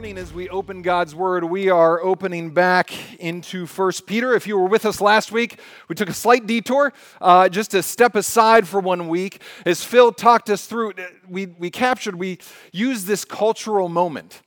morning 0.00 0.16
as 0.16 0.32
we 0.32 0.48
open 0.48 0.80
God's 0.80 1.14
Word, 1.14 1.44
we 1.44 1.68
are 1.68 2.02
opening 2.02 2.52
back 2.52 2.90
into 3.20 3.66
First 3.66 4.06
Peter. 4.06 4.34
If 4.34 4.46
you 4.46 4.56
were 4.56 4.66
with 4.66 4.86
us 4.86 4.98
last 4.98 5.30
week, 5.30 5.60
we 5.88 5.94
took 5.94 6.08
a 6.08 6.14
slight 6.14 6.46
detour 6.46 6.94
uh, 7.20 7.50
just 7.50 7.72
to 7.72 7.82
step 7.82 8.14
aside 8.14 8.66
for 8.66 8.80
one 8.80 9.08
week. 9.08 9.42
As 9.66 9.84
Phil 9.84 10.10
talked 10.10 10.48
us 10.48 10.64
through, 10.64 10.94
we, 11.28 11.48
we 11.48 11.68
captured, 11.68 12.14
we 12.14 12.38
used 12.72 13.06
this 13.06 13.26
cultural 13.26 13.90
moment. 13.90 14.40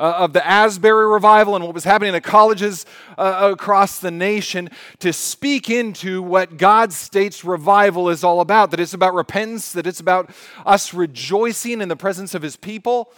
Uh, 0.00 0.12
of 0.18 0.32
the 0.32 0.44
Asbury 0.44 1.06
revival 1.06 1.54
and 1.54 1.64
what 1.64 1.72
was 1.72 1.84
happening 1.84 2.16
at 2.16 2.24
colleges 2.24 2.84
uh, 3.16 3.50
across 3.52 4.00
the 4.00 4.10
nation 4.10 4.68
to 4.98 5.12
speak 5.12 5.70
into 5.70 6.20
what 6.20 6.56
God 6.56 6.92
states 6.92 7.44
revival 7.44 8.08
is 8.08 8.24
all 8.24 8.40
about 8.40 8.72
that 8.72 8.80
it's 8.80 8.92
about 8.92 9.14
repentance, 9.14 9.70
that 9.70 9.86
it's 9.86 10.00
about 10.00 10.30
us 10.66 10.92
rejoicing 10.92 11.80
in 11.80 11.88
the 11.88 11.94
presence 11.94 12.34
of 12.34 12.42
His 12.42 12.56
people, 12.56 13.12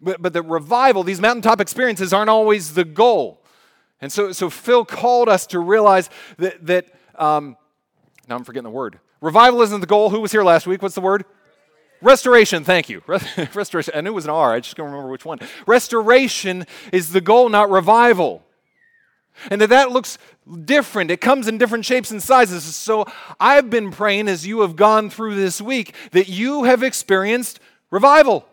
but, 0.00 0.20
but 0.22 0.32
the 0.32 0.42
revival, 0.42 1.02
these 1.02 1.20
mountaintop 1.20 1.60
experiences 1.60 2.12
aren't 2.12 2.30
always 2.30 2.74
the 2.74 2.84
goal. 2.84 3.42
And 4.00 4.10
so, 4.10 4.32
so 4.32 4.48
Phil 4.48 4.84
called 4.84 5.28
us 5.28 5.46
to 5.48 5.58
realize 5.58 6.08
that, 6.38 6.64
that 6.66 6.86
um, 7.16 7.56
now 8.28 8.36
I'm 8.36 8.44
forgetting 8.44 8.64
the 8.64 8.70
word. 8.70 8.98
Revival 9.20 9.60
isn't 9.62 9.80
the 9.80 9.86
goal. 9.86 10.10
Who 10.10 10.20
was 10.20 10.32
here 10.32 10.42
last 10.42 10.66
week? 10.66 10.80
What's 10.80 10.94
the 10.94 11.02
word? 11.02 11.24
Restoration, 12.00 12.64
thank 12.64 12.88
you. 12.88 13.02
Restoration. 13.54 13.92
I 13.94 14.00
knew 14.00 14.10
it 14.10 14.14
was 14.14 14.24
an 14.24 14.30
R, 14.30 14.54
I 14.54 14.60
just 14.60 14.74
can't 14.74 14.86
remember 14.86 15.10
which 15.10 15.26
one. 15.26 15.38
Restoration 15.66 16.66
is 16.92 17.12
the 17.12 17.20
goal, 17.20 17.50
not 17.50 17.70
revival. 17.70 18.42
And 19.50 19.60
that 19.60 19.68
that 19.68 19.90
looks 19.90 20.16
different. 20.64 21.10
It 21.10 21.20
comes 21.20 21.46
in 21.46 21.58
different 21.58 21.84
shapes 21.84 22.10
and 22.10 22.22
sizes. 22.22 22.64
So 22.74 23.04
I've 23.38 23.68
been 23.68 23.90
praying 23.90 24.28
as 24.28 24.46
you 24.46 24.62
have 24.62 24.76
gone 24.76 25.10
through 25.10 25.34
this 25.34 25.60
week 25.60 25.94
that 26.12 26.28
you 26.28 26.64
have 26.64 26.82
experienced 26.82 27.60
revival 27.90 28.46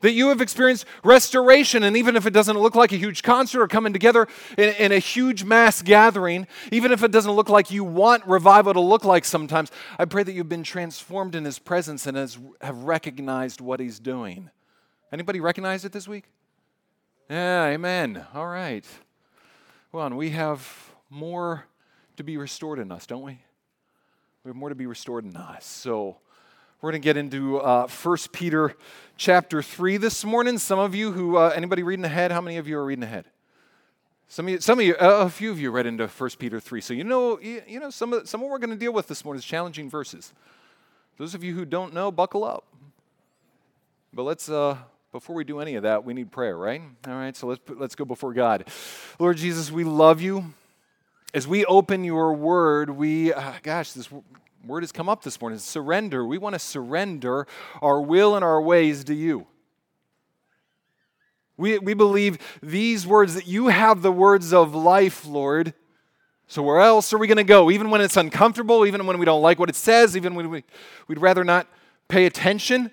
that 0.00 0.12
you 0.12 0.28
have 0.28 0.40
experienced 0.40 0.84
restoration. 1.02 1.82
And 1.82 1.96
even 1.96 2.16
if 2.16 2.26
it 2.26 2.32
doesn't 2.32 2.58
look 2.58 2.74
like 2.74 2.92
a 2.92 2.96
huge 2.96 3.22
concert 3.22 3.62
or 3.62 3.68
coming 3.68 3.92
together 3.92 4.28
in, 4.58 4.70
in, 4.74 4.92
a 4.92 4.98
huge 4.98 5.44
mass 5.44 5.82
gathering, 5.82 6.46
even 6.70 6.92
if 6.92 7.02
it 7.02 7.10
doesn't 7.10 7.32
look 7.32 7.48
like 7.48 7.70
you 7.70 7.84
want 7.84 8.26
revival 8.26 8.74
to 8.74 8.80
look 8.80 9.04
like 9.04 9.24
sometimes, 9.24 9.70
I 9.98 10.04
pray 10.04 10.22
that 10.22 10.32
you've 10.32 10.48
been 10.48 10.62
transformed 10.62 11.34
in 11.34 11.44
His 11.44 11.58
presence 11.58 12.06
and 12.06 12.16
has, 12.16 12.38
have 12.60 12.84
recognized 12.84 13.60
what 13.60 13.80
He's 13.80 13.98
doing. 13.98 14.50
Anybody 15.12 15.40
recognize 15.40 15.84
it 15.84 15.92
this 15.92 16.06
week? 16.06 16.24
Yeah, 17.30 17.66
amen. 17.66 18.24
All 18.34 18.46
right. 18.46 18.84
Well, 19.92 20.06
and 20.06 20.16
we 20.16 20.30
have 20.30 20.94
more 21.08 21.64
to 22.16 22.24
be 22.24 22.36
restored 22.36 22.78
in 22.78 22.92
us, 22.92 23.06
don't 23.06 23.22
we? 23.22 23.38
We 24.44 24.50
have 24.50 24.56
more 24.56 24.68
to 24.68 24.74
be 24.74 24.86
restored 24.86 25.24
in 25.24 25.36
us. 25.36 25.64
So, 25.64 26.18
we're 26.82 26.90
going 26.90 27.00
to 27.00 27.04
get 27.04 27.16
into 27.16 27.58
uh, 27.58 27.88
1 27.88 28.18
Peter 28.32 28.76
chapter 29.16 29.62
3 29.62 29.96
this 29.96 30.26
morning. 30.26 30.58
Some 30.58 30.78
of 30.78 30.94
you 30.94 31.10
who, 31.10 31.38
uh, 31.38 31.52
anybody 31.56 31.82
reading 31.82 32.04
ahead? 32.04 32.30
How 32.30 32.42
many 32.42 32.58
of 32.58 32.68
you 32.68 32.76
are 32.76 32.84
reading 32.84 33.02
ahead? 33.02 33.24
Some 34.28 34.46
of 34.46 34.52
you, 34.52 34.60
some 34.60 34.78
of 34.78 34.84
you 34.84 34.94
uh, 34.96 35.24
a 35.24 35.30
few 35.30 35.50
of 35.50 35.58
you 35.58 35.70
read 35.70 35.86
into 35.86 36.06
1 36.06 36.30
Peter 36.38 36.60
3. 36.60 36.80
So 36.82 36.92
you 36.92 37.02
know, 37.02 37.40
you, 37.40 37.62
you 37.66 37.80
know 37.80 37.88
some, 37.88 38.12
of, 38.12 38.28
some 38.28 38.40
of 38.40 38.44
what 38.44 38.50
we're 38.50 38.58
going 38.58 38.70
to 38.70 38.76
deal 38.76 38.92
with 38.92 39.06
this 39.06 39.24
morning 39.24 39.38
is 39.38 39.44
challenging 39.46 39.88
verses. 39.88 40.34
Those 41.16 41.34
of 41.34 41.42
you 41.42 41.54
who 41.54 41.64
don't 41.64 41.94
know, 41.94 42.12
buckle 42.12 42.44
up. 42.44 42.66
But 44.12 44.24
let's, 44.24 44.50
uh, 44.50 44.76
before 45.12 45.34
we 45.34 45.44
do 45.44 45.60
any 45.60 45.76
of 45.76 45.84
that, 45.84 46.04
we 46.04 46.12
need 46.12 46.30
prayer, 46.30 46.58
right? 46.58 46.82
All 47.08 47.14
right, 47.14 47.34
so 47.34 47.46
let's, 47.46 47.60
let's 47.70 47.94
go 47.94 48.04
before 48.04 48.34
God. 48.34 48.68
Lord 49.18 49.38
Jesus, 49.38 49.72
we 49.72 49.84
love 49.84 50.20
you. 50.20 50.52
As 51.32 51.48
we 51.48 51.64
open 51.64 52.04
your 52.04 52.34
word, 52.34 52.90
we, 52.90 53.32
uh, 53.32 53.52
gosh, 53.62 53.92
this 53.92 54.10
word 54.66 54.82
has 54.82 54.92
come 54.92 55.08
up 55.08 55.22
this 55.22 55.40
morning 55.40 55.58
surrender. 55.58 56.26
We 56.26 56.38
want 56.38 56.54
to 56.54 56.58
surrender 56.58 57.46
our 57.80 58.00
will 58.00 58.34
and 58.34 58.44
our 58.44 58.60
ways 58.60 59.04
to 59.04 59.14
you. 59.14 59.46
We, 61.56 61.78
we 61.78 61.94
believe 61.94 62.38
these 62.62 63.06
words 63.06 63.34
that 63.34 63.46
you 63.46 63.68
have 63.68 64.02
the 64.02 64.12
words 64.12 64.52
of 64.52 64.74
life, 64.74 65.26
Lord. 65.26 65.72
So, 66.48 66.62
where 66.62 66.80
else 66.80 67.12
are 67.12 67.18
we 67.18 67.26
going 67.26 67.38
to 67.38 67.44
go? 67.44 67.70
Even 67.70 67.90
when 67.90 68.00
it's 68.00 68.16
uncomfortable, 68.16 68.86
even 68.86 69.06
when 69.06 69.18
we 69.18 69.24
don't 69.24 69.42
like 69.42 69.58
what 69.58 69.68
it 69.68 69.74
says, 69.74 70.16
even 70.16 70.34
when 70.34 70.50
we, 70.50 70.64
we'd 71.08 71.18
rather 71.18 71.44
not 71.44 71.66
pay 72.08 72.26
attention. 72.26 72.90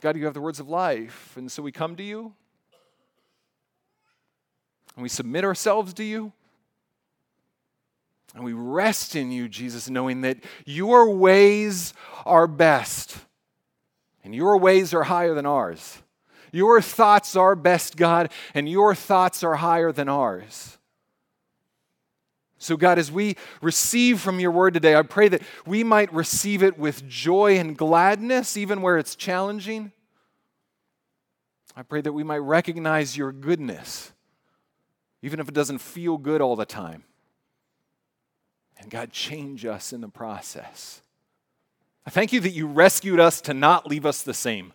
God, 0.00 0.16
you 0.16 0.24
have 0.26 0.34
the 0.34 0.40
words 0.40 0.60
of 0.60 0.68
life. 0.68 1.36
And 1.36 1.50
so 1.50 1.62
we 1.62 1.72
come 1.72 1.96
to 1.96 2.02
you 2.02 2.32
and 4.94 5.02
we 5.02 5.08
submit 5.08 5.44
ourselves 5.44 5.92
to 5.94 6.04
you. 6.04 6.32
And 8.36 8.44
we 8.44 8.52
rest 8.52 9.16
in 9.16 9.32
you, 9.32 9.48
Jesus, 9.48 9.88
knowing 9.88 10.20
that 10.20 10.36
your 10.66 11.10
ways 11.10 11.94
are 12.26 12.46
best 12.46 13.16
and 14.22 14.34
your 14.34 14.58
ways 14.58 14.92
are 14.92 15.04
higher 15.04 15.32
than 15.32 15.46
ours. 15.46 16.02
Your 16.52 16.82
thoughts 16.82 17.34
are 17.34 17.56
best, 17.56 17.96
God, 17.96 18.30
and 18.52 18.68
your 18.68 18.94
thoughts 18.94 19.42
are 19.42 19.54
higher 19.54 19.90
than 19.90 20.10
ours. 20.10 20.76
So, 22.58 22.76
God, 22.76 22.98
as 22.98 23.10
we 23.10 23.36
receive 23.62 24.20
from 24.20 24.38
your 24.38 24.50
word 24.50 24.74
today, 24.74 24.96
I 24.96 25.02
pray 25.02 25.28
that 25.28 25.40
we 25.64 25.82
might 25.82 26.12
receive 26.12 26.62
it 26.62 26.78
with 26.78 27.08
joy 27.08 27.56
and 27.56 27.74
gladness, 27.74 28.58
even 28.58 28.82
where 28.82 28.98
it's 28.98 29.16
challenging. 29.16 29.92
I 31.74 31.82
pray 31.82 32.02
that 32.02 32.12
we 32.12 32.22
might 32.22 32.38
recognize 32.38 33.16
your 33.16 33.32
goodness, 33.32 34.12
even 35.22 35.40
if 35.40 35.48
it 35.48 35.54
doesn't 35.54 35.78
feel 35.78 36.18
good 36.18 36.42
all 36.42 36.54
the 36.54 36.66
time. 36.66 37.04
And 38.86 38.92
God, 38.92 39.10
change 39.10 39.66
us 39.66 39.92
in 39.92 40.00
the 40.00 40.08
process. 40.08 41.02
I 42.06 42.10
thank 42.10 42.32
you 42.32 42.38
that 42.38 42.50
you 42.50 42.68
rescued 42.68 43.18
us 43.18 43.40
to 43.40 43.52
not 43.52 43.88
leave 43.88 44.06
us 44.06 44.22
the 44.22 44.32
same. 44.32 44.72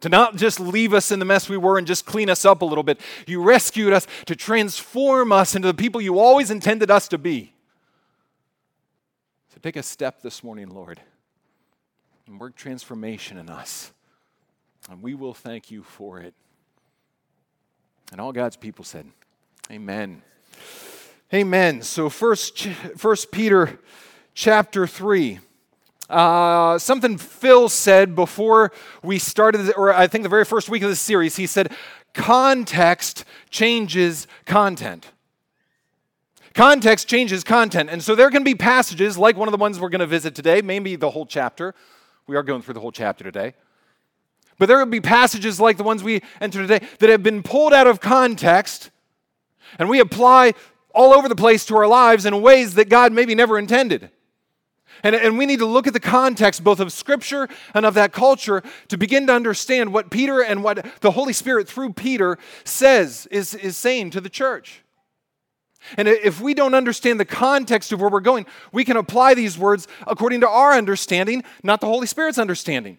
To 0.00 0.10
not 0.10 0.36
just 0.36 0.60
leave 0.60 0.92
us 0.92 1.10
in 1.10 1.18
the 1.18 1.24
mess 1.24 1.48
we 1.48 1.56
were 1.56 1.78
and 1.78 1.86
just 1.86 2.04
clean 2.04 2.28
us 2.28 2.44
up 2.44 2.60
a 2.60 2.66
little 2.66 2.82
bit. 2.84 3.00
You 3.26 3.42
rescued 3.42 3.94
us 3.94 4.06
to 4.26 4.36
transform 4.36 5.32
us 5.32 5.54
into 5.54 5.68
the 5.68 5.74
people 5.74 6.02
you 6.02 6.18
always 6.18 6.50
intended 6.50 6.90
us 6.90 7.08
to 7.08 7.16
be. 7.16 7.54
So 9.54 9.56
take 9.62 9.76
a 9.76 9.82
step 9.82 10.20
this 10.20 10.44
morning, 10.44 10.68
Lord, 10.68 11.00
and 12.26 12.38
work 12.38 12.56
transformation 12.56 13.38
in 13.38 13.48
us. 13.48 13.90
And 14.90 15.00
we 15.00 15.14
will 15.14 15.32
thank 15.32 15.70
you 15.70 15.82
for 15.82 16.20
it. 16.20 16.34
And 18.10 18.20
all 18.20 18.32
God's 18.32 18.58
people 18.58 18.84
said, 18.84 19.06
Amen. 19.70 20.20
Amen. 21.34 21.80
So 21.80 22.10
first, 22.10 22.66
first 22.98 23.30
Peter 23.32 23.78
chapter 24.34 24.86
3. 24.86 25.38
Uh, 26.10 26.78
something 26.78 27.16
Phil 27.16 27.70
said 27.70 28.14
before 28.14 28.70
we 29.02 29.18
started, 29.18 29.72
or 29.78 29.94
I 29.94 30.08
think 30.08 30.24
the 30.24 30.28
very 30.28 30.44
first 30.44 30.68
week 30.68 30.82
of 30.82 30.90
this 30.90 31.00
series, 31.00 31.36
he 31.36 31.46
said, 31.46 31.72
context 32.12 33.24
changes 33.48 34.26
content. 34.44 35.10
Context 36.52 37.08
changes 37.08 37.44
content. 37.44 37.88
And 37.88 38.02
so 38.02 38.14
there 38.14 38.30
can 38.30 38.44
be 38.44 38.54
passages 38.54 39.16
like 39.16 39.34
one 39.34 39.48
of 39.48 39.52
the 39.52 39.58
ones 39.58 39.80
we're 39.80 39.88
going 39.88 40.00
to 40.00 40.06
visit 40.06 40.34
today, 40.34 40.60
maybe 40.60 40.96
the 40.96 41.08
whole 41.08 41.24
chapter. 41.24 41.74
We 42.26 42.36
are 42.36 42.42
going 42.42 42.60
through 42.60 42.74
the 42.74 42.80
whole 42.80 42.92
chapter 42.92 43.24
today. 43.24 43.54
But 44.58 44.66
there 44.66 44.76
will 44.76 44.84
be 44.84 45.00
passages 45.00 45.58
like 45.58 45.78
the 45.78 45.82
ones 45.82 46.02
we 46.02 46.20
enter 46.42 46.60
today 46.60 46.86
that 46.98 47.08
have 47.08 47.22
been 47.22 47.42
pulled 47.42 47.72
out 47.72 47.86
of 47.86 48.02
context, 48.02 48.90
and 49.78 49.88
we 49.88 49.98
apply 49.98 50.52
all 50.94 51.12
over 51.12 51.28
the 51.28 51.36
place 51.36 51.64
to 51.66 51.76
our 51.76 51.86
lives 51.86 52.26
in 52.26 52.42
ways 52.42 52.74
that 52.74 52.88
God 52.88 53.12
maybe 53.12 53.34
never 53.34 53.58
intended. 53.58 54.10
And, 55.02 55.16
and 55.16 55.36
we 55.36 55.46
need 55.46 55.58
to 55.58 55.66
look 55.66 55.86
at 55.86 55.92
the 55.92 56.00
context 56.00 56.62
both 56.62 56.78
of 56.78 56.92
Scripture 56.92 57.48
and 57.74 57.84
of 57.84 57.94
that 57.94 58.12
culture 58.12 58.62
to 58.88 58.96
begin 58.96 59.26
to 59.26 59.34
understand 59.34 59.92
what 59.92 60.10
Peter 60.10 60.42
and 60.42 60.62
what 60.62 60.86
the 61.00 61.10
Holy 61.10 61.32
Spirit 61.32 61.68
through 61.68 61.94
Peter 61.94 62.38
says, 62.64 63.26
is, 63.30 63.54
is 63.54 63.76
saying 63.76 64.10
to 64.10 64.20
the 64.20 64.28
church. 64.28 64.82
And 65.96 66.06
if 66.06 66.40
we 66.40 66.54
don't 66.54 66.74
understand 66.74 67.18
the 67.18 67.24
context 67.24 67.92
of 67.92 68.00
where 68.00 68.10
we're 68.10 68.20
going, 68.20 68.46
we 68.70 68.84
can 68.84 68.96
apply 68.96 69.34
these 69.34 69.58
words 69.58 69.88
according 70.06 70.40
to 70.42 70.48
our 70.48 70.74
understanding, 70.74 71.42
not 71.64 71.80
the 71.80 71.88
Holy 71.88 72.06
Spirit's 72.06 72.38
understanding. 72.38 72.98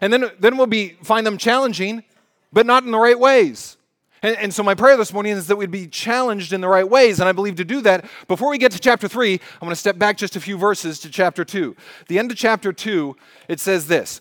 And 0.00 0.12
then, 0.12 0.30
then 0.38 0.56
we'll 0.56 0.66
be, 0.66 0.96
find 1.02 1.26
them 1.26 1.36
challenging, 1.36 2.04
but 2.52 2.64
not 2.64 2.84
in 2.84 2.90
the 2.90 2.98
right 2.98 3.18
ways. 3.18 3.76
And, 4.22 4.36
and, 4.36 4.54
so, 4.54 4.62
my 4.62 4.74
prayer 4.74 4.96
this 4.96 5.12
morning 5.12 5.32
is 5.32 5.46
that 5.46 5.56
we'd 5.56 5.70
be 5.70 5.86
challenged 5.86 6.52
in 6.52 6.60
the 6.60 6.68
right 6.68 6.88
ways. 6.88 7.20
And 7.20 7.28
I 7.28 7.32
believe 7.32 7.56
to 7.56 7.64
do 7.64 7.80
that, 7.82 8.04
before 8.28 8.50
we 8.50 8.58
get 8.58 8.72
to 8.72 8.78
chapter 8.78 9.08
3, 9.08 9.32
I'm 9.32 9.40
going 9.60 9.70
to 9.70 9.76
step 9.76 9.98
back 9.98 10.16
just 10.16 10.36
a 10.36 10.40
few 10.40 10.58
verses 10.58 11.00
to 11.00 11.10
chapter 11.10 11.44
2. 11.44 11.74
The 12.08 12.18
end 12.18 12.30
of 12.30 12.36
chapter 12.36 12.72
2, 12.72 13.16
it 13.48 13.60
says 13.60 13.86
this 13.86 14.20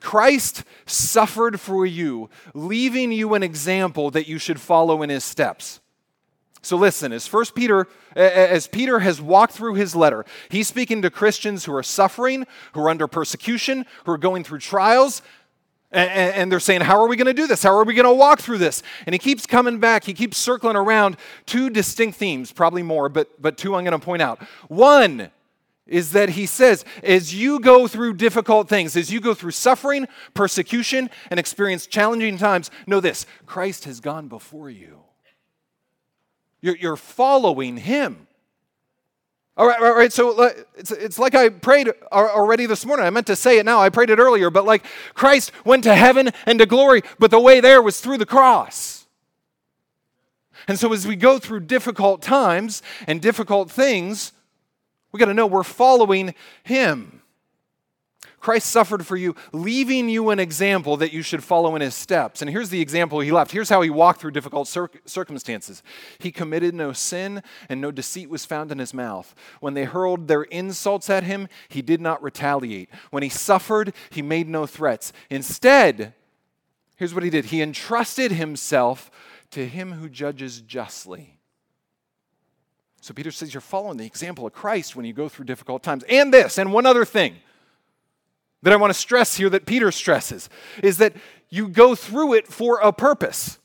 Christ 0.00 0.64
suffered 0.86 1.60
for 1.60 1.86
you, 1.86 2.28
leaving 2.54 3.10
you 3.10 3.34
an 3.34 3.42
example 3.42 4.10
that 4.10 4.28
you 4.28 4.38
should 4.38 4.60
follow 4.60 5.02
in 5.02 5.10
his 5.10 5.24
steps. 5.24 5.80
So 6.60 6.76
listen, 6.76 7.12
as 7.12 7.26
first 7.26 7.54
Peter 7.54 7.86
as 8.16 8.66
Peter 8.66 8.98
has 8.98 9.20
walked 9.20 9.52
through 9.52 9.74
his 9.74 9.94
letter, 9.94 10.24
he's 10.50 10.66
speaking 10.66 11.02
to 11.02 11.10
Christians 11.10 11.64
who 11.64 11.74
are 11.74 11.84
suffering, 11.84 12.46
who 12.72 12.80
are 12.80 12.88
under 12.88 13.06
persecution, 13.06 13.86
who 14.04 14.12
are 14.12 14.18
going 14.18 14.42
through 14.42 14.58
trials, 14.58 15.22
and, 15.90 16.52
they're 16.52 16.60
saying, 16.60 16.82
How 16.82 17.00
are 17.00 17.08
we 17.08 17.16
going 17.16 17.26
to 17.26 17.34
do 17.34 17.46
this? 17.46 17.62
How 17.62 17.74
are 17.74 17.84
we 17.84 17.94
going 17.94 18.04
to 18.04 18.12
walk 18.12 18.40
through 18.40 18.58
this? 18.58 18.82
And 19.06 19.14
he 19.14 19.18
keeps 19.18 19.46
coming 19.46 19.78
back. 19.78 20.04
He 20.04 20.14
keeps 20.14 20.36
circling 20.36 20.76
around 20.76 21.16
two 21.46 21.70
distinct 21.70 22.18
themes, 22.18 22.52
probably 22.52 22.82
more, 22.82 23.08
but, 23.08 23.40
but 23.40 23.56
two 23.56 23.74
I'm 23.74 23.84
going 23.84 23.98
to 23.98 24.04
point 24.04 24.22
out. 24.22 24.42
One 24.68 25.30
is 25.86 26.12
that 26.12 26.30
he 26.30 26.44
says, 26.44 26.84
as 27.02 27.34
you 27.34 27.58
go 27.60 27.88
through 27.88 28.14
difficult 28.14 28.68
things, 28.68 28.94
as 28.96 29.10
you 29.10 29.20
go 29.20 29.32
through 29.32 29.52
suffering, 29.52 30.06
persecution, 30.34 31.08
and 31.30 31.40
experience 31.40 31.86
challenging 31.86 32.36
times, 32.36 32.70
know 32.86 33.00
this 33.00 33.26
Christ 33.46 33.84
has 33.84 34.00
gone 34.00 34.28
before 34.28 34.68
you. 34.68 35.00
You're, 36.60 36.76
you're 36.76 36.96
following 36.96 37.78
him. 37.78 38.27
All 39.58 39.66
right, 39.66 39.82
all 39.82 39.92
right, 39.92 40.12
so 40.12 40.40
it's, 40.76 40.92
it's 40.92 41.18
like 41.18 41.34
I 41.34 41.48
prayed 41.48 41.88
already 42.12 42.66
this 42.66 42.86
morning. 42.86 43.04
I 43.04 43.10
meant 43.10 43.26
to 43.26 43.34
say 43.34 43.58
it 43.58 43.66
now. 43.66 43.80
I 43.80 43.88
prayed 43.88 44.08
it 44.08 44.20
earlier, 44.20 44.50
but 44.50 44.64
like 44.64 44.84
Christ 45.14 45.50
went 45.64 45.82
to 45.82 45.96
heaven 45.96 46.30
and 46.46 46.60
to 46.60 46.66
glory, 46.66 47.02
but 47.18 47.32
the 47.32 47.40
way 47.40 47.58
there 47.58 47.82
was 47.82 48.00
through 48.00 48.18
the 48.18 48.26
cross. 48.26 49.06
And 50.68 50.78
so 50.78 50.92
as 50.92 51.08
we 51.08 51.16
go 51.16 51.40
through 51.40 51.60
difficult 51.60 52.22
times 52.22 52.82
and 53.08 53.20
difficult 53.20 53.68
things, 53.68 54.30
we 55.10 55.18
got 55.18 55.26
to 55.26 55.34
know 55.34 55.46
we're 55.46 55.64
following 55.64 56.36
him. 56.62 57.17
Christ 58.40 58.70
suffered 58.70 59.04
for 59.04 59.16
you, 59.16 59.34
leaving 59.52 60.08
you 60.08 60.30
an 60.30 60.38
example 60.38 60.96
that 60.98 61.12
you 61.12 61.22
should 61.22 61.42
follow 61.42 61.74
in 61.74 61.82
his 61.82 61.94
steps. 61.94 62.40
And 62.40 62.50
here's 62.50 62.70
the 62.70 62.80
example 62.80 63.18
he 63.18 63.32
left. 63.32 63.50
Here's 63.50 63.68
how 63.68 63.82
he 63.82 63.90
walked 63.90 64.20
through 64.20 64.30
difficult 64.30 64.68
cir- 64.68 64.90
circumstances. 65.06 65.82
He 66.20 66.30
committed 66.30 66.74
no 66.74 66.92
sin, 66.92 67.42
and 67.68 67.80
no 67.80 67.90
deceit 67.90 68.30
was 68.30 68.44
found 68.44 68.70
in 68.70 68.78
his 68.78 68.94
mouth. 68.94 69.34
When 69.60 69.74
they 69.74 69.84
hurled 69.84 70.28
their 70.28 70.42
insults 70.44 71.10
at 71.10 71.24
him, 71.24 71.48
he 71.68 71.82
did 71.82 72.00
not 72.00 72.22
retaliate. 72.22 72.90
When 73.10 73.24
he 73.24 73.28
suffered, 73.28 73.92
he 74.10 74.22
made 74.22 74.48
no 74.48 74.66
threats. 74.66 75.12
Instead, 75.30 76.14
here's 76.96 77.14
what 77.14 77.24
he 77.24 77.30
did 77.30 77.46
he 77.46 77.60
entrusted 77.60 78.32
himself 78.32 79.10
to 79.50 79.66
him 79.66 79.92
who 79.92 80.08
judges 80.08 80.60
justly. 80.60 81.38
So 83.00 83.14
Peter 83.14 83.30
says 83.30 83.54
you're 83.54 83.60
following 83.60 83.96
the 83.96 84.06
example 84.06 84.46
of 84.46 84.52
Christ 84.52 84.94
when 84.94 85.06
you 85.06 85.12
go 85.12 85.28
through 85.28 85.46
difficult 85.46 85.82
times. 85.82 86.04
And 86.08 86.32
this, 86.32 86.58
and 86.58 86.72
one 86.72 86.86
other 86.86 87.04
thing 87.04 87.36
that 88.62 88.72
I 88.72 88.76
want 88.76 88.92
to 88.92 88.98
stress 88.98 89.36
here 89.36 89.48
that 89.50 89.66
Peter 89.66 89.90
stresses 89.92 90.48
is 90.82 90.98
that 90.98 91.14
you 91.48 91.68
go 91.68 91.94
through 91.94 92.34
it 92.34 92.46
for 92.46 92.80
a 92.80 92.92
purpose. 92.92 93.58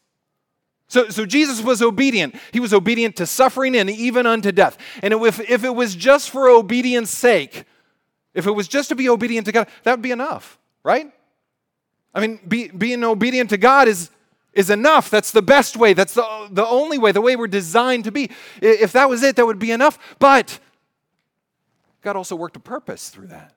So, 0.88 1.10
so 1.10 1.26
Jesus 1.26 1.64
was 1.64 1.82
obedient. 1.82 2.36
He 2.52 2.60
was 2.60 2.74
obedient 2.74 3.16
to 3.16 3.26
suffering 3.26 3.76
and 3.76 3.90
even 3.90 4.28
unto 4.28 4.52
death. 4.52 4.78
And 5.02 5.14
if, 5.14 5.40
if 5.40 5.64
it 5.64 5.74
was 5.74 5.96
just 5.96 6.30
for 6.30 6.48
obedience' 6.48 7.10
sake, 7.10 7.66
if 8.34 8.46
it 8.46 8.52
was 8.52 8.68
just 8.68 8.90
to 8.90 8.96
be 8.96 9.10
obedient 9.10 9.46
to 9.48 9.52
God, 9.52 9.68
that 9.84 9.92
would 9.92 10.02
be 10.02 10.12
enough, 10.12 10.60
right? 10.84 11.12
I 12.14 12.22
mean, 12.22 12.40
be, 12.48 12.68
being 12.68 13.04
obedient 13.04 13.50
to 13.50 13.58
God 13.58 13.88
is, 13.88 14.12
is 14.54 14.70
enough. 14.70 15.10
That's 15.10 15.32
the 15.32 15.42
best 15.42 15.76
way. 15.76 15.94
That's 15.94 16.14
the, 16.14 16.48
the 16.52 16.66
only 16.66 17.00
way, 17.00 17.12
the 17.12 17.22
way 17.22 17.36
we're 17.36 17.48
designed 17.48 18.04
to 18.04 18.12
be. 18.12 18.30
If 18.62 18.92
that 18.92 19.10
was 19.10 19.24
it, 19.24 19.36
that 19.38 19.48
would 19.48 19.60
be 19.60 19.72
enough. 19.72 19.98
But 20.20 20.60
God 22.04 22.16
also 22.16 22.36
worked 22.36 22.56
a 22.56 22.60
purpose 22.60 23.10
through 23.10 23.28
that. 23.28 23.54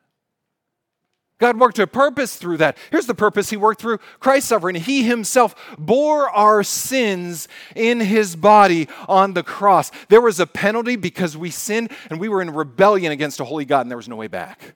God 1.38 1.60
worked 1.60 1.78
a 1.78 1.86
purpose 1.86 2.36
through 2.36 2.56
that. 2.58 2.78
Here's 2.90 3.06
the 3.06 3.14
purpose 3.14 3.50
He 3.50 3.56
worked 3.56 3.80
through 3.80 3.98
Christ's 4.20 4.48
suffering. 4.48 4.74
He 4.74 5.02
Himself 5.02 5.54
bore 5.78 6.30
our 6.30 6.62
sins 6.62 7.46
in 7.74 8.00
His 8.00 8.36
body 8.36 8.88
on 9.06 9.34
the 9.34 9.42
cross. 9.42 9.90
There 10.08 10.20
was 10.22 10.40
a 10.40 10.46
penalty 10.46 10.96
because 10.96 11.36
we 11.36 11.50
sinned 11.50 11.90
and 12.08 12.18
we 12.18 12.28
were 12.28 12.40
in 12.40 12.50
rebellion 12.50 13.12
against 13.12 13.40
a 13.40 13.44
holy 13.44 13.66
God, 13.66 13.82
and 13.82 13.90
there 13.90 13.98
was 13.98 14.08
no 14.08 14.16
way 14.16 14.28
back. 14.28 14.74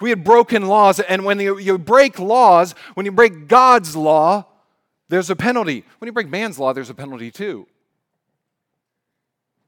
We 0.00 0.10
had 0.10 0.24
broken 0.24 0.66
laws, 0.66 0.98
and 0.98 1.24
when 1.24 1.38
you, 1.38 1.58
you 1.58 1.78
break 1.78 2.18
laws, 2.18 2.74
when 2.94 3.06
you 3.06 3.12
break 3.12 3.48
God's 3.48 3.94
law, 3.94 4.46
there's 5.08 5.30
a 5.30 5.36
penalty. 5.36 5.84
When 5.98 6.06
you 6.06 6.12
break 6.12 6.28
man's 6.28 6.58
law, 6.58 6.72
there's 6.72 6.90
a 6.90 6.94
penalty 6.94 7.30
too. 7.30 7.66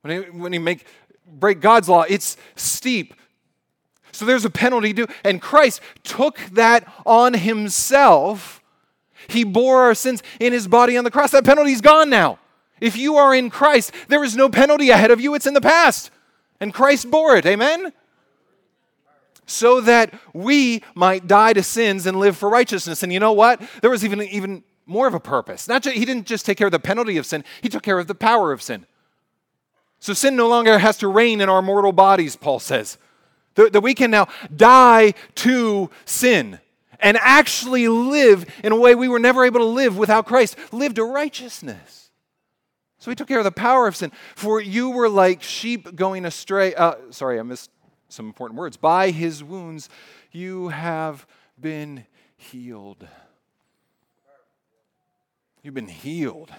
When 0.00 0.14
you, 0.14 0.22
when 0.32 0.52
you 0.52 0.60
make, 0.60 0.86
break 1.26 1.60
God's 1.60 1.88
law, 1.88 2.02
it's 2.08 2.36
steep. 2.56 3.14
So 4.18 4.24
there's 4.24 4.44
a 4.44 4.50
penalty 4.50 4.92
due. 4.92 5.06
And 5.22 5.40
Christ 5.40 5.80
took 6.02 6.40
that 6.50 6.92
on 7.06 7.34
himself. 7.34 8.60
He 9.28 9.44
bore 9.44 9.82
our 9.82 9.94
sins 9.94 10.24
in 10.40 10.52
his 10.52 10.66
body 10.66 10.96
on 10.96 11.04
the 11.04 11.10
cross. 11.12 11.30
That 11.30 11.44
penalty's 11.44 11.80
gone 11.80 12.10
now. 12.10 12.40
If 12.80 12.96
you 12.96 13.14
are 13.14 13.32
in 13.32 13.48
Christ, 13.48 13.92
there 14.08 14.24
is 14.24 14.34
no 14.34 14.48
penalty 14.48 14.90
ahead 14.90 15.12
of 15.12 15.20
you, 15.20 15.36
it's 15.36 15.46
in 15.46 15.54
the 15.54 15.60
past. 15.60 16.10
And 16.58 16.74
Christ 16.74 17.08
bore 17.08 17.36
it. 17.36 17.46
Amen? 17.46 17.92
so 19.50 19.80
that 19.80 20.12
we 20.34 20.82
might 20.94 21.26
die 21.26 21.54
to 21.54 21.62
sins 21.62 22.04
and 22.04 22.20
live 22.20 22.36
for 22.36 22.50
righteousness. 22.50 23.02
And 23.02 23.10
you 23.10 23.18
know 23.18 23.32
what? 23.32 23.62
There 23.80 23.90
was 23.90 24.04
even, 24.04 24.20
even 24.24 24.62
more 24.84 25.06
of 25.06 25.14
a 25.14 25.20
purpose. 25.20 25.68
Not 25.68 25.84
just, 25.84 25.96
he 25.96 26.04
didn't 26.04 26.26
just 26.26 26.44
take 26.44 26.58
care 26.58 26.66
of 26.66 26.72
the 26.72 26.78
penalty 26.78 27.16
of 27.16 27.24
sin, 27.24 27.44
he 27.62 27.70
took 27.70 27.82
care 27.82 27.98
of 27.98 28.08
the 28.08 28.14
power 28.14 28.52
of 28.52 28.60
sin. 28.60 28.84
So 30.00 30.12
sin 30.12 30.36
no 30.36 30.48
longer 30.48 30.78
has 30.78 30.98
to 30.98 31.08
reign 31.08 31.40
in 31.40 31.48
our 31.48 31.62
mortal 31.62 31.92
bodies, 31.92 32.36
Paul 32.36 32.58
says. 32.58 32.98
That, 33.58 33.82
we 33.82 33.92
can 33.92 34.12
now 34.12 34.28
die 34.54 35.14
to 35.36 35.90
sin 36.04 36.60
and 37.00 37.16
actually 37.20 37.88
live 37.88 38.46
in 38.62 38.72
a 38.72 38.76
way 38.76 38.94
we 38.94 39.08
were 39.08 39.18
never 39.18 39.44
able 39.44 39.58
to 39.58 39.66
live 39.66 39.98
without 39.98 40.26
Christ, 40.26 40.56
live 40.72 40.94
to 40.94 41.04
righteousness. 41.04 42.10
So 42.98 43.10
he 43.10 43.16
took 43.16 43.26
care 43.26 43.38
of 43.38 43.44
the 43.44 43.50
power 43.50 43.88
of 43.88 43.96
sin. 43.96 44.12
For 44.36 44.60
you 44.60 44.90
were 44.90 45.08
like 45.08 45.42
sheep 45.42 45.96
going 45.96 46.24
astray. 46.24 46.74
Uh, 46.74 46.94
sorry, 47.10 47.40
I 47.40 47.42
missed 47.42 47.70
some 48.08 48.26
important 48.26 48.58
words. 48.58 48.76
By 48.76 49.10
his 49.10 49.42
wounds 49.42 49.88
you 50.30 50.68
have 50.68 51.26
been 51.60 52.06
healed. 52.36 53.06
You've 55.62 55.74
been 55.74 55.88
healed. 55.88 56.52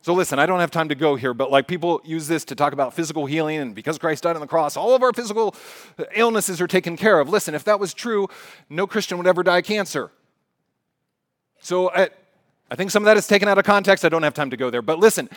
So 0.00 0.14
listen, 0.14 0.38
I 0.38 0.46
don't 0.46 0.60
have 0.60 0.70
time 0.70 0.88
to 0.90 0.94
go 0.94 1.16
here, 1.16 1.34
but 1.34 1.50
like 1.50 1.66
people 1.66 2.00
use 2.04 2.28
this 2.28 2.44
to 2.46 2.54
talk 2.54 2.72
about 2.72 2.94
physical 2.94 3.26
healing, 3.26 3.58
and 3.58 3.74
because 3.74 3.98
Christ 3.98 4.22
died 4.22 4.36
on 4.36 4.40
the 4.40 4.46
cross, 4.46 4.76
all 4.76 4.94
of 4.94 5.02
our 5.02 5.12
physical 5.12 5.54
uh, 5.98 6.04
illnesses 6.14 6.60
are 6.60 6.68
taken 6.68 6.96
care 6.96 7.18
of. 7.18 7.28
Listen, 7.28 7.54
if 7.54 7.64
that 7.64 7.80
was 7.80 7.92
true, 7.92 8.28
no 8.70 8.86
Christian 8.86 9.18
would 9.18 9.26
ever 9.26 9.42
die 9.42 9.58
of 9.58 9.64
cancer. 9.64 10.10
So 11.60 11.90
I, 11.90 12.08
I 12.70 12.76
think 12.76 12.90
some 12.90 13.02
of 13.02 13.06
that 13.06 13.16
is 13.16 13.26
taken 13.26 13.48
out 13.48 13.58
of 13.58 13.64
context. 13.64 14.04
I 14.04 14.08
don't 14.08 14.22
have 14.22 14.34
time 14.34 14.50
to 14.50 14.56
go 14.56 14.70
there. 14.70 14.82
But 14.82 15.00
listen, 15.00 15.28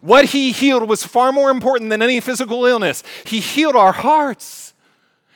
what 0.00 0.26
he 0.26 0.52
healed 0.52 0.88
was 0.88 1.04
far 1.04 1.32
more 1.32 1.50
important 1.50 1.90
than 1.90 2.02
any 2.02 2.20
physical 2.20 2.66
illness. 2.66 3.02
He 3.24 3.40
healed 3.40 3.76
our 3.76 3.92
hearts. 3.92 4.74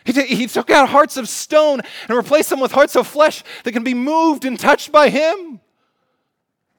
He, 0.04 0.12
t- 0.12 0.34
he 0.34 0.46
took 0.46 0.68
out 0.68 0.88
hearts 0.88 1.16
of 1.16 1.28
stone 1.28 1.80
and 2.08 2.16
replaced 2.16 2.50
them 2.50 2.60
with 2.60 2.72
hearts 2.72 2.96
of 2.96 3.06
flesh 3.06 3.44
that 3.62 3.72
can 3.72 3.84
be 3.84 3.94
moved 3.94 4.44
and 4.44 4.58
touched 4.58 4.90
by 4.90 5.08
him. 5.08 5.60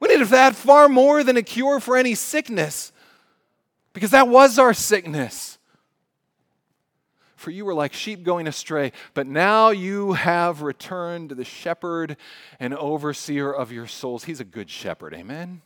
We 0.04 0.10
needed 0.10 0.28
that 0.28 0.54
far 0.54 0.90
more 0.90 1.24
than 1.24 1.38
a 1.38 1.42
cure 1.42 1.80
for 1.80 1.96
any 1.96 2.14
sickness 2.14 2.92
because 3.94 4.12
that 4.12 4.28
was 4.28 4.60
our 4.60 4.74
sickness. 4.74 5.58
For 7.38 7.52
you 7.52 7.64
were 7.64 7.74
like 7.74 7.94
sheep 7.94 8.22
going 8.22 8.46
astray, 8.46 8.92
but 9.14 9.28
now 9.28 9.70
you 9.70 10.12
have 10.12 10.62
returned 10.62 11.30
to 11.30 11.36
the 11.36 11.46
shepherd 11.46 12.18
and 12.60 12.74
overseer 12.74 13.50
of 13.50 13.72
your 13.72 13.88
souls. 13.88 14.26
He's 14.26 14.42
a 14.42 14.44
good 14.44 14.70
shepherd, 14.70 15.14
amen? 15.14 15.62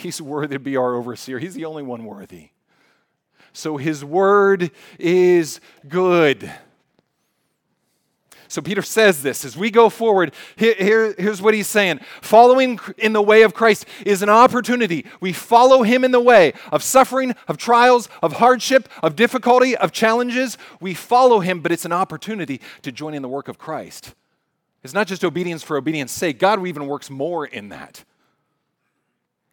He's 0.00 0.20
worthy 0.20 0.56
to 0.56 0.58
be 0.58 0.76
our 0.76 0.96
overseer. 0.96 1.38
He's 1.38 1.54
the 1.54 1.66
only 1.66 1.84
one 1.84 2.04
worthy. 2.04 2.48
So 3.52 3.76
his 3.76 4.04
word 4.04 4.72
is 4.98 5.60
good. 5.86 6.50
So 8.52 8.60
Peter 8.60 8.82
says 8.82 9.22
this 9.22 9.46
as 9.46 9.56
we 9.56 9.70
go 9.70 9.88
forward. 9.88 10.34
Here, 10.56 10.74
here, 10.78 11.14
here's 11.16 11.40
what 11.40 11.54
he's 11.54 11.68
saying 11.68 12.00
Following 12.20 12.78
in 12.98 13.14
the 13.14 13.22
way 13.22 13.42
of 13.42 13.54
Christ 13.54 13.86
is 14.04 14.20
an 14.20 14.28
opportunity. 14.28 15.06
We 15.20 15.32
follow 15.32 15.84
him 15.84 16.04
in 16.04 16.10
the 16.10 16.20
way 16.20 16.52
of 16.70 16.82
suffering, 16.82 17.34
of 17.48 17.56
trials, 17.56 18.10
of 18.22 18.34
hardship, 18.34 18.90
of 19.02 19.16
difficulty, 19.16 19.74
of 19.74 19.90
challenges. 19.90 20.58
We 20.82 20.92
follow 20.92 21.40
him, 21.40 21.60
but 21.60 21.72
it's 21.72 21.86
an 21.86 21.92
opportunity 21.92 22.60
to 22.82 22.92
join 22.92 23.14
in 23.14 23.22
the 23.22 23.28
work 23.28 23.48
of 23.48 23.56
Christ. 23.56 24.14
It's 24.84 24.92
not 24.92 25.06
just 25.06 25.24
obedience 25.24 25.62
for 25.62 25.78
obedience 25.78 26.12
sake. 26.12 26.38
God 26.38 26.66
even 26.66 26.86
works 26.86 27.08
more 27.08 27.46
in 27.46 27.70
that. 27.70 28.04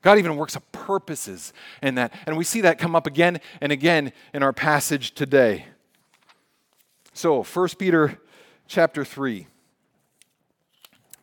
God 0.01 0.17
even 0.17 0.35
works 0.35 0.57
a 0.57 0.61
purposes 0.73 1.53
in 1.81 1.95
that. 1.95 2.11
And 2.25 2.35
we 2.35 2.43
see 2.43 2.59
that 2.61 2.79
come 2.79 2.97
up 2.97 3.07
again 3.07 3.39
and 3.61 3.71
again 3.71 4.11
in 4.33 4.43
our 4.43 4.51
passage 4.51 5.13
today. 5.13 5.67
So, 7.13 7.43
1 7.43 7.69
Peter 7.77 8.19
chapter 8.69 9.03
3. 9.03 9.47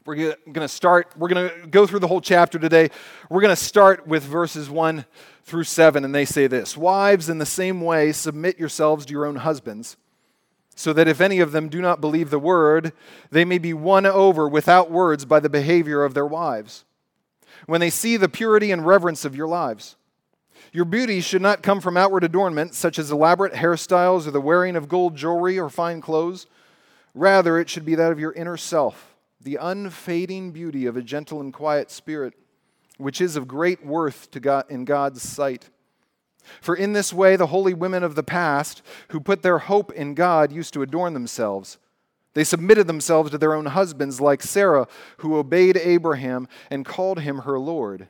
We're 0.04 0.14
going 0.14 0.36
to 0.54 0.68
start, 0.68 1.12
we're 1.16 1.28
going 1.28 1.48
to 1.48 1.66
go 1.68 1.86
through 1.86 2.00
the 2.00 2.08
whole 2.08 2.20
chapter 2.20 2.58
today. 2.58 2.90
We're 3.30 3.40
going 3.40 3.54
to 3.54 3.56
start 3.56 4.06
with 4.06 4.24
verses 4.24 4.68
1 4.68 5.04
through 5.44 5.64
7, 5.64 6.04
and 6.04 6.14
they 6.14 6.24
say 6.24 6.48
this 6.48 6.76
Wives, 6.76 7.28
in 7.28 7.38
the 7.38 7.46
same 7.46 7.80
way, 7.80 8.12
submit 8.12 8.58
yourselves 8.58 9.06
to 9.06 9.12
your 9.12 9.24
own 9.24 9.36
husbands, 9.36 9.96
so 10.74 10.92
that 10.92 11.08
if 11.08 11.20
any 11.20 11.38
of 11.38 11.52
them 11.52 11.68
do 11.68 11.80
not 11.80 12.00
believe 12.00 12.30
the 12.30 12.38
word, 12.38 12.92
they 13.30 13.44
may 13.44 13.58
be 13.58 13.72
won 13.72 14.06
over 14.06 14.48
without 14.48 14.90
words 14.90 15.24
by 15.24 15.40
the 15.40 15.48
behavior 15.48 16.04
of 16.04 16.14
their 16.14 16.26
wives 16.26 16.84
when 17.64 17.80
they 17.80 17.90
see 17.90 18.16
the 18.16 18.28
purity 18.28 18.70
and 18.70 18.86
reverence 18.86 19.24
of 19.24 19.34
your 19.34 19.48
lives. 19.48 19.96
Your 20.72 20.84
beauty 20.84 21.20
should 21.20 21.42
not 21.42 21.62
come 21.62 21.80
from 21.80 21.96
outward 21.96 22.22
adornment, 22.22 22.74
such 22.74 22.98
as 22.98 23.10
elaborate 23.10 23.54
hairstyles 23.54 24.26
or 24.26 24.30
the 24.30 24.40
wearing 24.40 24.76
of 24.76 24.88
gold 24.88 25.16
jewelry 25.16 25.58
or 25.58 25.70
fine 25.70 26.00
clothes. 26.00 26.46
Rather, 27.16 27.58
it 27.58 27.70
should 27.70 27.86
be 27.86 27.94
that 27.94 28.12
of 28.12 28.20
your 28.20 28.32
inner 28.32 28.58
self, 28.58 29.16
the 29.40 29.56
unfading 29.56 30.52
beauty 30.52 30.84
of 30.84 30.98
a 30.98 31.02
gentle 31.02 31.40
and 31.40 31.50
quiet 31.50 31.90
spirit, 31.90 32.34
which 32.98 33.22
is 33.22 33.36
of 33.36 33.48
great 33.48 33.84
worth 33.84 34.30
to 34.32 34.38
God 34.38 34.66
in 34.68 34.84
God's 34.84 35.22
sight. 35.22 35.70
For 36.60 36.76
in 36.76 36.92
this 36.92 37.14
way, 37.14 37.34
the 37.36 37.46
holy 37.46 37.72
women 37.72 38.02
of 38.02 38.16
the 38.16 38.22
past, 38.22 38.82
who 39.08 39.18
put 39.18 39.40
their 39.40 39.60
hope 39.60 39.90
in 39.92 40.12
God, 40.12 40.52
used 40.52 40.74
to 40.74 40.82
adorn 40.82 41.14
themselves. 41.14 41.78
They 42.34 42.44
submitted 42.44 42.86
themselves 42.86 43.30
to 43.30 43.38
their 43.38 43.54
own 43.54 43.64
husbands, 43.66 44.20
like 44.20 44.42
Sarah, 44.42 44.86
who 45.18 45.38
obeyed 45.38 45.78
Abraham 45.78 46.48
and 46.70 46.84
called 46.84 47.20
him 47.20 47.38
her 47.38 47.58
Lord. 47.58 48.08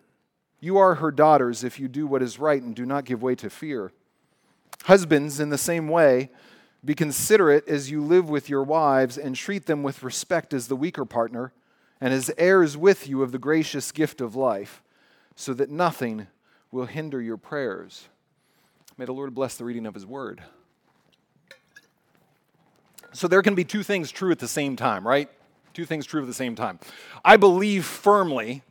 You 0.58 0.78
are 0.78 0.96
her 0.96 1.12
daughters 1.12 1.62
if 1.62 1.78
you 1.78 1.86
do 1.86 2.08
what 2.08 2.24
is 2.24 2.40
right 2.40 2.60
and 2.60 2.74
do 2.74 2.84
not 2.84 3.04
give 3.04 3.22
way 3.22 3.36
to 3.36 3.50
fear. 3.50 3.92
Husbands, 4.82 5.38
in 5.38 5.50
the 5.50 5.58
same 5.58 5.86
way, 5.86 6.30
be 6.86 6.94
considerate 6.94 7.68
as 7.68 7.90
you 7.90 8.00
live 8.00 8.30
with 8.30 8.48
your 8.48 8.62
wives 8.62 9.18
and 9.18 9.34
treat 9.34 9.66
them 9.66 9.82
with 9.82 10.02
respect 10.04 10.54
as 10.54 10.68
the 10.68 10.76
weaker 10.76 11.04
partner 11.04 11.52
and 12.00 12.14
as 12.14 12.30
heirs 12.38 12.76
with 12.76 13.08
you 13.08 13.22
of 13.22 13.32
the 13.32 13.38
gracious 13.38 13.90
gift 13.90 14.20
of 14.20 14.36
life, 14.36 14.82
so 15.34 15.52
that 15.52 15.68
nothing 15.68 16.28
will 16.70 16.86
hinder 16.86 17.20
your 17.20 17.36
prayers. 17.36 18.08
May 18.96 19.04
the 19.04 19.12
Lord 19.12 19.34
bless 19.34 19.56
the 19.56 19.64
reading 19.64 19.84
of 19.84 19.94
his 19.94 20.06
word. 20.06 20.42
So 23.12 23.26
there 23.28 23.42
can 23.42 23.54
be 23.54 23.64
two 23.64 23.82
things 23.82 24.10
true 24.10 24.30
at 24.30 24.38
the 24.38 24.48
same 24.48 24.76
time, 24.76 25.06
right? 25.06 25.28
Two 25.74 25.86
things 25.86 26.06
true 26.06 26.20
at 26.20 26.26
the 26.26 26.34
same 26.34 26.54
time. 26.54 26.78
I 27.24 27.36
believe 27.36 27.84
firmly 27.84 28.62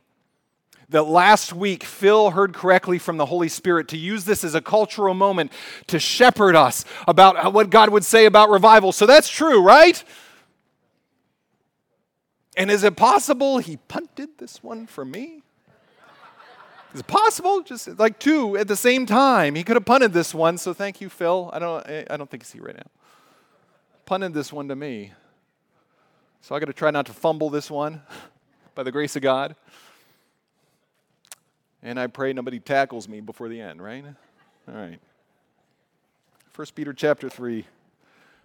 that 0.88 1.02
last 1.02 1.52
week 1.52 1.82
Phil 1.82 2.30
heard 2.30 2.54
correctly 2.54 2.98
from 2.98 3.16
the 3.16 3.26
Holy 3.26 3.48
Spirit 3.48 3.88
to 3.88 3.96
use 3.96 4.24
this 4.24 4.44
as 4.44 4.54
a 4.54 4.60
cultural 4.60 5.14
moment 5.14 5.52
to 5.88 5.98
shepherd 5.98 6.54
us 6.54 6.84
about 7.08 7.52
what 7.52 7.70
God 7.70 7.90
would 7.90 8.04
say 8.04 8.26
about 8.26 8.50
revival. 8.50 8.92
So 8.92 9.06
that's 9.06 9.28
true, 9.28 9.62
right? 9.62 10.02
And 12.56 12.70
is 12.70 12.84
it 12.84 12.96
possible 12.96 13.58
he 13.58 13.76
punted 13.76 14.38
this 14.38 14.62
one 14.62 14.86
for 14.86 15.04
me? 15.04 15.42
Is 16.94 17.00
it 17.00 17.06
possible? 17.06 17.60
Just 17.60 17.98
like 17.98 18.18
two 18.18 18.56
at 18.56 18.68
the 18.68 18.76
same 18.76 19.04
time. 19.04 19.54
He 19.54 19.64
could 19.64 19.76
have 19.76 19.84
punted 19.84 20.14
this 20.14 20.32
one, 20.32 20.56
so 20.56 20.72
thank 20.72 21.00
you, 21.02 21.10
Phil. 21.10 21.50
I 21.52 21.58
don't, 21.58 21.86
I 22.10 22.16
don't 22.16 22.30
think 22.30 22.42
he's 22.42 22.52
here 22.52 22.62
right 22.62 22.76
now. 22.76 22.86
Punted 24.06 24.32
this 24.32 24.50
one 24.50 24.68
to 24.68 24.76
me. 24.76 25.12
So 26.40 26.54
I 26.54 26.58
got 26.58 26.66
to 26.66 26.72
try 26.72 26.90
not 26.90 27.04
to 27.06 27.12
fumble 27.12 27.50
this 27.50 27.70
one 27.70 28.00
by 28.74 28.82
the 28.82 28.92
grace 28.92 29.14
of 29.16 29.20
God. 29.20 29.56
And 31.86 32.00
I 32.00 32.08
pray 32.08 32.32
nobody 32.32 32.58
tackles 32.58 33.08
me 33.08 33.20
before 33.20 33.48
the 33.48 33.60
end, 33.60 33.80
right? 33.80 34.04
All 34.66 34.74
right. 34.74 34.98
1 36.56 36.66
Peter 36.74 36.92
chapter 36.92 37.28
3, 37.28 37.64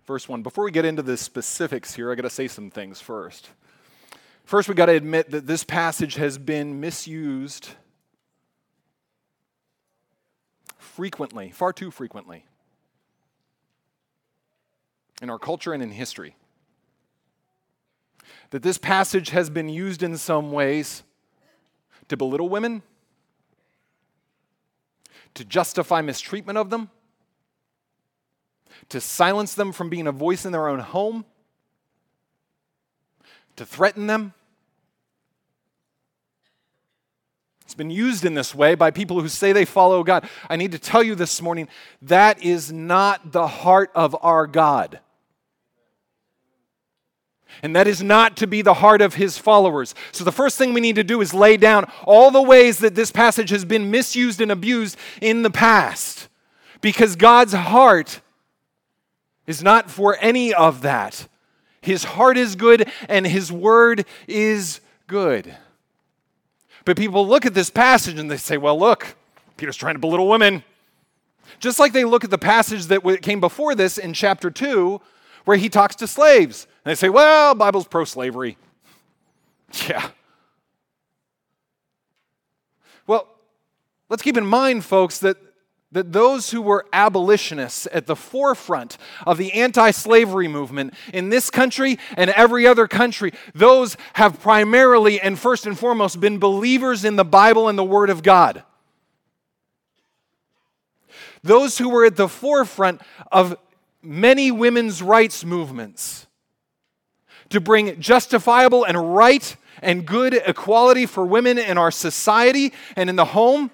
verse 0.05 0.29
1. 0.29 0.43
Before 0.43 0.63
we 0.63 0.69
get 0.69 0.85
into 0.85 1.01
the 1.01 1.17
specifics 1.17 1.95
here, 1.95 2.11
I 2.11 2.15
got 2.15 2.21
to 2.21 2.29
say 2.29 2.47
some 2.47 2.69
things 2.69 3.01
first. 3.01 3.49
First, 4.45 4.69
we 4.69 4.75
got 4.75 4.85
to 4.85 4.91
admit 4.91 5.31
that 5.31 5.47
this 5.47 5.63
passage 5.63 6.15
has 6.15 6.37
been 6.37 6.79
misused 6.79 7.69
frequently, 10.77 11.49
far 11.49 11.73
too 11.73 11.89
frequently, 11.89 12.45
in 15.19 15.31
our 15.31 15.39
culture 15.39 15.73
and 15.73 15.81
in 15.81 15.89
history. 15.89 16.35
That 18.51 18.61
this 18.61 18.77
passage 18.77 19.31
has 19.31 19.49
been 19.49 19.67
used 19.67 20.03
in 20.03 20.15
some 20.17 20.51
ways 20.51 21.01
to 22.07 22.15
belittle 22.15 22.47
women, 22.47 22.83
to 25.33 25.45
justify 25.45 26.01
mistreatment 26.01 26.57
of 26.57 26.69
them, 26.69 26.89
to 28.89 28.99
silence 28.99 29.53
them 29.53 29.71
from 29.71 29.89
being 29.89 30.07
a 30.07 30.11
voice 30.11 30.45
in 30.45 30.51
their 30.51 30.67
own 30.67 30.79
home, 30.79 31.25
to 33.55 33.65
threaten 33.65 34.07
them 34.07 34.33
It's 37.71 37.77
been 37.77 37.89
used 37.89 38.25
in 38.25 38.33
this 38.33 38.53
way 38.53 38.75
by 38.75 38.91
people 38.91 39.21
who 39.21 39.29
say 39.29 39.53
they 39.53 39.63
follow 39.63 40.03
God. 40.03 40.27
I 40.49 40.57
need 40.57 40.73
to 40.73 40.77
tell 40.77 41.01
you 41.01 41.15
this 41.15 41.41
morning 41.41 41.69
that 42.01 42.43
is 42.43 42.69
not 42.69 43.31
the 43.31 43.47
heart 43.47 43.91
of 43.95 44.13
our 44.21 44.45
God. 44.45 44.99
And 47.63 47.75
that 47.75 47.87
is 47.87 48.01
not 48.01 48.37
to 48.37 48.47
be 48.47 48.61
the 48.61 48.75
heart 48.75 49.01
of 49.01 49.15
his 49.15 49.37
followers. 49.37 49.93
So, 50.11 50.23
the 50.23 50.31
first 50.31 50.57
thing 50.57 50.73
we 50.73 50.81
need 50.81 50.95
to 50.95 51.03
do 51.03 51.21
is 51.21 51.33
lay 51.33 51.57
down 51.57 51.89
all 52.05 52.31
the 52.31 52.41
ways 52.41 52.79
that 52.79 52.95
this 52.95 53.11
passage 53.11 53.49
has 53.51 53.65
been 53.65 53.91
misused 53.91 54.41
and 54.41 54.51
abused 54.51 54.97
in 55.21 55.43
the 55.43 55.49
past. 55.49 56.27
Because 56.81 57.15
God's 57.15 57.53
heart 57.53 58.21
is 59.45 59.61
not 59.61 59.91
for 59.91 60.17
any 60.19 60.53
of 60.53 60.81
that. 60.81 61.27
His 61.81 62.03
heart 62.03 62.37
is 62.37 62.55
good 62.55 62.89
and 63.09 63.25
his 63.25 63.51
word 63.51 64.05
is 64.27 64.81
good. 65.07 65.55
But 66.85 66.97
people 66.97 67.27
look 67.27 67.45
at 67.45 67.53
this 67.53 67.69
passage 67.69 68.17
and 68.17 68.29
they 68.29 68.37
say, 68.37 68.57
well, 68.57 68.79
look, 68.79 69.15
Peter's 69.57 69.77
trying 69.77 69.95
to 69.95 69.99
belittle 69.99 70.27
women. 70.27 70.63
Just 71.59 71.79
like 71.79 71.93
they 71.93 72.05
look 72.05 72.23
at 72.23 72.29
the 72.29 72.37
passage 72.37 72.85
that 72.85 73.21
came 73.21 73.39
before 73.39 73.75
this 73.75 73.97
in 73.97 74.13
chapter 74.13 74.49
2, 74.49 75.01
where 75.45 75.57
he 75.57 75.69
talks 75.69 75.95
to 75.97 76.07
slaves. 76.07 76.67
And 76.83 76.91
they 76.91 76.95
say, 76.95 77.09
well, 77.09 77.55
Bible's 77.55 77.87
pro 77.87 78.05
slavery. 78.05 78.57
Yeah. 79.87 80.09
Well, 83.07 83.25
let's 84.09 84.21
keep 84.21 84.35
in 84.35 84.45
mind, 84.45 84.83
folks, 84.83 85.19
that 85.19 85.37
that 85.91 86.13
those 86.13 86.51
who 86.51 86.61
were 86.61 86.85
abolitionists 86.93 87.87
at 87.91 88.05
the 88.05 88.15
forefront 88.15 88.97
of 89.27 89.37
the 89.37 89.53
anti 89.53 89.91
slavery 89.91 90.47
movement 90.47 90.93
in 91.13 91.29
this 91.29 91.49
country 91.49 91.99
and 92.15 92.29
every 92.31 92.65
other 92.65 92.87
country, 92.87 93.33
those 93.53 93.97
have 94.13 94.39
primarily 94.39 95.19
and 95.19 95.37
first 95.37 95.65
and 95.65 95.77
foremost 95.77 96.19
been 96.19 96.39
believers 96.39 97.03
in 97.03 97.17
the 97.17 97.25
Bible 97.25 97.67
and 97.67 97.77
the 97.77 97.83
Word 97.83 98.09
of 98.09 98.23
God. 98.23 98.63
Those 101.43 101.77
who 101.77 101.89
were 101.89 102.05
at 102.05 102.15
the 102.15 102.29
forefront 102.29 103.01
of 103.31 103.57
many 104.01 104.51
women's 104.51 105.01
rights 105.01 105.43
movements 105.43 106.27
to 107.51 107.61
bring 107.61 107.99
justifiable 107.99 108.83
and 108.83 109.15
right 109.15 109.55
and 109.81 110.05
good 110.05 110.33
equality 110.33 111.05
for 111.05 111.25
women 111.25 111.57
in 111.57 111.77
our 111.77 111.91
society 111.91 112.73
and 112.95 113.09
in 113.09 113.15
the 113.15 113.25
home 113.25 113.71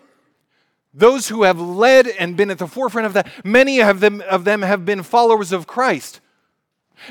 those 0.98 1.27
who 1.27 1.43
have 1.43 1.60
led 1.60 2.07
and 2.07 2.36
been 2.36 2.50
at 2.50 2.57
the 2.57 2.67
forefront 2.67 3.05
of 3.05 3.13
that, 3.13 3.27
many 3.46 3.79
of 3.81 4.00
them, 4.00 4.22
of 4.27 4.46
them 4.46 4.63
have 4.63 4.84
been 4.84 5.03
followers 5.03 5.51
of 5.51 5.67
Christ. 5.67 6.19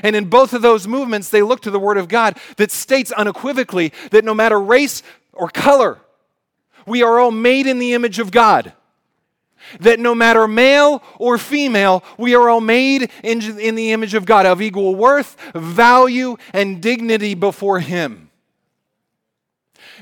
And 0.03 0.13
in 0.13 0.25
both 0.25 0.51
of 0.51 0.61
those 0.61 0.85
movements, 0.87 1.29
they 1.29 1.41
look 1.41 1.61
to 1.61 1.71
the 1.71 1.79
Word 1.79 1.97
of 1.97 2.09
God 2.09 2.37
that 2.57 2.69
states 2.69 3.13
unequivocally 3.13 3.93
that 4.11 4.25
no 4.25 4.33
matter 4.33 4.59
race 4.59 5.01
or 5.31 5.47
color, 5.47 5.99
we 6.85 7.01
are 7.01 7.17
all 7.17 7.31
made 7.31 7.65
in 7.65 7.79
the 7.79 7.93
image 7.93 8.19
of 8.19 8.31
God. 8.31 8.73
That 9.79 9.99
no 9.99 10.15
matter 10.15 10.47
male 10.47 11.03
or 11.19 11.37
female, 11.37 12.03
we 12.17 12.35
are 12.35 12.49
all 12.49 12.61
made 12.61 13.11
in, 13.23 13.59
in 13.59 13.75
the 13.75 13.91
image 13.91 14.13
of 14.13 14.25
God, 14.25 14.45
of 14.45 14.61
equal 14.61 14.95
worth, 14.95 15.37
value, 15.53 16.37
and 16.53 16.81
dignity 16.81 17.33
before 17.33 17.79
Him. 17.79 18.27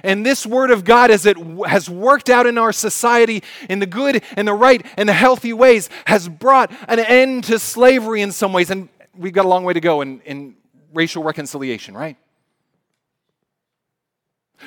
And 0.03 0.25
this 0.25 0.45
word 0.45 0.71
of 0.71 0.83
God, 0.83 1.09
as 1.09 1.25
it 1.25 1.37
has 1.67 1.89
worked 1.89 2.29
out 2.29 2.45
in 2.45 2.57
our 2.57 2.71
society 2.71 3.43
in 3.69 3.79
the 3.79 3.85
good 3.85 4.23
and 4.35 4.47
the 4.47 4.53
right 4.53 4.85
and 4.97 5.09
the 5.09 5.13
healthy 5.13 5.53
ways, 5.53 5.89
has 6.05 6.29
brought 6.29 6.71
an 6.87 6.99
end 6.99 7.45
to 7.45 7.57
slavery 7.57 8.21
in 8.21 8.31
some 8.31 8.53
ways. 8.53 8.69
And 8.69 8.89
we've 9.17 9.33
got 9.33 9.45
a 9.45 9.47
long 9.47 9.63
way 9.63 9.73
to 9.73 9.79
go 9.79 10.01
in, 10.01 10.21
in 10.21 10.55
racial 10.93 11.23
reconciliation, 11.23 11.95
right? 11.95 12.17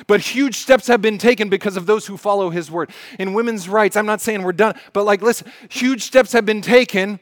But 0.07 0.21
huge 0.21 0.55
steps 0.55 0.87
have 0.87 1.01
been 1.01 1.17
taken 1.17 1.49
because 1.49 1.75
of 1.75 1.85
those 1.85 2.05
who 2.05 2.17
follow 2.17 2.49
his 2.49 2.69
word. 2.69 2.91
In 3.17 3.33
women's 3.33 3.67
rights, 3.67 3.95
I'm 3.95 4.05
not 4.05 4.21
saying 4.21 4.43
we're 4.43 4.53
done, 4.53 4.75
but 4.93 5.03
like, 5.03 5.21
listen, 5.21 5.51
huge 5.69 6.03
steps 6.03 6.31
have 6.31 6.45
been 6.45 6.61
taken 6.61 7.19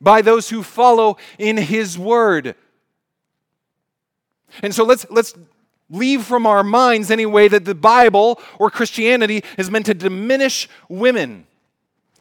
by 0.00 0.22
those 0.22 0.48
who 0.48 0.62
follow 0.62 1.16
in 1.38 1.56
his 1.56 1.98
word. 1.98 2.54
And 4.62 4.74
so 4.74 4.84
let's, 4.84 5.06
let's 5.10 5.34
leave 5.88 6.24
from 6.24 6.46
our 6.46 6.62
minds 6.62 7.10
anyway 7.10 7.48
that 7.48 7.64
the 7.64 7.74
Bible 7.74 8.40
or 8.58 8.70
Christianity 8.70 9.44
is 9.58 9.70
meant 9.70 9.86
to 9.86 9.94
diminish 9.94 10.68
women. 10.88 11.46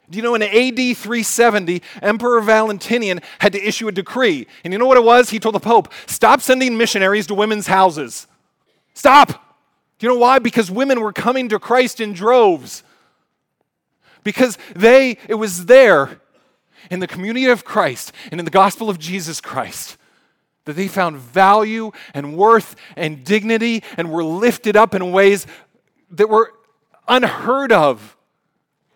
Do 0.09 0.17
you 0.17 0.23
know 0.23 0.33
in 0.33 0.41
AD 0.41 0.97
370, 0.97 1.83
Emperor 2.01 2.41
Valentinian 2.41 3.21
had 3.39 3.53
to 3.53 3.63
issue 3.63 3.87
a 3.87 3.91
decree. 3.91 4.47
And 4.63 4.73
you 4.73 4.79
know 4.79 4.87
what 4.87 4.97
it 4.97 5.03
was? 5.03 5.29
He 5.29 5.39
told 5.39 5.53
the 5.53 5.59
Pope, 5.59 5.93
stop 6.07 6.41
sending 6.41 6.77
missionaries 6.77 7.27
to 7.27 7.35
women's 7.35 7.67
houses. 7.67 8.25
Stop. 8.95 9.48
Do 9.99 10.07
you 10.07 10.13
know 10.13 10.19
why? 10.19 10.39
Because 10.39 10.71
women 10.71 11.01
were 11.01 11.13
coming 11.13 11.49
to 11.49 11.59
Christ 11.59 11.99
in 11.99 12.13
droves. 12.13 12.83
Because 14.23 14.57
they, 14.75 15.17
it 15.27 15.35
was 15.35 15.65
there 15.65 16.19
in 16.89 16.99
the 16.99 17.07
community 17.07 17.45
of 17.45 17.63
Christ 17.65 18.11
and 18.31 18.39
in 18.39 18.45
the 18.45 18.51
gospel 18.51 18.89
of 18.89 18.97
Jesus 18.97 19.39
Christ 19.39 19.97
that 20.65 20.75
they 20.75 20.87
found 20.87 21.17
value 21.17 21.91
and 22.13 22.37
worth 22.37 22.75
and 22.95 23.23
dignity 23.23 23.83
and 23.97 24.11
were 24.11 24.23
lifted 24.23 24.77
up 24.77 24.93
in 24.93 25.11
ways 25.11 25.47
that 26.11 26.29
were 26.29 26.53
unheard 27.07 27.71
of 27.71 28.15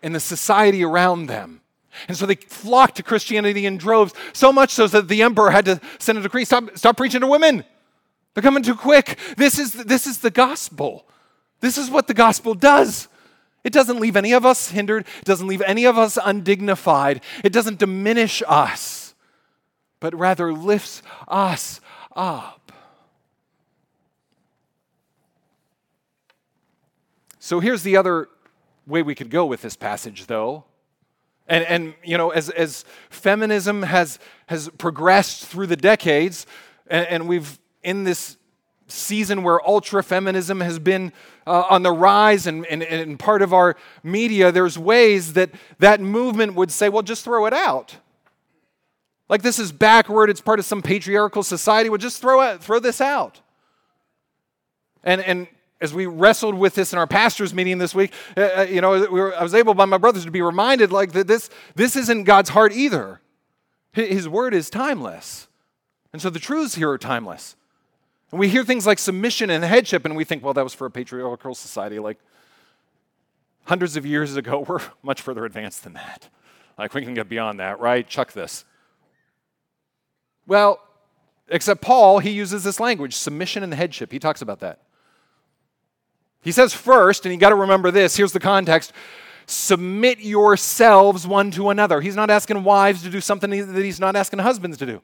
in 0.00 0.12
the 0.12 0.20
society 0.20 0.84
around 0.84 1.26
them. 1.26 1.60
And 2.06 2.16
so 2.16 2.26
they 2.26 2.36
flocked 2.36 2.96
to 2.96 3.02
Christianity 3.02 3.66
in 3.66 3.76
droves, 3.76 4.14
so 4.32 4.52
much 4.52 4.70
so 4.70 4.86
that 4.86 5.08
the 5.08 5.22
emperor 5.22 5.50
had 5.50 5.64
to 5.64 5.80
send 5.98 6.18
a 6.18 6.20
decree 6.20 6.44
stop, 6.44 6.76
stop 6.76 6.96
preaching 6.96 7.22
to 7.22 7.26
women. 7.26 7.64
They're 8.34 8.42
coming 8.42 8.62
too 8.62 8.74
quick. 8.74 9.18
This 9.36 9.58
is, 9.58 9.72
this 9.72 10.06
is 10.06 10.18
the 10.18 10.30
gospel. 10.30 11.06
This 11.60 11.78
is 11.78 11.88
what 11.88 12.08
the 12.08 12.14
gospel 12.14 12.54
does. 12.54 13.08
It 13.62 13.72
doesn't 13.72 13.98
leave 13.98 14.16
any 14.16 14.32
of 14.32 14.44
us 14.44 14.70
hindered, 14.70 15.06
it 15.20 15.24
doesn't 15.24 15.46
leave 15.46 15.62
any 15.62 15.86
of 15.86 15.96
us 15.96 16.18
undignified, 16.22 17.22
it 17.42 17.50
doesn't 17.50 17.78
diminish 17.78 18.42
us, 18.46 19.14
but 20.00 20.14
rather 20.14 20.52
lifts 20.52 21.00
us 21.26 21.80
up. 22.14 22.72
So 27.38 27.60
here's 27.60 27.82
the 27.82 27.96
other 27.96 28.28
way 28.86 29.02
we 29.02 29.14
could 29.14 29.30
go 29.30 29.46
with 29.46 29.62
this 29.62 29.76
passage, 29.76 30.26
though. 30.26 30.64
And, 31.46 31.64
and 31.64 31.94
you 32.02 32.18
know, 32.18 32.30
as, 32.30 32.50
as 32.50 32.84
feminism 33.10 33.82
has, 33.82 34.18
has 34.46 34.68
progressed 34.76 35.46
through 35.46 35.68
the 35.68 35.76
decades, 35.76 36.46
and, 36.86 37.06
and 37.06 37.28
we've 37.28 37.58
in 37.84 38.04
this 38.04 38.36
season 38.86 39.42
where 39.42 39.66
ultra 39.66 40.02
feminism 40.02 40.60
has 40.60 40.78
been 40.78 41.12
uh, 41.46 41.64
on 41.70 41.82
the 41.82 41.92
rise 41.92 42.46
and, 42.46 42.66
and, 42.66 42.82
and 42.82 43.18
part 43.18 43.42
of 43.42 43.52
our 43.52 43.76
media, 44.02 44.52
there's 44.52 44.78
ways 44.78 45.34
that 45.34 45.50
that 45.78 46.00
movement 46.00 46.54
would 46.54 46.70
say, 46.70 46.88
well, 46.88 47.02
just 47.02 47.24
throw 47.24 47.46
it 47.46 47.52
out. 47.52 47.96
Like 49.28 49.42
this 49.42 49.58
is 49.58 49.72
backward, 49.72 50.28
it's 50.30 50.40
part 50.40 50.58
of 50.58 50.64
some 50.64 50.82
patriarchal 50.82 51.42
society. 51.42 51.88
Well, 51.88 51.98
just 51.98 52.20
throw, 52.20 52.40
it, 52.42 52.62
throw 52.62 52.78
this 52.78 53.00
out. 53.00 53.40
And, 55.02 55.20
and 55.22 55.48
as 55.80 55.92
we 55.92 56.06
wrestled 56.06 56.54
with 56.54 56.74
this 56.74 56.92
in 56.92 56.98
our 56.98 57.06
pastors' 57.06 57.54
meeting 57.54 57.78
this 57.78 57.94
week, 57.94 58.12
uh, 58.36 58.40
uh 58.58 58.66
you 58.68 58.80
know, 58.80 59.00
we 59.00 59.20
were, 59.20 59.34
I 59.34 59.42
was 59.42 59.54
able 59.54 59.74
by 59.74 59.86
my 59.86 59.98
brothers 59.98 60.24
to 60.24 60.30
be 60.30 60.42
reminded 60.42 60.92
like 60.92 61.12
that 61.12 61.26
this, 61.26 61.50
this 61.74 61.96
isn't 61.96 62.24
God's 62.24 62.50
heart 62.50 62.72
either. 62.72 63.20
His 63.92 64.28
word 64.28 64.54
is 64.54 64.70
timeless. 64.70 65.46
And 66.12 66.20
so 66.20 66.28
the 66.28 66.40
truths 66.40 66.74
here 66.74 66.90
are 66.90 66.98
timeless. 66.98 67.56
And 68.34 68.40
we 68.40 68.48
hear 68.48 68.64
things 68.64 68.84
like 68.84 68.98
submission 68.98 69.48
and 69.48 69.62
headship, 69.62 70.04
and 70.04 70.16
we 70.16 70.24
think, 70.24 70.42
well, 70.42 70.54
that 70.54 70.64
was 70.64 70.74
for 70.74 70.86
a 70.88 70.90
patriarchal 70.90 71.54
society. 71.54 72.00
Like 72.00 72.18
hundreds 73.66 73.96
of 73.96 74.04
years 74.04 74.34
ago, 74.34 74.58
we're 74.68 74.80
much 75.04 75.22
further 75.22 75.44
advanced 75.44 75.84
than 75.84 75.92
that. 75.92 76.28
Like 76.76 76.94
we 76.94 77.02
can 77.02 77.14
get 77.14 77.28
beyond 77.28 77.60
that, 77.60 77.78
right? 77.78 78.04
Chuck 78.04 78.32
this. 78.32 78.64
Well, 80.48 80.80
except 81.48 81.80
Paul, 81.80 82.18
he 82.18 82.30
uses 82.30 82.64
this 82.64 82.80
language 82.80 83.14
submission 83.14 83.62
and 83.62 83.72
headship. 83.72 84.10
He 84.10 84.18
talks 84.18 84.42
about 84.42 84.58
that. 84.58 84.80
He 86.42 86.50
says 86.50 86.74
first, 86.74 87.24
and 87.24 87.32
you 87.32 87.38
got 87.38 87.50
to 87.50 87.54
remember 87.54 87.92
this 87.92 88.16
here's 88.16 88.32
the 88.32 88.40
context 88.40 88.92
submit 89.46 90.18
yourselves 90.18 91.24
one 91.24 91.52
to 91.52 91.70
another. 91.70 92.00
He's 92.00 92.16
not 92.16 92.30
asking 92.30 92.64
wives 92.64 93.04
to 93.04 93.10
do 93.10 93.20
something 93.20 93.50
that 93.50 93.84
he's 93.84 94.00
not 94.00 94.16
asking 94.16 94.40
husbands 94.40 94.76
to 94.78 94.86
do. 94.86 95.02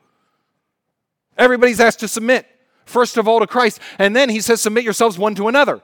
Everybody's 1.38 1.78
asked 1.78 2.00
to 2.00 2.08
submit 2.08 2.48
first 2.90 3.16
of 3.16 3.26
all 3.26 3.40
to 3.40 3.46
Christ. 3.46 3.80
And 3.98 4.14
then 4.14 4.28
he 4.28 4.40
says, 4.40 4.60
Submit 4.60 4.84
yourselves 4.84 5.18
one 5.18 5.34
to 5.36 5.48
another. 5.48 5.80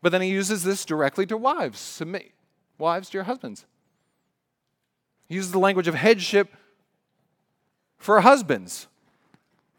But 0.00 0.12
then 0.12 0.22
he 0.22 0.28
uses 0.28 0.64
this 0.64 0.84
directly 0.84 1.26
to 1.26 1.36
wives 1.36 1.78
submit 1.78 2.32
wives 2.78 3.10
to 3.10 3.18
your 3.18 3.24
husbands. 3.24 3.64
He 5.28 5.36
uses 5.36 5.52
the 5.52 5.58
language 5.58 5.88
of 5.88 5.94
headship 5.94 6.52
for 7.98 8.20
husbands. 8.20 8.86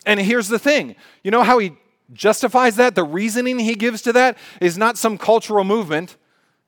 And 0.05 0.19
here's 0.19 0.47
the 0.47 0.59
thing 0.59 0.95
you 1.23 1.31
know 1.31 1.43
how 1.43 1.59
he 1.59 1.73
justifies 2.13 2.75
that? 2.77 2.95
The 2.95 3.03
reasoning 3.03 3.59
he 3.59 3.75
gives 3.75 4.01
to 4.03 4.13
that 4.13 4.37
is 4.61 4.77
not 4.77 4.97
some 4.97 5.17
cultural 5.17 5.63
movement. 5.63 6.17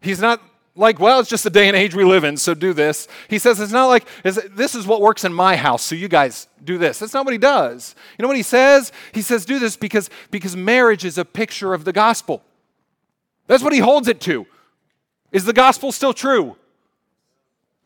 He's 0.01 0.19
not 0.19 0.41
like, 0.77 1.00
well, 1.00 1.19
it's 1.19 1.29
just 1.29 1.43
the 1.43 1.50
day 1.50 1.67
and 1.67 1.75
age 1.75 1.96
we 1.96 2.03
live 2.03 2.24
in, 2.24 2.38
so 2.38 2.53
do 2.53 2.72
this. 2.72 3.07
He 3.29 3.39
says 3.39 3.60
it's 3.60 3.72
not 3.72 3.88
like, 3.88 4.05
this 4.24 4.75
is 4.75 4.86
what 4.86 5.01
works 5.01 5.24
in 5.24 5.34
my 5.34 5.55
house, 5.55 5.84
so 5.84 5.96
you 5.96 6.07
guys 6.07 6.48
do 6.63 6.77
this. 6.77 7.00
That's 7.00 7.13
not 7.13 7.25
what 7.25 7.31
he 7.31 7.38
does. 7.38 7.96
You 8.17 8.24
know 8.24 8.27
what 8.27 8.38
he 8.38 8.43
says? 8.43 8.91
He 9.13 9.22
says, 9.22 9.46
do 9.46 9.60
this 9.60 9.75
because, 9.75 10.10
because 10.31 10.55
marriage 10.55 11.03
is 11.03 11.17
a 11.17 11.25
picture 11.25 11.74
of 11.74 11.84
the 11.84 11.93
gospel. 11.93 12.43
That's 13.48 13.63
what 13.63 13.74
he 13.74 13.79
holds 13.79 14.07
it 14.07 14.22
to. 14.22 14.46
Is 15.31 15.46
the 15.46 15.53
gospel 15.53 15.91
still 15.91 16.13
true? 16.13 16.55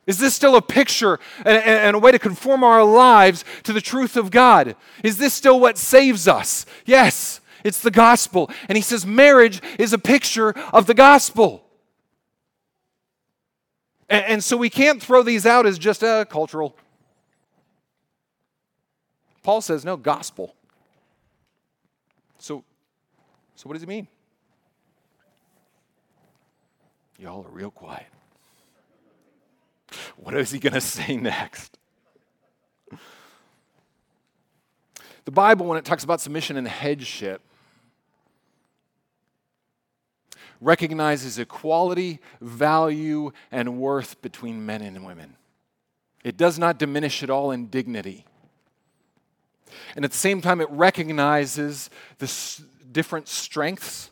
Is 0.08 0.18
this 0.18 0.34
still 0.34 0.56
a 0.56 0.62
picture 0.62 1.20
and, 1.46 1.64
and, 1.64 1.96
a 1.96 2.00
way 2.00 2.12
to 2.12 2.20
conform 2.20 2.64
our 2.64 2.84
lives 2.84 3.46
to 3.64 3.74
the 3.74 3.82
truth 3.82 4.18
of 4.18 4.32
God? 4.32 4.76
Is 5.04 5.18
this 5.18 5.34
still 5.34 5.60
what 5.60 5.78
saves 5.78 6.28
us? 6.28 6.66
Yes, 6.86 7.40
it's 7.64 7.82
the 7.82 7.92
gospel. 7.92 8.50
And 8.68 8.76
he 8.76 8.82
says 8.82 9.06
marriage 9.06 9.62
is 9.78 9.94
a 9.94 10.00
picture 10.00 10.50
of 10.74 10.88
the 10.88 10.96
gospel. 10.96 11.64
And, 14.12 14.26
and 14.26 14.44
so 14.44 14.58
we 14.58 14.70
can't 14.70 15.02
throw 15.02 15.24
these 15.24 15.46
out 15.46 15.66
as 15.66 15.80
just 15.80 16.04
a 16.04 16.28
cultural. 16.30 16.76
Paul 19.42 19.62
says, 19.62 19.86
no, 19.86 19.98
gospel. 19.98 20.54
So, 22.38 22.64
so 23.56 23.68
what 23.68 23.74
does 23.74 23.82
he 23.82 23.88
mean? 23.88 24.08
Y'all 27.18 27.46
are 27.46 27.50
real 27.50 27.72
quiet. 27.72 28.08
What 30.18 30.36
is 30.36 30.52
he 30.52 30.60
going 30.60 30.74
to 30.74 30.82
say 30.82 31.16
next? 31.16 31.78
The 35.24 35.32
Bible, 35.32 35.68
when 35.68 35.78
it 35.78 35.86
talks 35.86 36.04
about 36.04 36.20
submission 36.20 36.58
and 36.58 36.68
headship, 36.68 37.42
recognizes 40.62 41.40
equality, 41.40 42.20
value, 42.40 43.32
and 43.52 43.80
worth 43.80 44.22
between 44.22 44.66
men 44.66 44.84
and 44.84 45.04
women. 45.04 45.36
It 46.24 46.38
does 46.38 46.60
not 46.60 46.78
diminish 46.78 47.24
at 47.24 47.32
all 47.32 47.52
in 47.52 47.68
dignity. 47.68 48.26
And 49.96 50.06
at 50.06 50.12
the 50.12 50.18
same 50.18 50.42
time, 50.42 50.62
it 50.62 50.70
recognizes 50.70 51.90
the 52.20 52.26
s- 52.26 52.62
different 52.92 53.28
strengths 53.28 54.12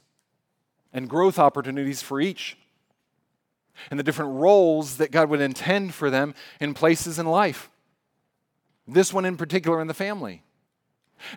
and 0.91 1.07
growth 1.07 1.37
opportunities 1.37 2.01
for 2.01 2.19
each, 2.19 2.57
and 3.91 3.99
the 3.99 4.03
different 4.03 4.31
roles 4.33 4.97
that 4.97 5.11
God 5.11 5.29
would 5.29 5.41
intend 5.41 5.93
for 5.93 6.09
them 6.09 6.33
in 6.59 6.73
places 6.73 7.19
in 7.19 7.27
life. 7.27 7.69
This 8.87 9.13
one 9.13 9.23
in 9.23 9.37
particular 9.37 9.79
in 9.81 9.87
the 9.87 9.93
family. 9.93 10.41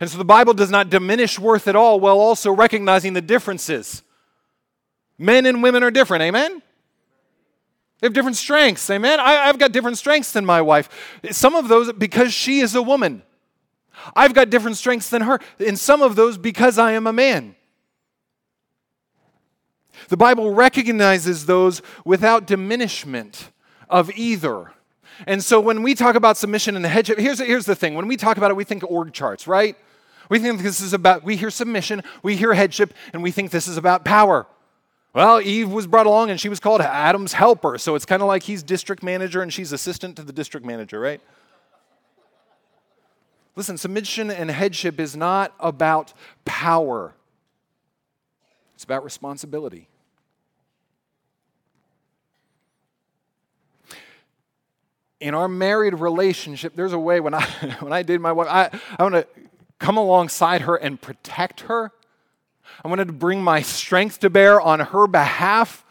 And 0.00 0.08
so 0.08 0.16
the 0.16 0.24
Bible 0.24 0.54
does 0.54 0.70
not 0.70 0.88
diminish 0.88 1.38
worth 1.38 1.68
at 1.68 1.76
all 1.76 2.00
while 2.00 2.18
also 2.18 2.50
recognizing 2.50 3.12
the 3.12 3.20
differences 3.20 4.02
Men 5.22 5.46
and 5.46 5.62
women 5.62 5.84
are 5.84 5.90
different, 5.90 6.22
amen? 6.24 6.60
They 8.00 8.06
have 8.06 8.12
different 8.12 8.36
strengths, 8.36 8.90
amen? 8.90 9.20
I, 9.20 9.46
have 9.46 9.58
got 9.58 9.70
different 9.70 9.96
strengths 9.96 10.32
than 10.32 10.44
my 10.44 10.60
wife. 10.60 10.88
Some 11.30 11.54
of 11.54 11.68
those 11.68 11.92
because 11.92 12.34
she 12.34 12.58
is 12.58 12.74
a 12.74 12.82
woman. 12.82 13.22
I've 14.16 14.34
got 14.34 14.50
different 14.50 14.76
strengths 14.76 15.08
than 15.08 15.22
her. 15.22 15.38
In 15.60 15.76
some 15.76 16.02
of 16.02 16.16
those 16.16 16.38
because 16.38 16.76
I 16.76 16.92
am 16.92 17.06
a 17.06 17.12
man. 17.12 17.54
The 20.08 20.16
Bible 20.16 20.52
recognizes 20.52 21.46
those 21.46 21.80
without 22.04 22.44
diminishment 22.48 23.50
of 23.88 24.10
either. 24.16 24.72
And 25.28 25.44
so 25.44 25.60
when 25.60 25.84
we 25.84 25.94
talk 25.94 26.16
about 26.16 26.36
submission 26.36 26.74
and 26.74 26.84
the 26.84 26.88
headship, 26.88 27.18
here's, 27.18 27.38
here's 27.38 27.66
the 27.66 27.76
thing. 27.76 27.94
When 27.94 28.08
we 28.08 28.16
talk 28.16 28.38
about 28.38 28.50
it, 28.50 28.56
we 28.56 28.64
think 28.64 28.82
org 28.90 29.12
charts, 29.12 29.46
right? 29.46 29.76
We 30.28 30.40
think 30.40 30.62
this 30.62 30.80
is 30.80 30.92
about, 30.92 31.22
we 31.22 31.36
hear 31.36 31.50
submission, 31.50 32.02
we 32.24 32.36
hear 32.36 32.54
headship, 32.54 32.92
and 33.12 33.22
we 33.22 33.30
think 33.30 33.52
this 33.52 33.68
is 33.68 33.76
about 33.76 34.04
power. 34.04 34.48
Well, 35.14 35.42
Eve 35.42 35.70
was 35.70 35.86
brought 35.86 36.06
along 36.06 36.30
and 36.30 36.40
she 36.40 36.48
was 36.48 36.58
called 36.58 36.80
Adam's 36.80 37.34
helper. 37.34 37.76
So 37.76 37.94
it's 37.94 38.06
kind 38.06 38.22
of 38.22 38.28
like 38.28 38.44
he's 38.44 38.62
district 38.62 39.02
manager 39.02 39.42
and 39.42 39.52
she's 39.52 39.72
assistant 39.72 40.16
to 40.16 40.22
the 40.22 40.32
district 40.32 40.64
manager, 40.64 40.98
right? 40.98 41.20
Listen, 43.54 43.76
submission 43.76 44.30
and 44.30 44.50
headship 44.50 44.98
is 44.98 45.14
not 45.14 45.52
about 45.60 46.14
power, 46.46 47.12
it's 48.74 48.84
about 48.84 49.04
responsibility. 49.04 49.88
In 55.20 55.34
our 55.34 55.46
married 55.46 55.94
relationship, 55.94 56.74
there's 56.74 56.94
a 56.94 56.98
way 56.98 57.20
when 57.20 57.34
I 57.34 57.44
when 57.80 57.92
I 57.92 58.02
did 58.02 58.20
my 58.20 58.32
wife, 58.32 58.48
I, 58.50 58.70
I 58.98 59.02
want 59.02 59.14
to 59.14 59.26
come 59.78 59.98
alongside 59.98 60.62
her 60.62 60.74
and 60.74 61.00
protect 61.00 61.60
her 61.62 61.92
I 62.84 62.88
wanted 62.88 63.06
to 63.06 63.12
bring 63.12 63.42
my 63.42 63.62
strength 63.62 64.20
to 64.20 64.30
bear 64.30 64.60
on 64.60 64.80
her 64.80 65.06
behalf. 65.06 65.84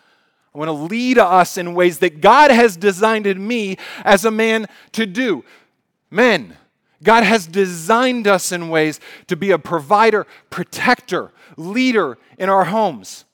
I 0.53 0.57
want 0.57 0.67
to 0.67 0.73
lead 0.73 1.17
us 1.17 1.57
in 1.57 1.73
ways 1.73 1.99
that 1.99 2.21
God 2.21 2.51
has 2.51 2.75
designed 2.75 3.25
me 3.39 3.77
as 4.03 4.25
a 4.25 4.31
man 4.31 4.67
to 4.91 5.05
do. 5.05 5.45
Men, 6.09 6.57
God 7.03 7.23
has 7.23 7.47
designed 7.47 8.27
us 8.27 8.51
in 8.51 8.69
ways 8.69 8.99
to 9.27 9.35
be 9.35 9.51
a 9.51 9.57
provider, 9.57 10.27
protector, 10.49 11.31
leader 11.57 12.17
in 12.37 12.49
our 12.49 12.65
homes 12.65 13.25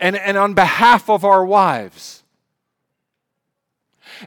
and, 0.00 0.16
and 0.16 0.36
on 0.36 0.54
behalf 0.54 1.08
of 1.08 1.24
our 1.24 1.44
wives. 1.44 2.22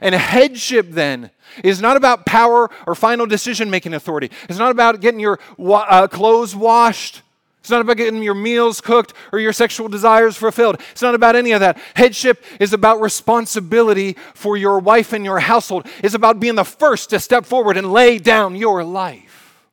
And 0.00 0.14
headship 0.14 0.90
then 0.90 1.30
is 1.64 1.80
not 1.80 1.96
about 1.96 2.26
power 2.26 2.70
or 2.86 2.94
final 2.94 3.26
decision 3.26 3.70
making 3.70 3.94
authority. 3.94 4.30
It's 4.48 4.58
not 4.58 4.70
about 4.70 5.00
getting 5.00 5.20
your 5.20 5.38
uh, 5.58 6.06
clothes 6.08 6.54
washed 6.54 7.22
it's 7.60 7.70
not 7.70 7.82
about 7.82 7.98
getting 7.98 8.22
your 8.22 8.34
meals 8.34 8.80
cooked 8.80 9.12
or 9.32 9.38
your 9.38 9.52
sexual 9.52 9.88
desires 9.88 10.36
fulfilled. 10.36 10.80
It's 10.92 11.02
not 11.02 11.14
about 11.14 11.36
any 11.36 11.52
of 11.52 11.60
that. 11.60 11.78
Headship 11.94 12.42
is 12.58 12.72
about 12.72 13.02
responsibility 13.02 14.16
for 14.34 14.56
your 14.56 14.78
wife 14.78 15.12
and 15.12 15.24
your 15.26 15.40
household. 15.40 15.86
It's 16.02 16.14
about 16.14 16.40
being 16.40 16.54
the 16.54 16.64
first 16.64 17.10
to 17.10 17.20
step 17.20 17.44
forward 17.44 17.76
and 17.76 17.92
lay 17.92 18.18
down 18.18 18.56
your 18.56 18.82
life. 18.82 19.68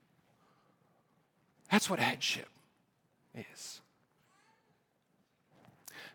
That's 1.71 1.89
what 1.89 1.99
headship 1.99 2.49
is. 3.33 3.81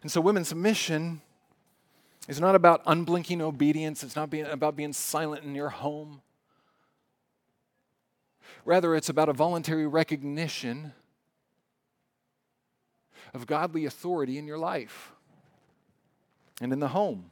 And 0.03 0.11
so, 0.11 0.21
women's 0.21 0.49
submission 0.49 1.23
is 2.29 2.39
not 2.39 2.55
about 2.55 2.83
unblinking 2.87 3.41
obedience, 3.41 4.03
it's 4.03 4.17
not 4.17 4.29
being, 4.29 4.47
about 4.47 4.77
being 4.77 4.93
silent 4.93 5.45
in 5.45 5.55
your 5.55 5.71
home. 5.71 6.21
Rather, 8.65 8.95
it's 8.95 9.09
about 9.09 9.29
a 9.29 9.33
voluntary 9.33 9.87
recognition 9.87 10.93
of 13.35 13.47
godly 13.47 13.87
authority 13.87 14.39
in 14.39 14.47
your 14.47 14.59
life 14.59 15.13
and 16.61 16.73
in 16.73 16.81
the 16.81 16.89
home. 16.89 17.31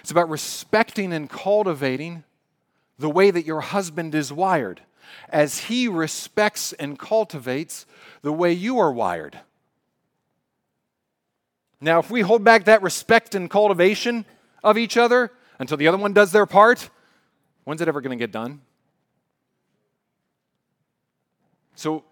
It's 0.00 0.10
about 0.10 0.28
respecting 0.28 1.12
and 1.12 1.28
cultivating 1.28 2.24
the 2.98 3.10
way 3.10 3.30
that 3.30 3.44
your 3.44 3.60
husband 3.60 4.14
is 4.14 4.32
wired 4.32 4.80
as 5.28 5.58
he 5.58 5.88
respects 5.88 6.72
and 6.74 6.98
cultivates 6.98 7.86
the 8.22 8.32
way 8.32 8.52
you 8.52 8.78
are 8.78 8.92
wired. 8.92 9.38
Now, 11.80 11.98
if 11.98 12.10
we 12.10 12.20
hold 12.20 12.44
back 12.44 12.64
that 12.64 12.80
respect 12.80 13.34
and 13.34 13.50
cultivation 13.50 14.24
of 14.62 14.78
each 14.78 14.96
other 14.96 15.32
until 15.58 15.76
the 15.76 15.88
other 15.88 15.98
one 15.98 16.12
does 16.12 16.32
their 16.32 16.46
part, 16.46 16.88
when's 17.64 17.80
it 17.80 17.88
ever 17.88 18.00
going 18.00 18.16
to 18.16 18.22
get 18.22 18.30
done? 18.30 18.60
So, 21.74 22.04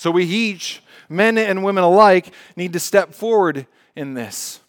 so 0.00 0.10
we 0.10 0.24
each, 0.24 0.82
men 1.10 1.36
and 1.36 1.62
women 1.62 1.84
alike, 1.84 2.32
need 2.56 2.72
to 2.72 2.80
step 2.80 3.12
forward 3.12 3.66
in 3.94 4.14
this. 4.14 4.60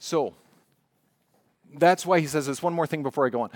So, 0.00 0.34
that's 1.72 2.04
why 2.04 2.18
he 2.18 2.26
says 2.26 2.48
this. 2.48 2.60
One 2.60 2.72
more 2.72 2.88
thing 2.88 3.04
before 3.04 3.26
I 3.26 3.28
go 3.28 3.42
on. 3.42 3.50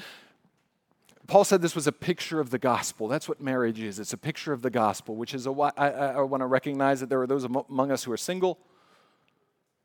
Paul 1.27 1.43
said 1.43 1.63
this 1.63 1.75
was 1.75 1.89
a 1.89 1.93
picture 1.93 2.39
of 2.39 2.51
the 2.51 2.59
gospel. 2.59 3.09
That's 3.09 3.29
what 3.29 3.41
marriage 3.41 3.81
is. 3.81 3.99
It's 3.99 4.13
a 4.13 4.17
picture 4.17 4.53
of 4.53 4.63
the 4.63 4.71
gospel, 4.71 5.17
which 5.17 5.35
is 5.35 5.49
why 5.49 5.73
I 5.77 6.21
want 6.21 6.43
to 6.43 6.47
recognize 6.47 7.01
that 7.01 7.09
there 7.09 7.21
are 7.21 7.27
those 7.27 7.43
among 7.43 7.91
us 7.91 8.05
who 8.05 8.13
are 8.13 8.17
single, 8.17 8.57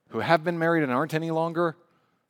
who 0.10 0.20
have 0.20 0.44
been 0.44 0.60
married 0.60 0.84
and 0.84 0.92
aren't 0.92 1.16
any 1.16 1.32
longer, 1.32 1.76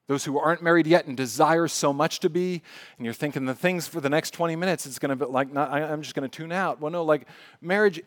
those 0.07 0.25
who 0.25 0.37
aren't 0.37 0.61
married 0.61 0.87
yet 0.87 1.05
and 1.05 1.17
desire 1.17 1.67
so 1.67 1.91
much 1.91 2.19
to 2.19 2.29
be, 2.29 2.61
and 2.97 3.05
you're 3.05 3.13
thinking 3.13 3.45
the 3.45 3.55
things 3.55 3.87
for 3.87 3.99
the 3.99 4.09
next 4.09 4.31
20 4.31 4.55
minutes, 4.55 4.85
it's 4.85 4.99
going 4.99 5.09
to 5.09 5.15
be 5.15 5.31
like, 5.31 5.51
not, 5.51 5.71
I, 5.71 5.83
I'm 5.83 6.01
just 6.01 6.15
going 6.15 6.29
to 6.29 6.35
tune 6.35 6.51
out. 6.51 6.79
Well, 6.79 6.91
no, 6.91 7.03
like 7.03 7.27
marriage, 7.61 8.01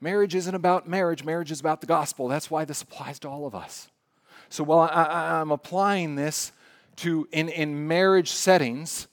marriage 0.00 0.34
isn't 0.34 0.54
about 0.54 0.88
marriage. 0.88 1.24
Marriage 1.24 1.50
is 1.50 1.60
about 1.60 1.80
the 1.80 1.86
gospel. 1.86 2.28
That's 2.28 2.50
why 2.50 2.64
this 2.64 2.82
applies 2.82 3.18
to 3.20 3.28
all 3.28 3.46
of 3.46 3.54
us. 3.54 3.88
So 4.48 4.62
while 4.62 4.80
I, 4.80 5.40
I'm 5.40 5.50
applying 5.50 6.16
this 6.16 6.52
to 6.96 7.28
in, 7.32 7.48
in 7.48 7.88
marriage 7.88 8.30
settings, 8.30 9.08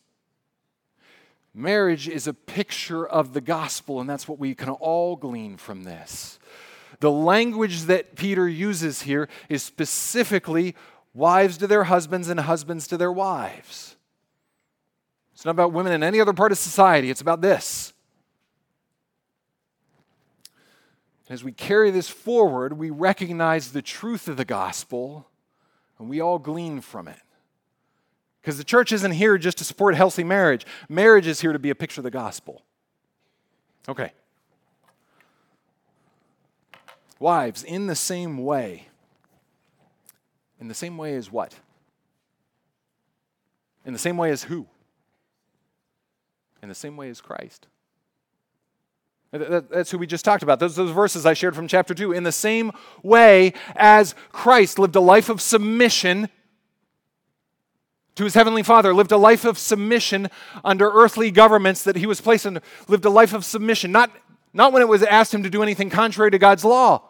Marriage 1.56 2.08
is 2.08 2.26
a 2.26 2.34
picture 2.34 3.06
of 3.06 3.34
the 3.34 3.42
gospel, 3.42 4.02
and 4.02 4.10
that's 4.10 4.28
what 4.28 4.40
we 4.40 4.56
can 4.56 4.70
all 4.70 5.16
glean 5.16 5.56
from 5.56 5.84
this. 5.84 6.40
The 7.00 7.12
language 7.12 7.84
that 7.84 8.16
Peter 8.16 8.48
uses 8.48 9.04
here 9.04 9.30
is 9.50 9.62
specifically 9.62 10.74
wives 11.14 11.58
to 11.58 11.68
their 11.68 11.86
husbands 11.86 12.30
and 12.30 12.40
husbands 12.40 12.88
to 12.88 12.98
their 12.98 13.12
wives. 13.12 13.96
It's 15.34 15.46
not 15.46 15.52
about 15.52 15.74
women 15.74 15.94
in 15.94 16.04
any 16.04 16.20
other 16.20 16.34
part 16.34 16.52
of 16.52 16.58
society, 16.58 17.10
it's 17.10 17.22
about 17.22 17.42
this. 17.42 17.94
As 21.30 21.44
we 21.44 21.52
carry 21.52 21.90
this 21.90 22.10
forward, 22.10 22.74
we 22.74 22.90
recognize 22.90 23.72
the 23.72 23.82
truth 23.82 24.28
of 24.28 24.38
the 24.38 24.46
gospel 24.46 25.28
and 25.98 26.10
we 26.10 26.20
all 26.20 26.38
glean 26.38 26.82
from 26.82 27.08
it. 27.08 27.20
Because 28.42 28.58
the 28.58 28.64
church 28.64 28.92
isn't 28.92 29.12
here 29.12 29.38
just 29.38 29.58
to 29.60 29.64
support 29.64 29.96
healthy 29.96 30.24
marriage, 30.24 30.66
marriage 30.90 31.28
is 31.28 31.40
here 31.42 31.54
to 31.54 31.60
be 31.60 31.70
a 31.70 31.76
picture 31.76 32.02
of 32.02 32.04
the 32.04 32.12
gospel. 32.12 32.62
Okay. 33.88 34.12
Wives, 37.20 37.64
in 37.64 37.88
the 37.88 37.96
same 37.96 38.44
way, 38.44 38.90
in 40.64 40.70
the 40.70 40.74
same 40.74 40.98
way 40.98 41.16
as 41.16 41.30
what? 41.30 41.54
In 43.86 43.92
the 43.92 44.00
same 44.00 44.16
way 44.16 44.32
as 44.32 44.44
who? 44.44 44.66
In 46.62 46.70
the 46.70 46.76
same 46.76 46.96
way 46.96 47.10
as 47.10 47.20
Christ. 47.20 47.68
That's 49.34 49.92
who 49.92 49.98
we 49.98 50.08
just 50.08 50.24
talked 50.24 50.42
about. 50.42 50.62
Those, 50.62 50.78
those 50.78 50.92
verses 50.92 51.26
I 51.26 51.34
shared 51.34 51.54
from 51.54 51.68
chapter 51.68 51.94
2. 51.94 52.14
In 52.14 52.24
the 52.24 52.32
same 52.32 52.72
way 53.04 53.52
as 53.76 54.16
Christ 54.32 54.80
lived 54.80 54.96
a 54.96 55.02
life 55.02 55.28
of 55.28 55.42
submission 55.42 56.30
to 58.16 58.24
his 58.24 58.34
heavenly 58.34 58.64
father, 58.64 58.94
lived 58.94 59.12
a 59.12 59.18
life 59.18 59.44
of 59.44 59.58
submission 59.58 60.30
under 60.64 60.90
earthly 60.90 61.30
governments 61.30 61.84
that 61.84 61.98
he 61.98 62.06
was 62.06 62.22
placed 62.22 62.48
under, 62.48 62.62
lived 62.88 63.04
a 63.04 63.10
life 63.10 63.34
of 63.34 63.44
submission, 63.44 63.92
not, 63.92 64.12
not 64.54 64.72
when 64.72 64.82
it 64.82 64.88
was 64.88 65.04
asked 65.04 65.34
him 65.34 65.44
to 65.44 65.50
do 65.50 65.62
anything 65.62 65.90
contrary 65.90 66.32
to 66.32 66.40
God's 66.40 66.64
law. 66.64 67.10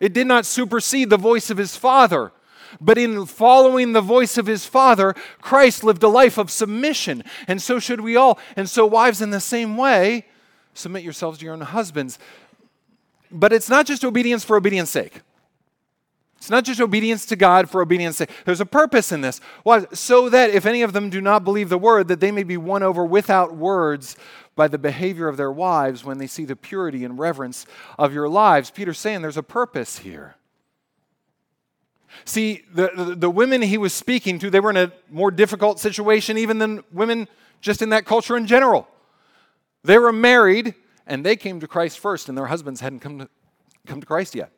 It 0.00 0.12
did 0.12 0.26
not 0.26 0.46
supersede 0.46 1.10
the 1.10 1.16
voice 1.16 1.50
of 1.50 1.58
his 1.58 1.76
father. 1.76 2.32
But 2.80 2.98
in 2.98 3.26
following 3.26 3.92
the 3.92 4.00
voice 4.00 4.36
of 4.36 4.46
his 4.46 4.66
father, 4.66 5.14
Christ 5.40 5.84
lived 5.84 6.02
a 6.02 6.08
life 6.08 6.38
of 6.38 6.50
submission. 6.50 7.22
And 7.46 7.62
so 7.62 7.78
should 7.78 8.00
we 8.00 8.16
all. 8.16 8.38
And 8.56 8.68
so, 8.68 8.84
wives, 8.86 9.22
in 9.22 9.30
the 9.30 9.40
same 9.40 9.76
way, 9.76 10.26
submit 10.74 11.04
yourselves 11.04 11.38
to 11.38 11.44
your 11.44 11.54
own 11.54 11.60
husbands. 11.60 12.18
But 13.30 13.52
it's 13.52 13.68
not 13.68 13.86
just 13.86 14.04
obedience 14.04 14.44
for 14.44 14.56
obedience 14.56 14.90
sake. 14.90 15.20
It's 16.36 16.50
not 16.50 16.64
just 16.64 16.78
obedience 16.78 17.24
to 17.26 17.36
God 17.36 17.70
for 17.70 17.80
obedience 17.80 18.18
sake. 18.18 18.28
There's 18.44 18.60
a 18.60 18.66
purpose 18.66 19.12
in 19.12 19.22
this. 19.22 19.40
Why? 19.62 19.86
So 19.94 20.28
that 20.28 20.50
if 20.50 20.66
any 20.66 20.82
of 20.82 20.92
them 20.92 21.08
do 21.08 21.22
not 21.22 21.42
believe 21.42 21.70
the 21.70 21.78
word, 21.78 22.08
that 22.08 22.20
they 22.20 22.30
may 22.30 22.42
be 22.42 22.58
won 22.58 22.82
over 22.82 23.02
without 23.02 23.56
words 23.56 24.14
by 24.56 24.68
the 24.68 24.78
behavior 24.78 25.28
of 25.28 25.36
their 25.36 25.50
wives 25.50 26.04
when 26.04 26.18
they 26.18 26.26
see 26.26 26.44
the 26.44 26.56
purity 26.56 27.04
and 27.04 27.18
reverence 27.18 27.66
of 27.98 28.12
your 28.12 28.28
lives. 28.28 28.70
Peter's 28.70 28.98
saying 28.98 29.22
there's 29.22 29.36
a 29.36 29.42
purpose 29.42 29.98
here. 29.98 30.36
See, 32.24 32.62
the, 32.72 32.90
the, 32.96 33.14
the, 33.16 33.30
women 33.30 33.60
he 33.62 33.76
was 33.76 33.92
speaking 33.92 34.38
to, 34.38 34.50
they 34.50 34.60
were 34.60 34.70
in 34.70 34.76
a 34.76 34.92
more 35.10 35.32
difficult 35.32 35.80
situation 35.80 36.38
even 36.38 36.58
than 36.58 36.84
women 36.92 37.28
just 37.60 37.82
in 37.82 37.88
that 37.88 38.04
culture 38.04 38.36
in 38.36 38.46
general. 38.46 38.86
They 39.82 39.98
were 39.98 40.12
married 40.12 40.74
and 41.06 41.26
they 41.26 41.36
came 41.36 41.60
to 41.60 41.68
Christ 41.68 41.98
first, 41.98 42.28
and 42.28 42.38
their 42.38 42.46
husbands 42.46 42.80
hadn't 42.80 43.00
come 43.00 43.18
to, 43.18 43.28
come 43.86 44.00
to 44.00 44.06
Christ 44.06 44.34
yet. 44.34 44.50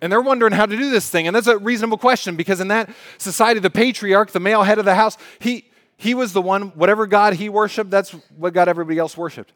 And 0.00 0.12
they're 0.12 0.20
wondering 0.20 0.52
how 0.52 0.66
to 0.66 0.76
do 0.76 0.90
this 0.90 1.08
thing. 1.08 1.26
And 1.26 1.34
that's 1.34 1.46
a 1.46 1.58
reasonable 1.58 1.98
question 1.98 2.36
because 2.36 2.60
in 2.60 2.68
that 2.68 2.90
society, 3.18 3.60
the 3.60 3.70
patriarch, 3.70 4.30
the 4.30 4.40
male 4.40 4.62
head 4.62 4.78
of 4.78 4.84
the 4.84 4.94
house, 4.94 5.16
he, 5.38 5.70
he 5.96 6.14
was 6.14 6.32
the 6.32 6.42
one, 6.42 6.68
whatever 6.70 7.06
God 7.06 7.34
he 7.34 7.48
worshiped, 7.48 7.90
that's 7.90 8.10
what 8.36 8.52
God 8.52 8.68
everybody 8.68 8.98
else 8.98 9.16
worshiped. 9.16 9.52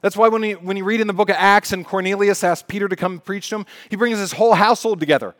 That's 0.00 0.16
why 0.16 0.28
when, 0.28 0.42
he, 0.42 0.52
when 0.52 0.76
you 0.76 0.84
read 0.84 1.00
in 1.00 1.06
the 1.06 1.12
book 1.12 1.30
of 1.30 1.36
Acts 1.38 1.72
and 1.72 1.86
Cornelius 1.86 2.44
asked 2.44 2.68
Peter 2.68 2.88
to 2.88 2.96
come 2.96 3.20
preach 3.20 3.48
to 3.48 3.56
him, 3.56 3.66
he 3.88 3.96
brings 3.96 4.18
his 4.18 4.32
whole 4.32 4.54
household 4.54 5.00
together. 5.00 5.34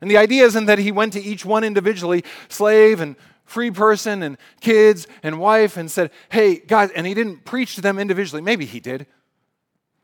And 0.00 0.10
the 0.10 0.16
idea 0.16 0.44
isn't 0.44 0.66
that 0.66 0.78
he 0.78 0.92
went 0.92 1.12
to 1.14 1.22
each 1.22 1.44
one 1.44 1.64
individually, 1.64 2.24
slave 2.48 3.00
and 3.00 3.16
free 3.44 3.70
person 3.70 4.22
and 4.22 4.38
kids 4.60 5.06
and 5.22 5.38
wife, 5.38 5.76
and 5.76 5.90
said, 5.90 6.10
hey, 6.30 6.56
guys, 6.56 6.90
and 6.92 7.06
he 7.06 7.12
didn't 7.12 7.44
preach 7.44 7.74
to 7.74 7.80
them 7.80 7.98
individually. 7.98 8.40
Maybe 8.40 8.64
he 8.64 8.80
did. 8.80 9.06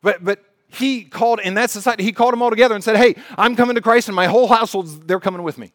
But, 0.02 0.24
but 0.24 0.44
he 0.70 1.04
called 1.04 1.40
in 1.40 1.54
that 1.54 1.70
society, 1.70 2.04
he 2.04 2.12
called 2.12 2.32
them 2.32 2.42
all 2.42 2.50
together 2.50 2.74
and 2.74 2.82
said, 2.82 2.96
Hey, 2.96 3.16
I'm 3.36 3.56
coming 3.56 3.74
to 3.74 3.80
Christ, 3.80 4.08
and 4.08 4.16
my 4.16 4.26
whole 4.26 4.46
household's 4.46 4.98
they're 5.00 5.20
coming 5.20 5.42
with 5.42 5.58
me. 5.58 5.72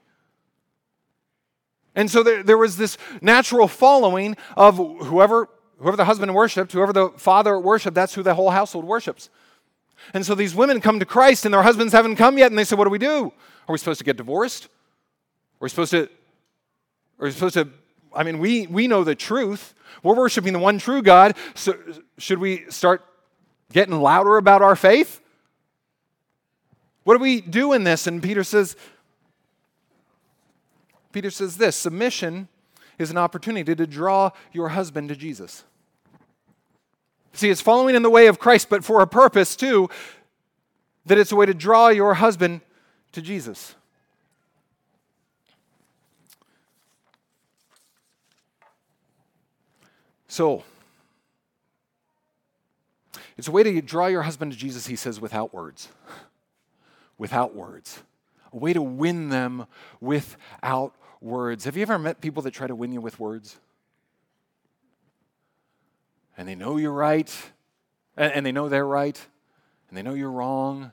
And 1.96 2.12
so 2.12 2.24
there, 2.24 2.44
there 2.44 2.58
was 2.58 2.78
this 2.78 2.98
natural 3.22 3.68
following 3.68 4.36
of 4.58 4.78
whoever, 4.78 5.50
whoever 5.80 5.98
the 5.98 6.06
husband 6.06 6.36
worshiped, 6.36 6.74
whoever 6.74 6.92
the 6.92 7.10
father 7.12 7.58
worshiped, 7.60 7.96
that's 7.96 8.14
who 8.14 8.22
the 8.22 8.36
whole 8.36 8.50
household 8.50 8.86
worships. 8.86 9.30
And 10.14 10.26
so 10.26 10.36
these 10.36 10.54
women 10.54 10.82
come 10.82 11.00
to 11.00 11.06
Christ 11.06 11.46
and 11.46 11.54
their 11.54 11.64
husbands 11.64 11.94
haven't 11.94 12.18
come 12.18 12.38
yet, 12.38 12.52
and 12.52 12.60
they 12.60 12.66
say, 12.66 12.76
What 12.76 12.84
do 12.84 12.90
we 12.90 13.00
do? 13.00 13.32
Are 13.68 13.72
we 13.72 13.78
supposed 13.78 14.00
to 14.00 14.04
get 14.04 14.18
divorced? 14.18 14.66
Are 14.66 15.66
we 15.66 15.70
supposed 15.70 15.92
to, 15.92 16.04
are 17.20 17.26
we 17.26 17.32
supposed 17.32 17.56
to, 17.56 17.70
I 18.14 18.24
mean, 18.24 18.40
we, 18.40 18.68
we 18.68 18.88
know 18.88 19.04
the 19.04 19.16
truth. 19.16 19.74
We're 20.04 20.16
worshiping 20.16 20.54
the 20.54 20.60
one 20.60 20.78
true 20.78 21.02
God. 21.02 21.36
So 21.56 21.76
should 22.18 22.40
we 22.40 22.70
start 22.70 23.04
getting 23.72 23.96
louder 24.00 24.38
about 24.38 24.62
our 24.62 24.76
faith? 24.76 25.22
What 27.04 27.16
do 27.16 27.20
we 27.20 27.42
do 27.42 27.74
in 27.74 27.84
this? 27.84 28.06
And 28.06 28.22
Peter 28.22 28.44
says, 28.44 28.76
Peter 31.16 31.32
says 31.32 31.56
this 31.56 31.78
submission 31.78 32.50
is 33.00 33.10
an 33.10 33.16
opportunity 33.16 33.74
to 33.74 33.88
draw 33.88 34.32
your 34.52 34.68
husband 34.68 35.08
to 35.08 35.16
Jesus. 35.16 35.64
See, 37.32 37.50
it's 37.50 37.62
following 37.62 37.96
in 37.96 38.02
the 38.02 38.10
way 38.10 38.28
of 38.28 38.38
Christ, 38.38 38.68
but 38.70 38.84
for 38.84 39.00
a 39.00 39.08
purpose 39.08 39.56
too, 39.56 39.90
that 41.06 41.18
it's 41.18 41.32
a 41.32 41.38
way 41.38 41.46
to 41.46 41.54
draw 41.54 41.88
your 41.88 42.16
husband 42.16 42.60
to 43.14 43.22
Jesus. 43.22 43.76
So, 50.28 50.66
it's 53.38 53.48
a 53.48 53.52
way 53.52 53.64
to 53.64 53.82
draw 53.82 54.08
your 54.08 54.24
husband 54.24 54.52
to 54.52 54.58
Jesus, 54.58 54.88
he 54.88 54.98
says, 54.98 55.22
without 55.22 55.54
words. 55.54 55.88
without 57.18 57.56
words. 57.56 58.04
A 58.52 58.58
way 58.58 58.74
to 58.74 58.82
win 58.82 59.30
them 59.30 59.66
without 60.02 60.94
words. 61.26 61.66
Have 61.66 61.76
you 61.76 61.82
ever 61.82 61.98
met 61.98 62.22
people 62.22 62.44
that 62.44 62.52
try 62.52 62.68
to 62.68 62.76
win 62.76 62.94
you 62.94 63.02
with 63.02 63.20
words? 63.20 63.58
And 66.38 66.48
they 66.48 66.56
know 66.56 66.78
you're 66.78 66.94
right, 66.94 67.34
And, 68.16 68.32
and 68.32 68.46
they 68.46 68.52
know 68.52 68.70
they're 68.70 68.86
right, 68.86 69.20
and 69.90 69.98
they 69.98 70.02
know 70.02 70.14
you're 70.14 70.32
wrong, 70.32 70.92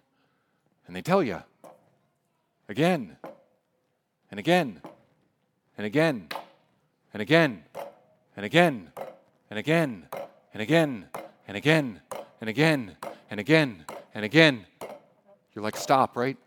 and 0.87 0.97
they 0.97 1.03
tell 1.03 1.23
you 1.23 1.43
again 2.69 3.17
and 4.31 4.41
again 4.41 4.81
and 5.77 5.87
again 5.87 6.29
and 7.13 7.21
again 7.23 7.65
and 8.37 8.47
again 8.47 8.93
and 9.51 9.59
again 9.59 10.09
and 10.55 10.63
again 10.63 11.07
and 11.49 11.59
again 11.59 12.01
and 12.41 12.49
again 12.49 12.97
and 13.31 13.41
again 13.41 13.85
and 14.15 14.25
again. 14.25 14.67
You're 15.55 15.63
like, 15.63 15.77
stop, 15.77 16.17
right? 16.17 16.39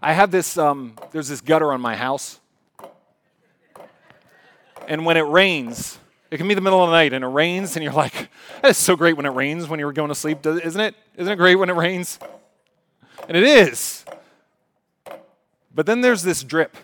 I 0.00 0.12
have 0.12 0.30
this, 0.30 0.56
um, 0.56 0.94
there's 1.12 1.28
this 1.28 1.40
gutter 1.40 1.72
on 1.72 1.80
my 1.80 1.96
house. 1.96 2.40
And 4.86 5.04
when 5.04 5.16
it 5.16 5.22
rains, 5.22 5.98
it 6.30 6.36
can 6.36 6.48
be 6.48 6.54
the 6.54 6.60
middle 6.60 6.82
of 6.82 6.88
the 6.88 6.96
night 6.96 7.12
and 7.12 7.24
it 7.24 7.28
rains, 7.28 7.76
and 7.76 7.82
you're 7.82 7.92
like, 7.92 8.30
that 8.62 8.70
is 8.70 8.76
so 8.76 8.96
great 8.96 9.16
when 9.16 9.26
it 9.26 9.30
rains 9.30 9.68
when 9.68 9.80
you're 9.80 9.92
going 9.92 10.08
to 10.08 10.14
sleep, 10.14 10.44
isn't 10.46 10.80
it? 10.80 10.94
Isn't 11.16 11.32
it 11.32 11.36
great 11.36 11.56
when 11.56 11.70
it 11.70 11.74
rains? 11.74 12.18
And 13.28 13.36
it 13.36 13.42
is. 13.42 14.04
But 15.74 15.86
then 15.86 16.00
there's 16.00 16.22
this 16.22 16.42
drip 16.42 16.76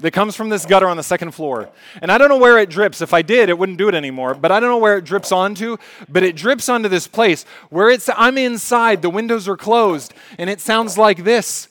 that 0.00 0.12
comes 0.12 0.34
from 0.34 0.48
this 0.48 0.66
gutter 0.66 0.88
on 0.88 0.96
the 0.96 1.02
second 1.02 1.32
floor. 1.32 1.68
And 2.02 2.10
I 2.10 2.18
don't 2.18 2.28
know 2.28 2.38
where 2.38 2.58
it 2.58 2.70
drips. 2.70 3.00
If 3.00 3.14
I 3.14 3.22
did, 3.22 3.48
it 3.48 3.58
wouldn't 3.58 3.78
do 3.78 3.88
it 3.88 3.94
anymore. 3.94 4.34
But 4.34 4.52
I 4.52 4.60
don't 4.60 4.70
know 4.70 4.78
where 4.78 4.98
it 4.98 5.04
drips 5.04 5.32
onto, 5.32 5.76
but 6.08 6.22
it 6.22 6.36
drips 6.36 6.68
onto 6.68 6.88
this 6.88 7.06
place 7.06 7.44
where 7.68 7.88
it's 7.88 8.08
I'm 8.16 8.38
inside, 8.38 9.02
the 9.02 9.10
windows 9.10 9.48
are 9.48 9.56
closed, 9.56 10.14
and 10.38 10.50
it 10.50 10.60
sounds 10.60 10.98
like 10.98 11.24
this. 11.24 11.68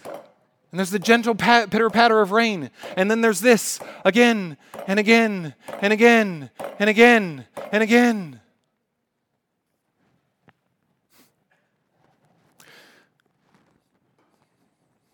And 0.72 0.78
there's 0.80 0.92
the 0.92 1.00
gentle 1.00 1.34
pat, 1.34 1.72
pitter 1.72 1.90
patter 1.90 2.22
of 2.22 2.32
rain. 2.32 2.70
And 2.96 3.10
then 3.10 3.22
there's 3.22 3.42
this 3.42 3.80
again 4.06 4.58
and 4.88 5.00
again 5.00 5.56
and 5.82 5.92
again 5.92 6.52
and 6.78 6.90
again 6.90 7.46
and 7.72 7.84
again. 7.84 8.40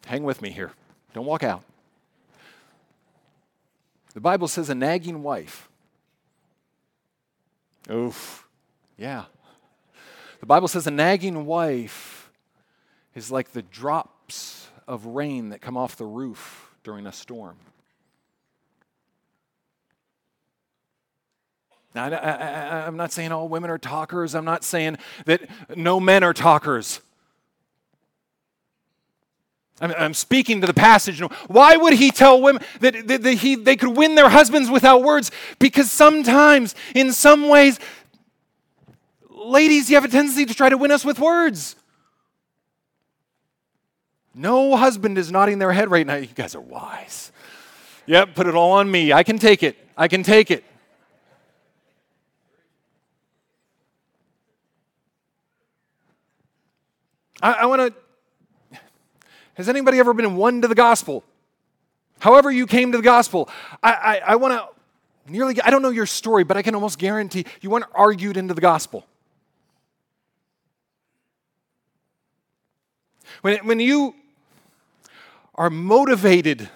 Hang 0.05 0.23
with 0.23 0.41
me 0.41 0.51
here. 0.51 0.71
Don't 1.13 1.25
walk 1.25 1.43
out. 1.43 1.63
The 4.15 4.21
Bible 4.21 4.47
says 4.47 4.69
a 4.69 4.75
nagging 4.75 5.21
wife. 5.21 5.69
Oof, 7.91 8.47
yeah. 8.97 9.25
The 10.39 10.45
Bible 10.45 10.69
says 10.69 10.87
a 10.87 10.91
nagging 10.91 11.45
wife 11.45 12.31
is 13.13 13.29
like 13.29 13.51
the 13.51 13.61
drops 13.61 14.69
of 14.87 15.05
rain 15.05 15.49
that 15.49 15.61
come 15.61 15.75
off 15.75 15.97
the 15.97 16.05
roof 16.05 16.71
during 16.83 17.05
a 17.05 17.11
storm. 17.11 17.57
Now, 21.93 22.05
I, 22.05 22.87
am 22.87 22.97
not 22.97 23.11
saying 23.11 23.31
all 23.31 23.47
women 23.49 23.69
are 23.69 23.77
talkers. 23.77 24.33
I'm 24.33 24.45
not 24.45 24.63
saying 24.63 24.97
that 25.25 25.41
no 25.75 25.99
men 25.99 26.23
are 26.23 26.33
talkers. 26.33 27.01
I'm, 29.81 30.13
speaking 30.13 30.61
to 30.61 30.67
the 30.67 30.73
passage. 30.73 31.19
Why 31.47 31.75
would 31.75 31.93
he 31.93 32.09
tell 32.09 32.41
women 32.41 32.61
that, 32.79 33.07
that, 33.07 33.23
that 33.23 33.33
he, 33.33 33.55
they 33.55 33.75
could 33.75 33.97
win 33.97 34.15
their 34.15 34.29
husbands 34.29 34.69
without 34.69 35.03
words? 35.03 35.31
Because 35.59 35.91
sometimes, 35.91 36.75
in 36.93 37.11
some 37.11 37.49
ways, 37.49 37.77
ladies, 39.29 39.89
you 39.89 39.95
have 39.97 40.05
a 40.05 40.09
tendency 40.09 40.45
to 40.45 40.53
try 40.53 40.69
to 40.69 40.77
win 40.77 40.91
us 40.91 41.03
with 41.03 41.19
words. 41.19 41.75
No 44.33 44.77
husband 44.77 45.17
is 45.17 45.29
nodding 45.29 45.59
their 45.59 45.73
head 45.73 45.91
right 45.91 46.07
now. 46.07 46.15
You 46.15 46.27
guys 46.27 46.55
are 46.55 46.61
wise. 46.61 47.33
Yep, 48.05 48.35
put 48.35 48.47
it 48.47 48.55
all 48.55 48.73
on 48.73 48.89
me. 48.89 49.11
I 49.11 49.23
can 49.23 49.37
take 49.37 49.61
it. 49.61 49.77
I 49.97 50.07
can 50.07 50.23
take 50.23 50.51
it. 50.51 50.63
I, 57.41 57.53
I 57.53 57.65
want 57.65 57.81
to 57.81 58.04
has 59.55 59.67
anybody 59.67 59.99
ever 59.99 60.13
been 60.13 60.35
won 60.35 60.61
to 60.61 60.67
the 60.67 60.75
gospel? 60.75 61.23
However, 62.19 62.51
you 62.51 62.65
came 62.67 62.91
to 62.91 62.97
the 62.97 63.03
gospel. 63.03 63.49
I, 63.83 63.91
I, 63.91 64.21
I 64.27 64.35
want 64.35 64.53
to 64.53 64.67
nearly, 65.31 65.59
I 65.61 65.69
don't 65.69 65.81
know 65.81 65.89
your 65.89 66.05
story, 66.05 66.43
but 66.43 66.57
I 66.57 66.61
can 66.61 66.75
almost 66.75 66.99
guarantee 66.99 67.45
you 67.61 67.69
weren't 67.69 67.85
argued 67.93 68.37
into 68.37 68.53
the 68.53 68.61
gospel. 68.61 69.05
When, 73.41 73.57
when 73.65 73.79
you 73.79 74.15
are 75.55 75.69
motivated 75.69 76.69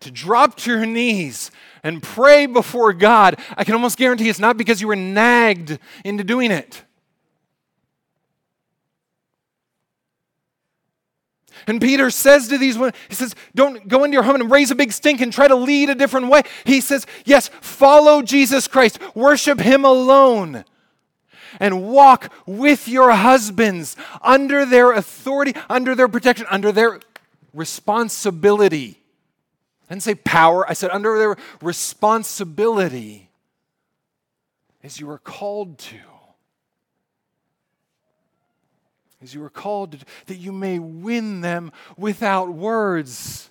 to 0.00 0.10
drop 0.10 0.56
to 0.56 0.70
your 0.70 0.86
knees 0.86 1.50
and 1.82 2.02
pray 2.02 2.46
before 2.46 2.92
God, 2.92 3.38
I 3.56 3.64
can 3.64 3.74
almost 3.74 3.98
guarantee 3.98 4.28
it's 4.28 4.38
not 4.38 4.56
because 4.56 4.80
you 4.80 4.88
were 4.88 4.96
nagged 4.96 5.78
into 6.04 6.24
doing 6.24 6.50
it. 6.50 6.84
And 11.66 11.80
Peter 11.80 12.10
says 12.10 12.48
to 12.48 12.58
these 12.58 12.76
women, 12.76 12.94
he 13.08 13.14
says, 13.14 13.34
Don't 13.54 13.86
go 13.88 14.04
into 14.04 14.14
your 14.14 14.22
home 14.22 14.36
and 14.36 14.50
raise 14.50 14.70
a 14.70 14.74
big 14.74 14.92
stink 14.92 15.20
and 15.20 15.32
try 15.32 15.48
to 15.48 15.54
lead 15.54 15.90
a 15.90 15.94
different 15.94 16.28
way. 16.28 16.42
He 16.64 16.80
says, 16.80 17.06
Yes, 17.24 17.48
follow 17.60 18.22
Jesus 18.22 18.66
Christ, 18.66 18.98
worship 19.14 19.60
him 19.60 19.84
alone, 19.84 20.64
and 21.58 21.88
walk 21.88 22.32
with 22.46 22.88
your 22.88 23.12
husbands 23.12 23.96
under 24.22 24.64
their 24.64 24.92
authority, 24.92 25.54
under 25.68 25.94
their 25.94 26.08
protection, 26.08 26.46
under 26.50 26.72
their 26.72 27.00
responsibility. 27.52 28.98
I 29.88 29.94
didn't 29.94 30.04
say 30.04 30.14
power, 30.14 30.68
I 30.68 30.74
said 30.74 30.90
under 30.90 31.18
their 31.18 31.36
responsibility 31.60 33.30
as 34.82 35.00
you 35.00 35.10
are 35.10 35.18
called 35.18 35.78
to 35.78 35.96
as 39.22 39.34
you 39.34 39.42
are 39.44 39.50
called, 39.50 39.96
that 40.26 40.36
you 40.36 40.52
may 40.52 40.78
win 40.78 41.40
them 41.40 41.72
without 41.96 42.52
words. 42.52 43.50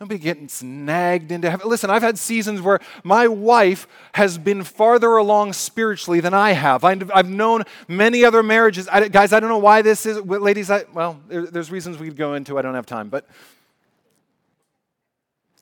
Nobody 0.00 0.18
getting 0.18 0.48
snagged 0.48 1.30
into 1.30 1.48
heaven. 1.48 1.68
Listen, 1.68 1.88
I've 1.88 2.02
had 2.02 2.18
seasons 2.18 2.60
where 2.60 2.80
my 3.04 3.28
wife 3.28 3.86
has 4.14 4.36
been 4.36 4.64
farther 4.64 5.16
along 5.16 5.52
spiritually 5.52 6.18
than 6.18 6.34
I 6.34 6.52
have. 6.52 6.82
I've 6.82 7.28
known 7.28 7.62
many 7.86 8.24
other 8.24 8.42
marriages. 8.42 8.88
I, 8.88 9.06
guys, 9.06 9.32
I 9.32 9.38
don't 9.38 9.48
know 9.48 9.58
why 9.58 9.82
this 9.82 10.04
is. 10.04 10.18
Ladies, 10.18 10.70
I, 10.70 10.84
well, 10.92 11.20
there, 11.28 11.46
there's 11.46 11.70
reasons 11.70 11.98
we 11.98 12.08
could 12.08 12.16
go 12.16 12.34
into. 12.34 12.58
I 12.58 12.62
don't 12.62 12.74
have 12.74 12.86
time, 12.86 13.10
but 13.10 13.28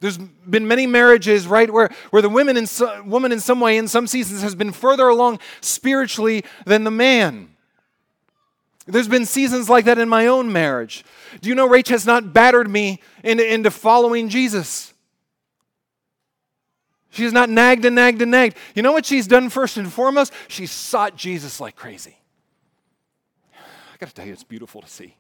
there's 0.01 0.17
been 0.17 0.67
many 0.67 0.87
marriages, 0.87 1.47
right, 1.47 1.71
where, 1.71 1.91
where 2.09 2.23
the 2.23 2.31
women 2.31 2.57
in 2.57 2.67
so, 2.67 3.03
woman 3.03 3.33
in 3.33 3.41
some 3.41 3.61
way, 3.61 3.77
in 3.77 3.89
some 3.89 4.07
seasons, 4.07 4.41
has 4.41 4.55
been 4.55 4.73
further 4.73 5.09
along 5.09 5.39
spiritually 5.61 6.45
than 6.65 6.85
the 6.85 6.91
man. 6.91 7.50
There's 8.91 9.09
been 9.09 9.27
seasons 9.27 9.69
like 9.69 9.85
that 9.85 9.99
in 9.99 10.09
my 10.09 10.27
own 10.27 10.53
marriage. 10.53 11.05
Do 11.41 11.49
you 11.49 11.55
know 11.55 11.69
Rach 11.69 11.89
has 11.89 12.07
not 12.07 12.33
battered 12.33 12.69
me 12.69 13.01
into, 13.23 13.47
into 13.47 13.71
following 13.71 14.29
Jesus? 14.29 14.93
She 17.11 17.25
has 17.25 17.33
not 17.33 17.51
nagged 17.51 17.85
and 17.85 17.97
nagged 17.97 18.23
and 18.23 18.31
nagged. 18.31 18.57
You 18.75 18.83
know 18.83 18.93
what 18.93 19.05
she's 19.07 19.27
done 19.27 19.49
first 19.51 19.77
and 19.77 19.93
foremost? 19.93 20.33
She's 20.49 20.71
sought 20.71 21.17
Jesus 21.17 21.61
like 21.61 21.77
crazy. 21.77 22.17
I 23.53 23.97
got 23.99 24.09
to 24.09 24.15
tell 24.15 24.27
you, 24.27 24.33
it's 24.33 24.45
beautiful 24.45 24.81
to 24.81 24.89
see. 24.89 25.17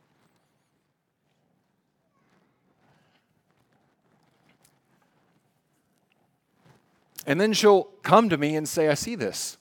And 7.27 7.41
then 7.41 7.53
she'll 7.53 7.85
come 8.03 8.29
to 8.31 8.37
me 8.37 8.57
and 8.57 8.69
say, 8.69 8.89
I 8.89 8.95
see 8.95 9.15
this. 9.15 9.59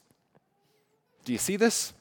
Do 1.26 1.34
you 1.34 1.38
see 1.38 1.58
this? 1.58 1.94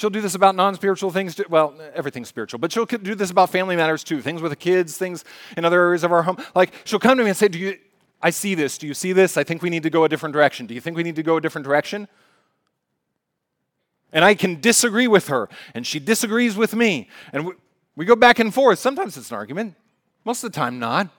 She'll 0.00 0.08
do 0.08 0.22
this 0.22 0.34
about 0.34 0.56
non 0.56 0.74
spiritual 0.76 1.10
things, 1.10 1.38
well, 1.50 1.74
everything's 1.94 2.28
spiritual, 2.28 2.58
but 2.58 2.72
she'll 2.72 2.86
do 2.86 3.14
this 3.14 3.30
about 3.30 3.50
family 3.50 3.76
matters 3.76 4.02
too, 4.02 4.22
things 4.22 4.40
with 4.40 4.50
the 4.50 4.56
kids, 4.56 4.96
things 4.96 5.26
in 5.58 5.66
other 5.66 5.78
areas 5.78 6.04
of 6.04 6.10
our 6.10 6.22
home. 6.22 6.38
Like, 6.54 6.72
she'll 6.84 6.98
come 6.98 7.18
to 7.18 7.22
me 7.22 7.28
and 7.28 7.36
say, 7.36 7.48
Do 7.48 7.58
you, 7.58 7.78
I 8.22 8.30
see 8.30 8.54
this. 8.54 8.78
Do 8.78 8.86
you 8.86 8.94
see 8.94 9.12
this? 9.12 9.36
I 9.36 9.44
think 9.44 9.60
we 9.60 9.68
need 9.68 9.82
to 9.82 9.90
go 9.90 10.04
a 10.04 10.08
different 10.08 10.32
direction. 10.32 10.64
Do 10.64 10.72
you 10.72 10.80
think 10.80 10.96
we 10.96 11.02
need 11.02 11.16
to 11.16 11.22
go 11.22 11.36
a 11.36 11.40
different 11.42 11.66
direction? 11.66 12.08
And 14.10 14.24
I 14.24 14.34
can 14.34 14.58
disagree 14.58 15.06
with 15.06 15.28
her, 15.28 15.50
and 15.74 15.86
she 15.86 15.98
disagrees 15.98 16.56
with 16.56 16.74
me. 16.74 17.10
And 17.34 17.48
we, 17.48 17.52
we 17.94 18.06
go 18.06 18.16
back 18.16 18.38
and 18.38 18.54
forth. 18.54 18.78
Sometimes 18.78 19.18
it's 19.18 19.30
an 19.30 19.36
argument, 19.36 19.74
most 20.24 20.42
of 20.42 20.50
the 20.50 20.56
time, 20.56 20.78
not. 20.78 21.10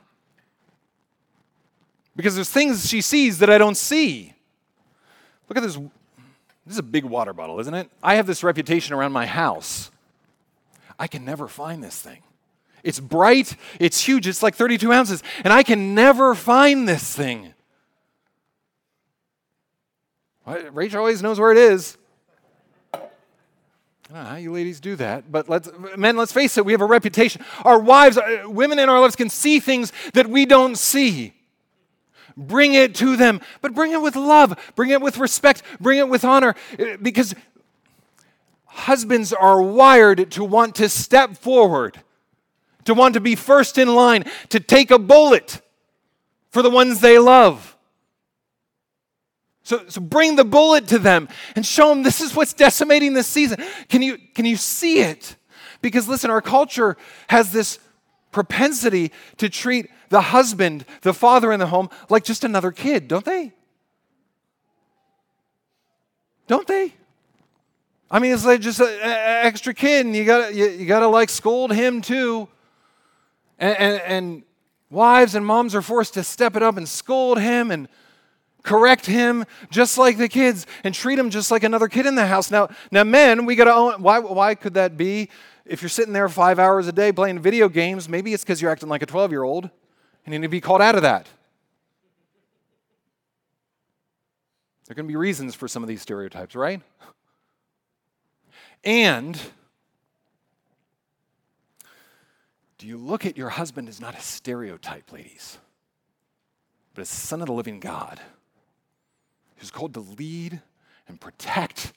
Because 2.15 2.33
there's 2.33 2.49
things 2.49 2.89
she 2.89 3.01
sees 3.01 3.37
that 3.37 3.49
I 3.51 3.59
don't 3.59 3.77
see. 3.77 4.33
Look 5.47 5.57
at 5.57 5.61
this 5.61 5.77
this 6.65 6.73
is 6.73 6.79
a 6.79 6.83
big 6.83 7.05
water 7.05 7.33
bottle, 7.33 7.59
isn't 7.59 7.73
it? 7.73 7.89
I 8.03 8.15
have 8.15 8.27
this 8.27 8.43
reputation 8.43 8.93
around 8.93 9.11
my 9.11 9.25
house. 9.25 9.91
I 10.99 11.07
can 11.07 11.25
never 11.25 11.47
find 11.47 11.83
this 11.83 11.99
thing. 11.99 12.21
It's 12.83 12.99
bright, 12.99 13.55
it's 13.79 14.03
huge, 14.03 14.27
it's 14.27 14.41
like 14.41 14.55
32 14.55 14.91
ounces, 14.91 15.23
and 15.43 15.53
I 15.53 15.63
can 15.63 15.93
never 15.93 16.33
find 16.35 16.87
this 16.87 17.15
thing. 17.15 17.53
Rachel 20.45 20.99
always 20.99 21.21
knows 21.21 21.39
where 21.39 21.51
it 21.51 21.57
is. 21.57 21.97
I 22.93 22.99
don't 24.15 24.23
know 24.23 24.29
how 24.31 24.35
you 24.35 24.51
ladies 24.51 24.79
do 24.79 24.95
that, 24.97 25.31
but 25.31 25.47
let's, 25.47 25.69
men, 25.95 26.17
let's 26.17 26.33
face 26.33 26.57
it, 26.57 26.65
we 26.65 26.73
have 26.73 26.81
a 26.81 26.85
reputation. 26.85 27.43
Our 27.63 27.79
wives, 27.79 28.17
uh, 28.17 28.43
women 28.45 28.77
in 28.77 28.89
our 28.89 28.99
lives 28.99 29.15
can 29.15 29.29
see 29.29 29.59
things 29.59 29.93
that 30.13 30.27
we 30.27 30.45
don't 30.45 30.77
see. 30.77 31.33
Bring 32.37 32.73
it 32.73 32.95
to 32.95 33.15
them, 33.15 33.41
but 33.61 33.73
bring 33.73 33.91
it 33.91 34.01
with 34.01 34.15
love, 34.15 34.57
bring 34.75 34.89
it 34.89 35.01
with 35.01 35.17
respect, 35.17 35.63
bring 35.79 35.99
it 35.99 36.07
with 36.09 36.23
honor, 36.23 36.55
eh, 36.79 36.97
because 37.01 37.35
husbands 38.65 39.33
are 39.33 39.61
wired 39.61 40.31
to 40.31 40.43
want 40.43 40.75
to 40.75 40.89
step 40.89 41.37
forward, 41.37 42.01
to 42.85 42.93
want 42.93 43.13
to 43.15 43.19
be 43.19 43.35
first 43.35 43.77
in 43.77 43.93
line, 43.93 44.23
to 44.49 44.59
take 44.59 44.91
a 44.91 44.99
bullet 44.99 45.61
for 46.49 46.61
the 46.61 46.69
ones 46.69 47.01
they 47.01 47.19
love. 47.19 47.75
So, 49.63 49.83
so 49.87 50.01
bring 50.01 50.35
the 50.35 50.43
bullet 50.43 50.87
to 50.89 50.99
them 50.99 51.29
and 51.55 51.65
show 51.65 51.89
them 51.89 52.03
this 52.03 52.19
is 52.19 52.35
what's 52.35 52.53
decimating 52.53 53.13
this 53.13 53.27
season. 53.27 53.63
Can 53.89 54.01
you, 54.01 54.17
can 54.33 54.45
you 54.45 54.55
see 54.55 54.99
it? 54.99 55.35
Because 55.81 56.07
listen, 56.07 56.31
our 56.31 56.41
culture 56.41 56.97
has 57.27 57.51
this 57.51 57.79
propensity 58.31 59.11
to 59.37 59.49
treat 59.49 59.89
the 60.09 60.21
husband, 60.21 60.85
the 61.01 61.13
father 61.13 61.51
in 61.51 61.59
the 61.59 61.67
home, 61.67 61.89
like 62.09 62.23
just 62.23 62.43
another 62.43 62.71
kid, 62.71 63.07
don't 63.07 63.25
they? 63.25 63.53
Don't 66.47 66.67
they? 66.67 66.93
I 68.09 68.19
mean, 68.19 68.33
it's 68.33 68.45
like 68.45 68.59
just 68.59 68.81
an 68.81 68.89
extra 69.01 69.73
kid, 69.73 70.05
and 70.05 70.13
you 70.13 70.25
gotta 70.25 70.53
you, 70.53 70.67
you, 70.67 70.85
gotta 70.85 71.07
like 71.07 71.29
scold 71.29 71.71
him 71.71 72.01
too. 72.01 72.49
And, 73.57 73.77
and, 73.79 74.01
and 74.01 74.43
wives 74.89 75.33
and 75.33 75.45
moms 75.45 75.73
are 75.75 75.81
forced 75.81 76.15
to 76.15 76.23
step 76.23 76.57
it 76.57 76.63
up 76.63 76.75
and 76.75 76.89
scold 76.89 77.39
him 77.39 77.71
and 77.71 77.87
correct 78.63 79.05
him 79.05 79.45
just 79.69 79.97
like 79.97 80.17
the 80.17 80.27
kids 80.27 80.67
and 80.83 80.93
treat 80.93 81.17
him 81.17 81.29
just 81.29 81.51
like 81.51 81.63
another 81.63 81.87
kid 81.87 82.05
in 82.05 82.15
the 82.15 82.27
house. 82.27 82.51
Now, 82.51 82.69
now 82.91 83.05
men, 83.05 83.45
we 83.45 83.55
gotta 83.55 83.73
own. 83.73 84.01
Why 84.01 84.19
why 84.19 84.55
could 84.55 84.73
that 84.73 84.97
be? 84.97 85.29
If 85.65 85.81
you're 85.81 85.89
sitting 85.89 86.13
there 86.13 86.27
five 86.29 86.59
hours 86.59 86.87
a 86.87 86.91
day 86.91 87.11
playing 87.11 87.39
video 87.39 87.69
games, 87.69 88.09
maybe 88.09 88.33
it's 88.33 88.43
because 88.43 88.61
you're 88.61 88.71
acting 88.71 88.89
like 88.89 89.01
a 89.01 89.05
12 89.05 89.31
year 89.31 89.43
old 89.43 89.69
and 90.25 90.33
you 90.33 90.39
need 90.39 90.45
to 90.45 90.49
be 90.49 90.61
called 90.61 90.81
out 90.81 90.95
of 90.95 91.01
that. 91.03 91.27
There 94.87 94.95
can 94.95 95.07
be 95.07 95.15
reasons 95.15 95.55
for 95.55 95.67
some 95.67 95.83
of 95.83 95.89
these 95.89 96.01
stereotypes, 96.01 96.55
right? 96.55 96.81
And 98.83 99.39
do 102.77 102.87
you 102.87 102.97
look 102.97 103.25
at 103.25 103.37
your 103.37 103.49
husband 103.49 103.87
as 103.87 104.01
not 104.01 104.17
a 104.17 104.21
stereotype, 104.21 105.11
ladies, 105.11 105.59
but 106.93 107.03
as 107.03 107.09
son 107.09 107.41
of 107.41 107.47
the 107.47 107.53
living 107.53 107.79
God 107.79 108.19
who's 109.57 109.71
called 109.71 109.93
to 109.93 109.99
lead 109.99 110.61
and 111.07 111.21
protect 111.21 111.93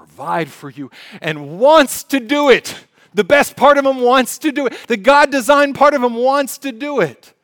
provide 0.00 0.48
for 0.48 0.70
you 0.70 0.90
and 1.20 1.58
wants 1.58 2.04
to 2.04 2.20
do 2.20 2.48
it? 2.48 2.74
The 3.12 3.24
best 3.24 3.54
part 3.54 3.76
of 3.76 3.84
him 3.84 4.00
wants 4.00 4.38
to 4.38 4.50
do 4.50 4.66
it. 4.66 4.74
The 4.88 4.96
God 4.96 5.30
designed 5.30 5.74
part 5.74 5.92
of 5.92 6.02
him 6.02 6.14
wants 6.14 6.56
to 6.58 6.72
do 6.72 7.00
it. 7.00 7.34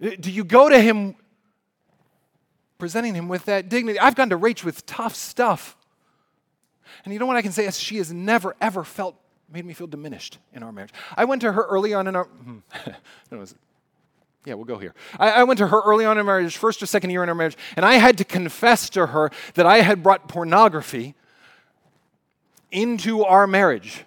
Do 0.00 0.30
you 0.30 0.44
go 0.44 0.68
to 0.68 0.80
him 0.80 1.16
presenting 2.78 3.14
him 3.14 3.26
with 3.26 3.46
that 3.46 3.68
dignity? 3.68 3.98
I've 3.98 4.14
gone 4.14 4.30
to 4.30 4.38
Rach 4.38 4.62
with 4.62 4.86
tough 4.86 5.16
stuff. 5.16 5.76
And 7.04 7.12
you 7.12 7.18
know 7.18 7.26
what 7.26 7.36
I 7.36 7.42
can 7.42 7.52
say 7.52 7.68
she 7.72 7.96
has 7.96 8.12
never, 8.12 8.54
ever 8.60 8.84
felt, 8.84 9.16
made 9.50 9.64
me 9.64 9.74
feel 9.74 9.88
diminished 9.88 10.38
in 10.52 10.62
our 10.62 10.70
marriage. 10.70 10.92
I 11.16 11.24
went 11.24 11.42
to 11.42 11.50
her 11.50 11.64
early 11.64 11.94
on 11.94 12.06
in 12.06 12.14
our, 12.14 12.24
hmm, 12.26 12.58
was, 13.32 13.56
yeah, 14.44 14.54
we'll 14.54 14.64
go 14.64 14.78
here. 14.78 14.94
I, 15.18 15.30
I, 15.30 15.44
went 15.44 15.58
to 15.58 15.66
her 15.66 15.82
early 15.84 16.04
on 16.04 16.16
in 16.16 16.24
marriage, 16.24 16.56
first 16.56 16.82
or 16.82 16.86
second 16.86 17.10
year 17.10 17.22
in 17.22 17.28
our 17.28 17.34
marriage, 17.34 17.56
and 17.76 17.84
I 17.84 17.94
had 17.94 18.16
to 18.18 18.24
confess 18.24 18.88
to 18.90 19.08
her 19.08 19.30
that 19.54 19.66
I 19.66 19.82
had 19.82 20.02
brought 20.02 20.28
pornography 20.28 21.14
into 22.70 23.24
our 23.24 23.46
marriage. 23.46 24.04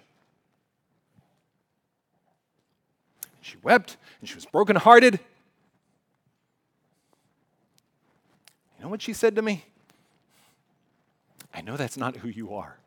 She 3.40 3.56
wept 3.62 3.96
and 4.20 4.28
she 4.28 4.34
was 4.34 4.46
brokenhearted. 4.46 5.14
You 8.78 8.84
know 8.84 8.88
what 8.88 9.02
she 9.02 9.12
said 9.12 9.36
to 9.36 9.42
me? 9.42 9.64
I 11.54 11.60
know 11.60 11.76
that's 11.76 11.96
not 11.96 12.16
who 12.16 12.28
you 12.28 12.54
are. 12.54 12.78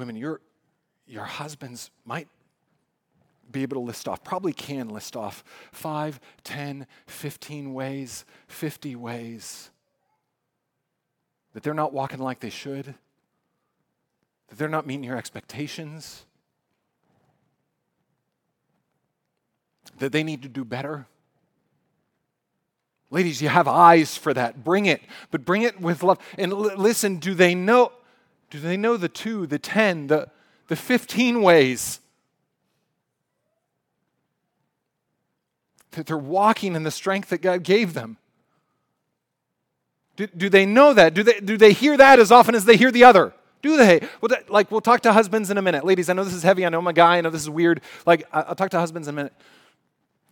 Women, 0.00 0.16
your, 0.16 0.40
your 1.06 1.24
husbands 1.24 1.90
might 2.06 2.26
be 3.52 3.60
able 3.60 3.74
to 3.74 3.82
list 3.82 4.08
off, 4.08 4.24
probably 4.24 4.54
can 4.54 4.88
list 4.88 5.14
off 5.14 5.44
5, 5.72 6.18
10, 6.42 6.86
15 7.06 7.74
ways, 7.74 8.24
50 8.48 8.96
ways 8.96 9.68
that 11.52 11.62
they're 11.62 11.74
not 11.74 11.92
walking 11.92 12.18
like 12.18 12.40
they 12.40 12.48
should, 12.48 12.94
that 14.48 14.56
they're 14.56 14.70
not 14.70 14.86
meeting 14.86 15.04
your 15.04 15.18
expectations, 15.18 16.24
that 19.98 20.12
they 20.12 20.22
need 20.22 20.40
to 20.40 20.48
do 20.48 20.64
better. 20.64 21.06
Ladies, 23.10 23.42
you 23.42 23.50
have 23.50 23.68
eyes 23.68 24.16
for 24.16 24.32
that. 24.32 24.64
Bring 24.64 24.86
it, 24.86 25.02
but 25.30 25.44
bring 25.44 25.60
it 25.60 25.78
with 25.78 26.02
love. 26.02 26.16
And 26.38 26.52
l- 26.52 26.74
listen, 26.78 27.18
do 27.18 27.34
they 27.34 27.54
know? 27.54 27.92
Do 28.50 28.58
they 28.58 28.76
know 28.76 28.96
the 28.96 29.08
two, 29.08 29.46
the 29.46 29.58
10, 29.58 30.08
the, 30.08 30.28
the 30.66 30.76
15 30.76 31.40
ways 31.40 32.00
that 35.92 36.06
they're 36.06 36.18
walking 36.18 36.74
in 36.74 36.82
the 36.82 36.90
strength 36.90 37.30
that 37.30 37.42
God 37.42 37.62
gave 37.62 37.94
them? 37.94 38.16
Do, 40.16 40.26
do 40.26 40.48
they 40.48 40.66
know 40.66 40.92
that? 40.92 41.14
Do 41.14 41.22
they, 41.22 41.40
do 41.40 41.56
they 41.56 41.72
hear 41.72 41.96
that 41.96 42.18
as 42.18 42.30
often 42.30 42.54
as 42.54 42.64
they 42.64 42.76
hear 42.76 42.90
the 42.90 43.04
other? 43.04 43.32
Do 43.62 43.76
they? 43.76 44.00
Well, 44.20 44.28
that, 44.30 44.50
like, 44.50 44.70
we'll 44.70 44.80
talk 44.80 45.02
to 45.02 45.12
husbands 45.12 45.50
in 45.50 45.58
a 45.58 45.62
minute. 45.62 45.84
Ladies, 45.84 46.08
I 46.08 46.14
know 46.14 46.24
this 46.24 46.34
is 46.34 46.42
heavy. 46.42 46.66
I 46.66 46.68
know 46.70 46.78
I'm 46.78 46.86
a 46.86 46.92
guy. 46.92 47.18
I 47.18 47.20
know 47.20 47.30
this 47.30 47.42
is 47.42 47.50
weird. 47.50 47.80
Like, 48.06 48.26
I'll 48.32 48.54
talk 48.54 48.70
to 48.70 48.78
husbands 48.78 49.06
in 49.06 49.14
a 49.14 49.16
minute. 49.16 49.32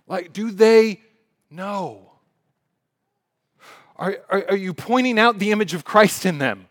Like, 0.07 0.33
do 0.33 0.50
they 0.50 1.02
know? 1.50 2.12
Are, 3.96 4.18
are, 4.31 4.44
are 4.50 4.57
you 4.57 4.72
pointing 4.72 5.18
out 5.18 5.38
the 5.38 5.52
image 5.52 5.74
of 5.74 5.85
Christ 5.85 6.24
in 6.24 6.38
them? 6.38 6.67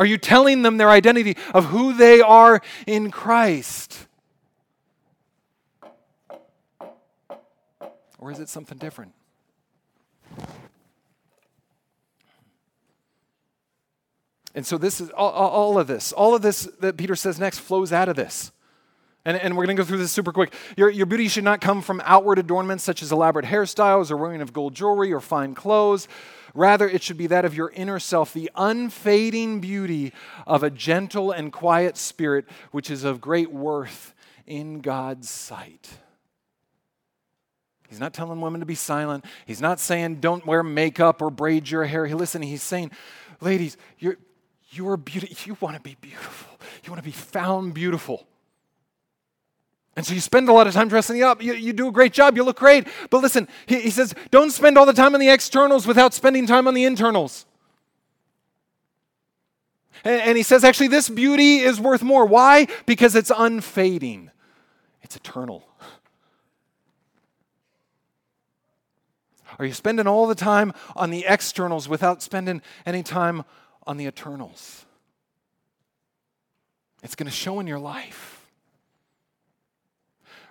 Are 0.00 0.06
you 0.06 0.16
telling 0.16 0.62
them 0.62 0.78
their 0.78 0.88
identity 0.88 1.36
of 1.52 1.66
who 1.66 1.92
they 1.92 2.22
are 2.22 2.62
in 2.86 3.10
Christ? 3.10 4.06
Or 8.18 8.30
is 8.30 8.40
it 8.40 8.48
something 8.48 8.78
different? 8.78 9.12
And 14.54 14.64
so, 14.64 14.78
this 14.78 15.02
is 15.02 15.10
all, 15.10 15.30
all, 15.32 15.78
of 15.78 15.86
this, 15.86 16.12
all 16.12 16.34
of 16.34 16.40
this 16.40 16.62
that 16.80 16.96
Peter 16.96 17.14
says 17.14 17.38
next 17.38 17.58
flows 17.58 17.92
out 17.92 18.08
of 18.08 18.16
this. 18.16 18.52
And, 19.24 19.36
and 19.36 19.56
we're 19.56 19.66
going 19.66 19.76
to 19.76 19.82
go 19.82 19.86
through 19.86 19.98
this 19.98 20.12
super 20.12 20.32
quick. 20.32 20.54
Your, 20.76 20.88
your 20.88 21.06
beauty 21.06 21.28
should 21.28 21.44
not 21.44 21.60
come 21.60 21.82
from 21.82 22.00
outward 22.04 22.38
adornments 22.38 22.84
such 22.84 23.02
as 23.02 23.12
elaborate 23.12 23.44
hairstyles 23.44 24.10
or 24.10 24.16
wearing 24.16 24.40
of 24.40 24.52
gold 24.52 24.74
jewelry 24.74 25.12
or 25.12 25.20
fine 25.20 25.54
clothes 25.54 26.08
Rather, 26.54 26.88
it 26.88 27.02
should 27.02 27.16
be 27.16 27.28
that 27.28 27.44
of 27.44 27.54
your 27.54 27.70
inner 27.70 27.98
self, 27.98 28.32
the 28.32 28.50
unfading 28.56 29.60
beauty 29.60 30.12
of 30.46 30.62
a 30.62 30.70
gentle 30.70 31.30
and 31.30 31.52
quiet 31.52 31.96
spirit, 31.96 32.46
which 32.70 32.90
is 32.90 33.04
of 33.04 33.20
great 33.20 33.52
worth 33.52 34.14
in 34.46 34.80
God's 34.80 35.28
sight. 35.28 35.88
He's 37.88 38.00
not 38.00 38.14
telling 38.14 38.40
women 38.40 38.60
to 38.60 38.66
be 38.66 38.74
silent. 38.74 39.24
He's 39.46 39.60
not 39.60 39.80
saying 39.80 40.16
don't 40.16 40.46
wear 40.46 40.62
makeup 40.62 41.20
or 41.22 41.30
braid 41.30 41.68
your 41.68 41.84
hair. 41.84 42.06
He, 42.06 42.14
listen, 42.14 42.42
he's 42.42 42.62
saying, 42.62 42.92
ladies, 43.40 43.76
you're, 43.98 44.16
you 44.70 44.88
are 44.88 44.96
beautiful. 44.96 45.36
You 45.44 45.56
want 45.60 45.76
to 45.76 45.82
be 45.82 45.96
beautiful. 46.00 46.60
You 46.84 46.90
want 46.90 47.02
to 47.02 47.08
be 47.08 47.14
found 47.14 47.74
beautiful. 47.74 48.26
And 49.96 50.06
so 50.06 50.14
you 50.14 50.20
spend 50.20 50.48
a 50.48 50.52
lot 50.52 50.66
of 50.66 50.72
time 50.72 50.88
dressing 50.88 51.22
up. 51.22 51.42
You, 51.42 51.52
you 51.52 51.72
do 51.72 51.88
a 51.88 51.92
great 51.92 52.12
job. 52.12 52.36
You 52.36 52.44
look 52.44 52.58
great. 52.58 52.86
But 53.10 53.22
listen, 53.22 53.48
he, 53.66 53.80
he 53.80 53.90
says, 53.90 54.14
don't 54.30 54.50
spend 54.50 54.78
all 54.78 54.86
the 54.86 54.92
time 54.92 55.14
on 55.14 55.20
the 55.20 55.28
externals 55.28 55.86
without 55.86 56.14
spending 56.14 56.46
time 56.46 56.68
on 56.68 56.74
the 56.74 56.84
internals. 56.84 57.44
And, 60.04 60.22
and 60.22 60.36
he 60.36 60.42
says, 60.42 60.64
actually, 60.64 60.88
this 60.88 61.08
beauty 61.08 61.58
is 61.58 61.80
worth 61.80 62.02
more. 62.02 62.24
Why? 62.24 62.66
Because 62.86 63.14
it's 63.14 63.32
unfading, 63.36 64.30
it's 65.02 65.16
eternal. 65.16 65.66
Are 69.58 69.66
you 69.66 69.74
spending 69.74 70.06
all 70.06 70.26
the 70.26 70.34
time 70.34 70.72
on 70.96 71.10
the 71.10 71.26
externals 71.26 71.86
without 71.86 72.22
spending 72.22 72.62
any 72.86 73.02
time 73.02 73.44
on 73.86 73.98
the 73.98 74.06
eternals? 74.06 74.86
It's 77.02 77.14
going 77.14 77.26
to 77.26 77.36
show 77.36 77.60
in 77.60 77.66
your 77.66 77.78
life. 77.78 78.39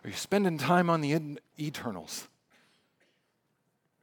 Are 0.04 0.10
you 0.10 0.16
spending 0.16 0.58
time 0.58 0.90
on 0.90 1.02
the 1.02 1.38
eternals? 1.60 2.28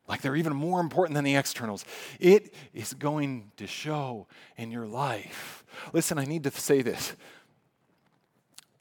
Like 0.09 0.23
they're 0.23 0.37
even 0.37 0.55
more 0.55 0.81
important 0.81 1.15
than 1.15 1.25
the 1.25 1.37
externals. 1.37 1.85
It 2.21 2.55
is 2.73 2.95
going 2.95 3.51
to 3.57 3.67
show 3.67 4.27
in 4.57 4.71
your 4.71 4.87
life. 4.87 5.65
Listen, 5.93 6.19
I 6.19 6.25
need 6.25 6.45
to 6.45 6.51
say 6.51 6.83
this. 6.83 7.15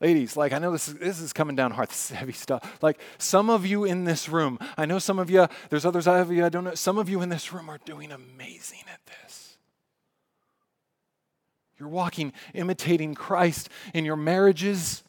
Ladies, 0.02 0.36
like 0.36 0.52
I 0.54 0.60
know 0.60 0.72
this 0.72 0.88
is, 0.88 0.96
this 0.96 1.20
is 1.20 1.34
coming 1.34 1.56
down 1.56 1.72
hard. 1.72 1.90
This 1.90 2.12
is 2.12 2.18
heavy 2.18 2.34
stuff. 2.34 2.78
Like 2.82 3.00
some 3.18 3.50
of 3.50 3.66
you 3.66 3.86
in 3.86 4.04
this 4.04 4.30
room, 4.30 4.60
I 4.78 4.86
know 4.86 5.00
some 5.00 5.18
of 5.18 5.30
you, 5.30 5.48
there's 5.70 5.86
others 5.86 6.08
of 6.08 6.32
you 6.32 6.46
I 6.46 6.50
don't 6.50 6.66
know. 6.66 6.76
Some 6.76 6.98
of 6.98 7.10
you 7.10 7.22
in 7.22 7.30
this 7.30 7.52
room 7.54 7.70
are 7.70 7.80
doing 7.86 8.12
amazing 8.12 8.84
at 8.92 9.00
this. 9.06 9.58
You're 11.80 11.90
walking 11.90 12.34
imitating 12.54 13.16
Christ 13.16 13.70
in 13.94 14.06
your 14.06 14.16
marriages 14.16 15.04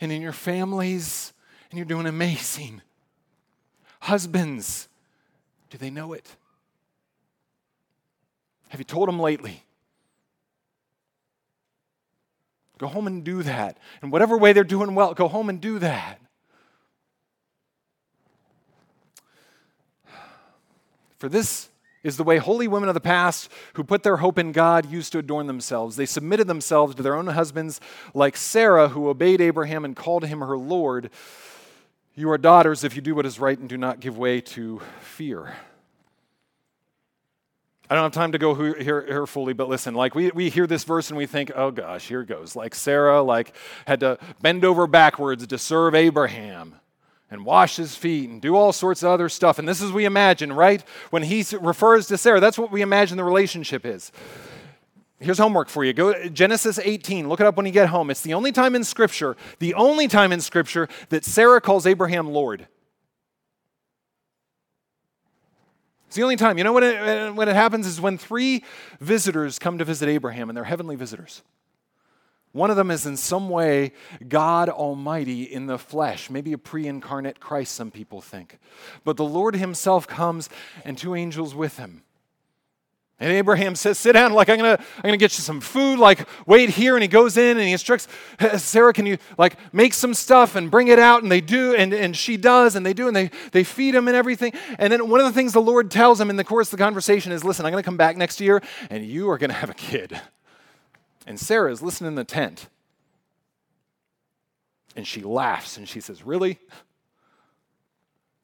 and 0.00 0.12
in 0.12 0.22
your 0.22 0.32
families, 0.32 1.32
and 1.70 1.78
you're 1.78 1.86
doing 1.86 2.06
amazing. 2.06 2.82
Husbands, 4.00 4.88
do 5.70 5.78
they 5.78 5.90
know 5.90 6.12
it? 6.12 6.26
Have 8.68 8.80
you 8.80 8.84
told 8.84 9.08
them 9.08 9.18
lately? 9.20 9.62
Go 12.78 12.86
home 12.86 13.06
and 13.06 13.24
do 13.24 13.42
that. 13.42 13.76
In 14.02 14.10
whatever 14.10 14.38
way 14.38 14.52
they're 14.52 14.64
doing 14.64 14.94
well, 14.94 15.12
go 15.14 15.26
home 15.28 15.48
and 15.48 15.60
do 15.60 15.78
that. 15.80 16.20
For 21.18 21.28
this 21.28 21.68
is 22.04 22.16
the 22.16 22.22
way 22.22 22.38
holy 22.38 22.68
women 22.68 22.88
of 22.88 22.94
the 22.94 23.00
past 23.00 23.50
who 23.74 23.82
put 23.82 24.04
their 24.04 24.18
hope 24.18 24.38
in 24.38 24.52
God 24.52 24.88
used 24.88 25.10
to 25.12 25.18
adorn 25.18 25.48
themselves. 25.48 25.96
They 25.96 26.06
submitted 26.06 26.46
themselves 26.46 26.94
to 26.94 27.02
their 27.02 27.16
own 27.16 27.26
husbands, 27.26 27.80
like 28.14 28.36
Sarah, 28.36 28.90
who 28.90 29.08
obeyed 29.08 29.40
Abraham 29.40 29.84
and 29.84 29.96
called 29.96 30.24
him 30.26 30.38
her 30.38 30.56
Lord. 30.56 31.10
You 32.18 32.32
are 32.32 32.38
daughters 32.38 32.82
if 32.82 32.96
you 32.96 33.00
do 33.00 33.14
what 33.14 33.26
is 33.26 33.38
right 33.38 33.56
and 33.56 33.68
do 33.68 33.78
not 33.78 34.00
give 34.00 34.18
way 34.18 34.40
to 34.40 34.82
fear. 35.00 35.54
I 37.88 37.94
don't 37.94 38.02
have 38.02 38.10
time 38.10 38.32
to 38.32 38.38
go 38.38 38.56
here, 38.56 39.04
here, 39.04 39.24
fully, 39.24 39.52
but 39.52 39.68
listen, 39.68 39.94
like 39.94 40.16
we, 40.16 40.32
we 40.32 40.50
hear 40.50 40.66
this 40.66 40.82
verse 40.82 41.10
and 41.10 41.16
we 41.16 41.26
think, 41.26 41.52
oh 41.54 41.70
gosh, 41.70 42.08
here 42.08 42.24
goes. 42.24 42.56
Like 42.56 42.74
Sarah 42.74 43.22
like 43.22 43.54
had 43.86 44.00
to 44.00 44.18
bend 44.42 44.64
over 44.64 44.88
backwards 44.88 45.46
to 45.46 45.58
serve 45.58 45.94
Abraham 45.94 46.74
and 47.30 47.44
wash 47.44 47.76
his 47.76 47.94
feet 47.94 48.28
and 48.28 48.42
do 48.42 48.56
all 48.56 48.72
sorts 48.72 49.04
of 49.04 49.10
other 49.10 49.28
stuff. 49.28 49.60
And 49.60 49.68
this 49.68 49.80
is 49.80 49.92
we 49.92 50.04
imagine, 50.04 50.52
right? 50.52 50.82
When 51.10 51.22
he 51.22 51.44
refers 51.60 52.08
to 52.08 52.18
Sarah, 52.18 52.40
that's 52.40 52.58
what 52.58 52.72
we 52.72 52.82
imagine 52.82 53.16
the 53.16 53.22
relationship 53.22 53.86
is. 53.86 54.10
Here's 55.20 55.38
homework 55.38 55.68
for 55.68 55.84
you. 55.84 55.92
Go 55.92 56.28
Genesis 56.28 56.78
18. 56.78 57.28
Look 57.28 57.40
it 57.40 57.46
up 57.46 57.56
when 57.56 57.66
you 57.66 57.72
get 57.72 57.88
home. 57.88 58.10
It's 58.10 58.20
the 58.20 58.34
only 58.34 58.52
time 58.52 58.76
in 58.76 58.84
Scripture, 58.84 59.36
the 59.58 59.74
only 59.74 60.06
time 60.06 60.30
in 60.30 60.40
Scripture 60.40 60.88
that 61.08 61.24
Sarah 61.24 61.60
calls 61.60 61.86
Abraham 61.86 62.30
Lord. 62.30 62.68
It's 66.06 66.16
the 66.16 66.22
only 66.22 66.36
time. 66.36 66.56
You 66.56 66.64
know 66.64 66.72
when 66.72 66.84
it, 66.84 67.34
when 67.34 67.48
it 67.48 67.54
happens 67.54 67.86
is 67.86 68.00
when 68.00 68.16
three 68.16 68.64
visitors 69.00 69.58
come 69.58 69.76
to 69.78 69.84
visit 69.84 70.08
Abraham, 70.08 70.48
and 70.48 70.56
they're 70.56 70.64
heavenly 70.64 70.96
visitors. 70.96 71.42
One 72.52 72.70
of 72.70 72.76
them 72.76 72.90
is 72.90 73.04
in 73.04 73.16
some 73.16 73.50
way 73.50 73.92
God 74.26 74.70
Almighty 74.70 75.42
in 75.42 75.66
the 75.66 75.78
flesh, 75.78 76.30
maybe 76.30 76.52
a 76.52 76.58
pre 76.58 76.86
incarnate 76.86 77.40
Christ, 77.40 77.74
some 77.74 77.90
people 77.90 78.20
think. 78.20 78.58
But 79.04 79.16
the 79.16 79.24
Lord 79.24 79.56
Himself 79.56 80.06
comes 80.06 80.48
and 80.84 80.96
two 80.96 81.14
angels 81.14 81.54
with 81.54 81.76
Him. 81.76 82.04
And 83.20 83.32
Abraham 83.32 83.74
says, 83.74 83.98
Sit 83.98 84.12
down, 84.12 84.32
like 84.32 84.48
I'm 84.48 84.58
gonna, 84.58 84.78
I'm 84.96 85.02
gonna 85.02 85.16
get 85.16 85.36
you 85.36 85.42
some 85.42 85.60
food, 85.60 85.98
like 85.98 86.28
wait 86.46 86.70
here. 86.70 86.94
And 86.94 87.02
he 87.02 87.08
goes 87.08 87.36
in 87.36 87.56
and 87.56 87.66
he 87.66 87.72
instructs 87.72 88.06
Sarah, 88.58 88.92
can 88.92 89.06
you 89.06 89.18
like 89.36 89.56
make 89.74 89.92
some 89.92 90.14
stuff 90.14 90.54
and 90.54 90.70
bring 90.70 90.88
it 90.88 91.00
out? 91.00 91.22
And 91.22 91.32
they 91.32 91.40
do, 91.40 91.74
and, 91.74 91.92
and 91.92 92.16
she 92.16 92.36
does, 92.36 92.76
and 92.76 92.86
they 92.86 92.92
do, 92.92 93.08
and 93.08 93.16
they, 93.16 93.30
they 93.50 93.64
feed 93.64 93.94
him 93.94 94.06
and 94.06 94.16
everything. 94.16 94.52
And 94.78 94.92
then 94.92 95.08
one 95.08 95.18
of 95.18 95.26
the 95.26 95.32
things 95.32 95.52
the 95.52 95.60
Lord 95.60 95.90
tells 95.90 96.20
him 96.20 96.30
in 96.30 96.36
the 96.36 96.44
course 96.44 96.68
of 96.68 96.78
the 96.78 96.84
conversation 96.84 97.32
is, 97.32 97.42
Listen, 97.42 97.66
I'm 97.66 97.72
gonna 97.72 97.82
come 97.82 97.96
back 97.96 98.16
next 98.16 98.40
year, 98.40 98.62
and 98.88 99.04
you 99.04 99.30
are 99.30 99.38
gonna 99.38 99.52
have 99.52 99.70
a 99.70 99.74
kid. 99.74 100.20
And 101.26 101.40
Sarah 101.40 101.72
is 101.72 101.82
listening 101.82 102.08
in 102.08 102.14
the 102.14 102.24
tent. 102.24 102.68
And 104.94 105.06
she 105.06 105.22
laughs 105.22 105.76
and 105.76 105.88
she 105.88 106.00
says, 106.00 106.24
Really? 106.24 106.58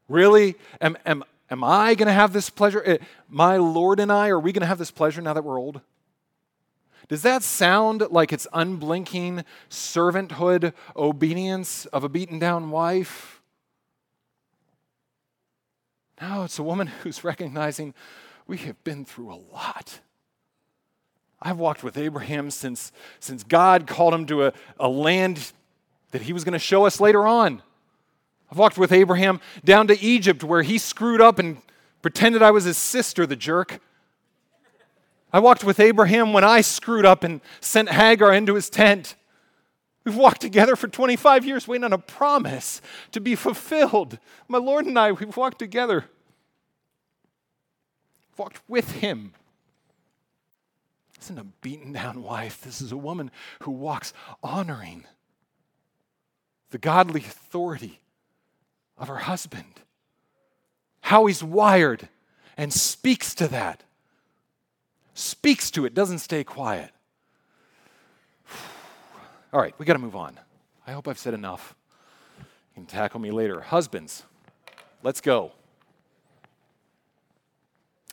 Really? 0.09 0.57
Am, 0.81 0.97
am, 1.07 1.25
am 1.51 1.65
I 1.65 1.95
going 1.95 2.07
to 2.07 2.13
have 2.13 2.33
this 2.33 2.51
pleasure? 2.51 2.83
Eh, 2.85 2.99
my 3.29 3.57
Lord 3.57 4.01
and 4.01 4.11
I, 4.11 4.29
are 4.29 4.41
we 4.41 4.53
going 4.53 4.63
to 4.63 4.67
have 4.67 4.79
this 4.79 4.91
pleasure 4.91 5.21
now 5.21 5.33
that 5.33 5.45
we're 5.45 5.59
old? 5.59 5.81
Does 7.09 7.23
that 7.23 7.43
sound 7.43 8.03
like 8.11 8.33
it's 8.33 8.47
unblinking 8.53 9.45
servanthood 9.69 10.73
obedience 10.97 11.87
of 11.87 12.03
a 12.03 12.09
beaten 12.09 12.39
down 12.39 12.71
wife? 12.71 13.43
No, 16.21 16.45
it's 16.45 16.59
a 16.59 16.63
woman 16.63 16.87
who's 17.03 17.25
recognizing 17.25 17.95
we 18.47 18.59
have 18.59 18.83
been 18.85 19.05
through 19.05 19.33
a 19.33 19.41
lot. 19.53 20.01
I've 21.41 21.59
walked 21.59 21.83
with 21.83 21.99
Abraham 21.99 22.51
since, 22.51 22.91
since 23.21 23.45
God 23.45 23.87
called 23.87 24.15
him 24.15 24.25
to 24.27 24.47
a, 24.47 24.53
a 24.81 24.89
land 24.89 25.53
that 26.13 26.23
he 26.23 26.33
was 26.33 26.45
going 26.45 26.55
to 26.55 26.59
show 26.59 26.87
us 26.87 27.01
later 27.01 27.27
on. 27.27 27.63
I've 28.51 28.59
walked 28.59 28.79
with 28.79 28.93
Abraham 28.93 29.41
down 29.65 29.87
to 29.89 30.01
Egypt 30.01 30.45
where 30.45 30.63
he 30.63 30.79
screwed 30.79 31.21
up 31.21 31.39
and 31.39 31.59
pretended 32.03 32.43
I 32.43 32.51
was 32.51 32.65
his 32.65 32.77
sister, 32.77 33.27
the 33.27 33.37
jerk. 33.37 33.81
I 35.33 35.41
walked 35.41 35.65
with 35.65 35.81
Abraham 35.81 36.33
when 36.33 36.45
I 36.45 36.61
screwed 36.61 37.05
up 37.05 37.25
and 37.25 37.41
sent 37.61 37.89
Hagar 37.89 38.33
into 38.33 38.55
his 38.55 38.71
tent. 38.71 39.17
We've 40.05 40.17
walked 40.17 40.43
together 40.43 40.77
for 40.77 40.87
25 40.87 41.45
years 41.45 41.67
waiting 41.67 41.85
on 41.85 41.93
a 41.93 41.99
promise 41.99 42.83
to 43.13 43.21
be 43.21 43.35
fulfilled. 43.35 44.19
My 44.47 44.59
Lord 44.59 44.87
and 44.87 44.99
I, 44.99 45.13
we've 45.13 45.37
walked 45.37 45.59
together, 45.59 46.05
walked 48.37 48.61
with 48.69 48.93
him 48.93 49.33
This 51.17 51.27
isn't 51.27 51.39
a 51.39 51.45
beaten 51.63 51.93
down 51.93 52.23
wife. 52.23 52.61
This 52.61 52.83
is 52.83 52.93
a 52.93 52.97
woman 52.97 53.31
who 53.63 53.71
walks 53.71 54.13
honoring 54.43 55.05
the 56.71 56.79
godly 56.79 57.23
authority 57.23 58.01
of 58.99 59.09
her 59.09 59.19
husband, 59.19 59.81
how 61.01 61.27
he's 61.27 61.43
wired, 61.43 62.09
and 62.57 62.73
speaks 62.73 63.35
to 63.35 63.49
that. 63.49 63.83
Speaks 65.15 65.71
to 65.73 65.85
it, 65.85 65.95
doesn't 65.95 66.19
stay 66.19 66.45
quiet. 66.45 66.91
All 69.53 69.61
right, 69.61 69.75
we 69.79 69.87
got 69.87 69.93
to 69.93 69.99
move 70.01 70.17
on. 70.17 70.39
I 70.87 70.93
hope 70.93 71.07
I've 71.07 71.19
said 71.19 71.35
enough. 71.35 71.75
You 72.39 72.83
can 72.83 72.87
tackle 72.87 73.21
me 73.21 73.31
later. 73.31 73.61
Husbands, 73.61 74.25
let's 75.03 75.21
go. 75.21 75.53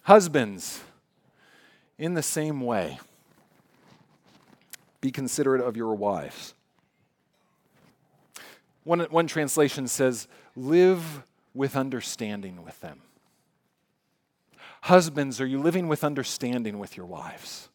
Husbands, 0.03 0.81
in 1.97 2.13
the 2.13 2.23
same 2.23 2.61
way, 2.61 2.99
be 4.99 5.11
considerate 5.11 5.61
of 5.61 5.75
your 5.75 5.95
wives. 5.95 6.53
One, 8.83 8.99
one 9.09 9.27
translation 9.27 9.87
says, 9.87 10.27
live 10.55 11.23
with 11.53 11.75
understanding 11.75 12.63
with 12.63 12.79
them. 12.81 13.01
Husbands, 14.83 15.39
are 15.39 15.45
you 15.45 15.61
living 15.61 15.87
with 15.87 16.03
understanding 16.03 16.79
with 16.79 16.97
your 16.97 17.05
wives? 17.05 17.69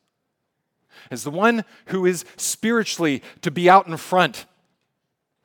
As 1.11 1.23
the 1.23 1.31
one 1.31 1.65
who 1.87 2.05
is 2.05 2.25
spiritually 2.37 3.23
to 3.43 3.51
be 3.51 3.71
out 3.71 3.87
in 3.87 3.97
front, 3.97 4.47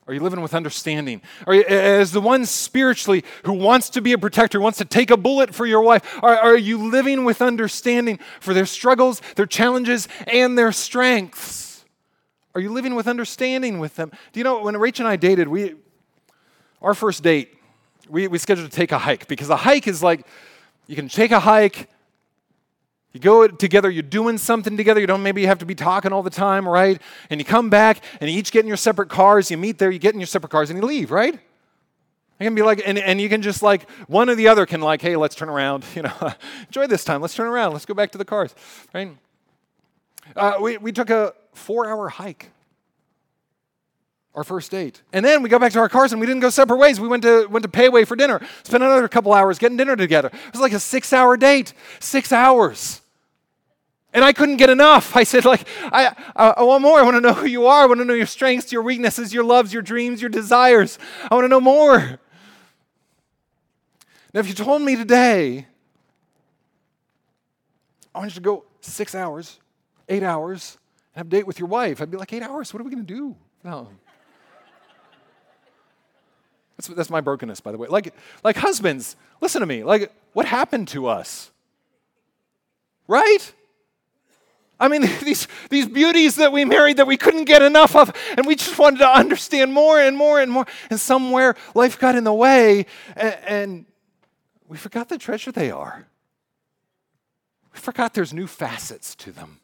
are 0.08 0.14
you 0.14 0.20
living 0.20 0.42
with 0.42 0.56
understanding? 0.56 1.22
Are 1.46 1.54
you, 1.54 1.64
as 1.64 2.12
the 2.12 2.22
one 2.22 2.46
spiritually 2.46 3.24
who 3.44 3.54
wants 3.54 3.90
to 3.92 4.02
be 4.02 4.14
a 4.14 4.18
protector, 4.18 4.60
wants 4.60 4.80
to 4.80 4.86
take 4.86 5.12
a 5.12 5.18
bullet 5.18 5.54
for 5.54 5.66
your 5.66 5.82
wife, 5.82 6.20
are, 6.24 6.36
are 6.36 6.58
you 6.58 6.90
living 6.90 7.24
with 7.24 7.42
understanding 7.42 8.20
for 8.40 8.54
their 8.54 8.66
struggles, 8.66 9.22
their 9.36 9.46
challenges, 9.46 10.08
and 10.26 10.58
their 10.58 10.72
strengths? 10.72 11.86
Are 12.56 12.62
you 12.62 12.72
living 12.74 12.96
with 12.96 13.08
understanding 13.08 13.80
with 13.80 13.96
them? 13.96 14.12
Do 14.34 14.40
you 14.40 14.44
know 14.44 14.64
when 14.64 14.76
Rachel 14.76 15.06
and 15.06 15.14
I 15.14 15.16
dated, 15.16 15.48
we 15.48 15.76
our 16.82 16.94
first 16.94 17.24
date, 17.24 17.58
we, 18.10 18.28
we 18.28 18.38
scheduled 18.38 18.70
to 18.70 18.76
take 18.76 18.92
a 18.92 18.98
hike 18.98 19.28
because 19.28 19.50
a 19.50 19.56
hike 19.56 19.88
is 19.88 20.02
like 20.02 20.26
you 20.88 20.96
can 20.96 21.08
take 21.08 21.32
a 21.32 21.40
hike, 21.40 21.88
you 23.14 23.20
go 23.20 23.48
together, 23.48 23.90
you're 23.90 24.04
doing 24.04 24.38
something 24.38 24.78
together. 24.78 25.00
You 25.00 25.08
don't 25.08 25.24
maybe 25.24 25.46
have 25.46 25.60
to 25.60 25.66
be 25.66 25.76
talking 25.76 26.14
all 26.14 26.24
the 26.24 26.30
time, 26.30 26.68
right? 26.68 27.02
And 27.30 27.40
you 27.40 27.46
come 27.46 27.70
back 27.70 28.04
and 28.20 28.30
you 28.30 28.38
each 28.38 28.52
get 28.52 28.62
in 28.62 28.68
your 28.68 28.78
separate 28.78 29.10
cars. 29.10 29.52
You 29.52 29.58
meet 29.58 29.78
there, 29.78 29.92
you 29.92 30.00
get 30.00 30.14
in 30.14 30.20
your 30.20 30.28
separate 30.28 30.50
cars, 30.50 30.70
and 30.70 30.80
you 30.80 30.86
leave, 30.86 31.12
right? 31.12 31.34
You 31.34 32.46
can 32.46 32.56
be 32.56 32.62
like, 32.62 32.82
and, 32.86 32.98
and 32.98 33.20
you 33.20 33.30
can 33.30 33.42
just 33.42 33.62
like, 33.62 33.90
one 34.08 34.30
or 34.30 34.36
the 34.36 34.48
other 34.48 34.66
can 34.66 34.82
like, 34.82 35.02
hey, 35.02 35.16
let's 35.16 35.36
turn 35.36 35.50
around. 35.50 35.86
You 35.96 36.04
know, 36.04 36.34
enjoy 36.68 36.88
this 36.88 37.04
time. 37.04 37.22
Let's 37.22 37.36
turn 37.36 37.48
around. 37.48 37.74
Let's 37.74 37.86
go 37.86 37.94
back 37.94 38.12
to 38.12 38.18
the 38.18 38.26
cars, 38.26 38.56
right? 38.94 39.16
Uh, 40.36 40.54
we, 40.62 40.78
we 40.78 40.92
took 40.92 41.10
a 41.10 41.34
four 41.54 41.88
hour 41.88 42.08
hike 42.08 42.50
our 44.34 44.44
first 44.44 44.72
date. 44.72 45.02
And 45.12 45.26
then 45.26 45.44
we 45.44 45.50
got 45.50 45.60
back 45.60 45.74
to 45.74 45.80
our 45.80 45.90
cars 45.90 46.14
and 46.14 46.22
we 46.22 46.28
didn't 46.28 46.42
go 46.42 46.50
separate 46.50 46.78
ways. 46.78 47.00
We 47.00 47.08
went 47.08 47.24
to 47.24 47.48
went 47.48 47.64
to 47.64 47.70
Pei 47.70 47.90
Wei 47.90 48.06
for 48.06 48.16
dinner. 48.16 48.40
Spent 48.64 48.84
another 48.84 49.08
couple 49.08 49.34
hours 49.34 49.60
getting 49.60 49.78
dinner 49.78 49.96
together. 49.96 50.30
It 50.30 50.52
was 50.54 50.62
like 50.62 50.74
a 50.74 50.80
six 50.80 51.12
hour 51.12 51.36
date. 51.36 51.74
Six 52.00 52.32
hours. 52.32 53.02
And 54.14 54.26
I 54.26 54.34
couldn't 54.34 54.58
get 54.58 54.70
enough. 54.70 55.16
I 55.16 55.24
said, 55.24 55.46
like, 55.46 55.68
I, 55.84 56.16
I 56.36 56.64
want 56.64 56.82
more. 56.82 57.00
I 57.00 57.04
want 57.04 57.16
to 57.16 57.22
know 57.22 57.34
who 57.34 57.46
you 57.46 57.68
are. 57.68 57.84
I 57.84 57.86
want 57.86 58.00
to 58.00 58.06
know 58.06 58.14
your 58.14 58.26
strengths, 58.26 58.72
your 58.72 58.82
weaknesses, 58.82 59.34
your 59.34 59.44
loves, 59.44 59.74
your 59.74 59.82
dreams, 59.82 60.22
your 60.22 60.30
desires. 60.30 61.00
I 61.30 61.36
want 61.36 61.46
to 61.46 61.50
know 61.50 61.62
more. 61.62 62.20
Now, 64.34 64.40
if 64.40 64.48
you 64.48 64.54
told 64.54 64.82
me 64.82 64.96
today, 64.96 65.68
I 68.14 68.20
want 68.20 68.32
you 68.32 68.36
to 68.36 68.42
go 68.42 68.66
six 68.82 69.16
hours, 69.16 69.60
eight 70.10 70.24
hours, 70.24 70.78
and 71.14 71.20
have 71.20 71.28
a 71.28 71.30
date 71.30 71.48
with 71.48 71.60
your 71.60 71.68
wife, 71.68 72.02
I'd 72.02 72.12
be 72.12 72.18
like, 72.18 72.32
eight 72.34 72.44
hours? 72.44 72.74
What 72.74 72.82
are 72.82 72.84
we 72.84 72.92
going 72.92 73.06
to 73.06 73.14
do? 73.14 73.36
No. 73.64 73.88
That's, 76.82 76.96
that's 76.96 77.10
my 77.12 77.22
brokenness, 77.22 77.62
by 77.62 77.72
the 77.72 77.78
way. 77.78 77.88
Like, 77.88 78.14
like 78.44 78.56
husbands, 78.56 79.16
listen 79.40 79.60
to 79.60 79.68
me. 79.68 79.84
Like, 79.84 80.12
what 80.34 80.48
happened 80.48 80.88
to 80.90 81.08
us? 81.08 81.52
Right? 83.08 83.54
I 84.80 84.88
mean, 84.88 85.02
these, 85.24 85.48
these 85.70 85.88
beauties 85.88 86.36
that 86.36 86.52
we 86.52 86.66
married 86.66 86.98
that 86.98 87.06
we 87.06 87.18
couldn't 87.18 87.46
get 87.46 87.62
enough 87.62 87.96
of, 87.96 88.12
and 88.36 88.48
we 88.48 88.56
just 88.56 88.80
wanted 88.80 88.98
to 89.00 89.08
understand 89.08 89.74
more 89.74 90.00
and 90.00 90.18
more 90.18 90.40
and 90.40 90.52
more. 90.52 90.66
And 90.90 91.00
somewhere 91.00 91.56
life 91.76 92.00
got 92.00 92.16
in 92.16 92.24
the 92.24 92.34
way, 92.34 92.88
and, 93.16 93.38
and 93.46 93.86
we 94.68 94.78
forgot 94.78 95.08
the 95.08 95.20
treasure 95.20 95.52
they 95.52 95.70
are. 95.70 96.08
We 97.74 97.80
forgot 97.80 98.16
there's 98.16 98.34
new 98.34 98.48
facets 98.48 99.14
to 99.18 99.32
them. 99.32 99.60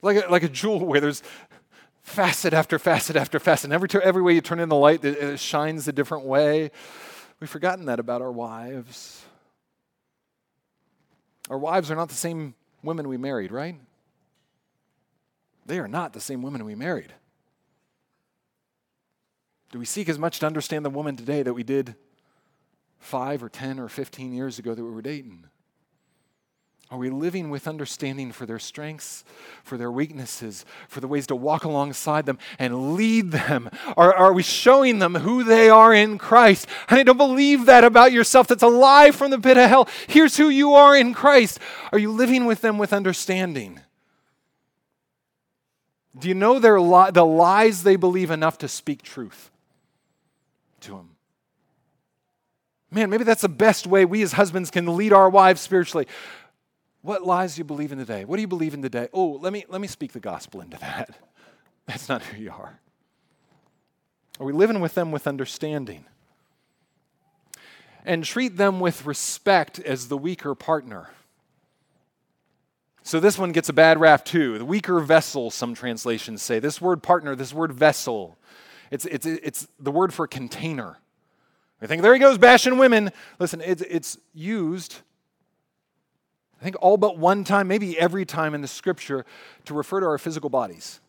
Like 0.00 0.24
a, 0.24 0.30
like 0.30 0.42
a 0.42 0.48
jewel 0.48 0.80
where 0.80 1.00
there's 1.00 1.22
facet 2.02 2.52
after 2.52 2.78
facet 2.78 3.16
after 3.16 3.38
facet. 3.38 3.64
And 3.64 3.72
every, 3.72 3.88
every 4.02 4.22
way 4.22 4.34
you 4.34 4.40
turn 4.40 4.60
in 4.60 4.68
the 4.68 4.76
light, 4.76 5.04
it, 5.04 5.16
it 5.18 5.40
shines 5.40 5.88
a 5.88 5.92
different 5.92 6.24
way. 6.24 6.70
We've 7.40 7.50
forgotten 7.50 7.86
that 7.86 7.98
about 7.98 8.22
our 8.22 8.32
wives. 8.32 9.24
Our 11.50 11.58
wives 11.58 11.90
are 11.90 11.96
not 11.96 12.08
the 12.08 12.14
same 12.14 12.54
women 12.82 13.08
we 13.08 13.16
married, 13.16 13.52
right? 13.52 13.76
They 15.66 15.78
are 15.78 15.88
not 15.88 16.12
the 16.12 16.20
same 16.20 16.42
women 16.42 16.64
we 16.64 16.74
married. 16.74 17.12
Do 19.70 19.78
we 19.78 19.84
seek 19.84 20.08
as 20.08 20.18
much 20.18 20.40
to 20.40 20.46
understand 20.46 20.84
the 20.84 20.90
woman 20.90 21.16
today 21.16 21.42
that 21.42 21.54
we 21.54 21.62
did 21.62 21.94
five 22.98 23.42
or 23.42 23.48
10 23.48 23.78
or 23.78 23.88
15 23.88 24.32
years 24.32 24.58
ago 24.58 24.74
that 24.74 24.84
we 24.84 24.90
were 24.90 25.02
dating? 25.02 25.44
Are 26.92 26.98
we 26.98 27.08
living 27.08 27.48
with 27.48 27.66
understanding 27.66 28.32
for 28.32 28.44
their 28.44 28.58
strengths, 28.58 29.24
for 29.64 29.78
their 29.78 29.90
weaknesses, 29.90 30.66
for 30.88 31.00
the 31.00 31.08
ways 31.08 31.26
to 31.28 31.34
walk 31.34 31.64
alongside 31.64 32.26
them 32.26 32.38
and 32.58 32.96
lead 32.96 33.30
them? 33.30 33.70
Are, 33.96 34.14
are 34.14 34.34
we 34.34 34.42
showing 34.42 34.98
them 34.98 35.14
who 35.14 35.42
they 35.42 35.70
are 35.70 35.94
in 35.94 36.18
Christ? 36.18 36.66
And 36.90 37.00
I 37.00 37.02
don't 37.02 37.16
believe 37.16 37.64
that 37.64 37.82
about 37.82 38.12
yourself. 38.12 38.46
That's 38.46 38.62
a 38.62 38.68
lie 38.68 39.10
from 39.10 39.30
the 39.30 39.38
pit 39.38 39.56
of 39.56 39.70
hell. 39.70 39.88
Here's 40.06 40.36
who 40.36 40.50
you 40.50 40.74
are 40.74 40.94
in 40.94 41.14
Christ. 41.14 41.60
Are 41.92 41.98
you 41.98 42.12
living 42.12 42.44
with 42.44 42.60
them 42.60 42.76
with 42.76 42.92
understanding? 42.92 43.80
Do 46.18 46.28
you 46.28 46.34
know 46.34 46.58
their 46.58 46.78
li- 46.78 47.10
the 47.10 47.24
lies 47.24 47.84
they 47.84 47.96
believe 47.96 48.30
enough 48.30 48.58
to 48.58 48.68
speak 48.68 49.00
truth 49.00 49.50
to 50.82 50.90
them? 50.90 51.08
Man, 52.90 53.08
maybe 53.08 53.24
that's 53.24 53.40
the 53.40 53.48
best 53.48 53.86
way 53.86 54.04
we 54.04 54.20
as 54.20 54.32
husbands 54.32 54.70
can 54.70 54.94
lead 54.98 55.14
our 55.14 55.30
wives 55.30 55.62
spiritually. 55.62 56.06
What 57.02 57.24
lies 57.24 57.56
do 57.56 57.60
you 57.60 57.64
believe 57.64 57.92
in 57.92 57.98
today? 57.98 58.24
What 58.24 58.36
do 58.36 58.42
you 58.42 58.48
believe 58.48 58.74
in 58.74 58.82
today? 58.82 59.08
Oh, 59.12 59.32
let 59.40 59.52
me, 59.52 59.64
let 59.68 59.80
me 59.80 59.88
speak 59.88 60.12
the 60.12 60.20
gospel 60.20 60.60
into 60.60 60.78
that. 60.78 61.10
That's 61.86 62.08
not 62.08 62.22
who 62.22 62.40
you 62.40 62.50
are. 62.50 62.78
Are 64.40 64.46
we 64.46 64.52
living 64.52 64.80
with 64.80 64.94
them 64.94 65.10
with 65.10 65.26
understanding? 65.26 66.04
And 68.04 68.24
treat 68.24 68.56
them 68.56 68.80
with 68.80 69.04
respect 69.04 69.78
as 69.80 70.08
the 70.08 70.16
weaker 70.16 70.54
partner. 70.54 71.10
So 73.02 73.18
this 73.18 73.36
one 73.36 73.50
gets 73.50 73.68
a 73.68 73.72
bad 73.72 74.00
rap 74.00 74.24
too. 74.24 74.58
The 74.58 74.64
weaker 74.64 75.00
vessel, 75.00 75.50
some 75.50 75.74
translations 75.74 76.40
say. 76.40 76.60
This 76.60 76.80
word 76.80 77.02
partner, 77.02 77.34
this 77.34 77.52
word 77.52 77.72
vessel, 77.72 78.38
it's, 78.92 79.06
it's, 79.06 79.26
it's 79.26 79.66
the 79.80 79.90
word 79.90 80.14
for 80.14 80.28
container. 80.28 80.98
I 81.80 81.86
think 81.86 82.02
there 82.02 82.14
he 82.14 82.20
goes 82.20 82.38
bashing 82.38 82.78
women. 82.78 83.10
Listen, 83.40 83.60
it's, 83.60 83.82
it's 83.82 84.18
used 84.32 84.98
I 86.62 86.64
think 86.64 86.76
all 86.80 86.96
but 86.96 87.18
one 87.18 87.42
time, 87.42 87.66
maybe 87.66 87.98
every 87.98 88.24
time 88.24 88.54
in 88.54 88.60
the 88.60 88.68
scripture, 88.68 89.26
to 89.64 89.74
refer 89.74 89.98
to 89.98 90.06
our 90.06 90.16
physical 90.16 90.48
bodies. 90.48 91.00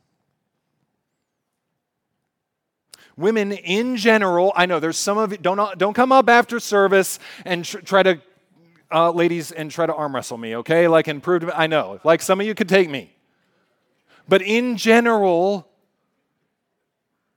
Women 3.16 3.52
in 3.52 3.96
general, 3.96 4.52
I 4.56 4.66
know 4.66 4.80
there's 4.80 4.98
some 4.98 5.20
of 5.20 5.32
you, 5.32 5.38
don't, 5.38 5.78
don't 5.78 5.94
come 5.94 6.12
up 6.12 6.28
after 6.28 6.60
service 6.60 7.20
and 7.46 7.64
tr- 7.64 7.82
try 7.82 8.02
to, 8.02 8.20
uh, 8.92 9.12
ladies, 9.12 9.52
and 9.52 9.70
try 9.70 9.86
to 9.86 9.94
arm 9.94 10.16
wrestle 10.16 10.40
me, 10.40 10.56
okay? 10.56 10.88
Like, 10.88 11.08
and 11.08 11.22
prove 11.22 11.42
to 11.44 11.56
I 11.56 11.68
know, 11.68 12.00
like 12.04 12.24
some 12.24 12.42
of 12.42 12.48
you 12.48 12.56
could 12.56 12.68
take 12.68 12.90
me. 12.90 13.14
But 14.28 14.42
in 14.42 14.76
general, 14.76 15.68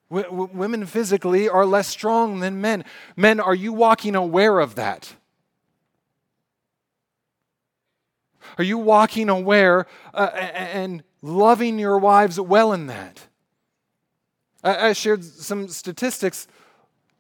w- 0.09 0.31
w- 0.31 0.51
women 0.55 0.87
physically 0.87 1.51
are 1.51 1.67
less 1.67 1.87
strong 1.87 2.41
than 2.41 2.62
men. 2.62 2.83
Men, 3.14 3.41
are 3.41 3.55
you 3.55 3.75
walking 3.75 4.14
aware 4.14 4.59
of 4.59 4.75
that? 4.77 5.17
Are 8.59 8.64
you 8.64 8.78
walking 8.78 9.28
aware 9.28 9.86
uh, 10.14 10.30
and 10.34 11.03
loving 11.22 11.78
your 11.78 11.99
wives 11.99 12.38
well 12.40 12.72
in 12.72 12.86
that? 12.86 13.26
I, 14.64 14.92
shared 14.94 15.24
some 15.24 15.68
statistics 15.68 16.49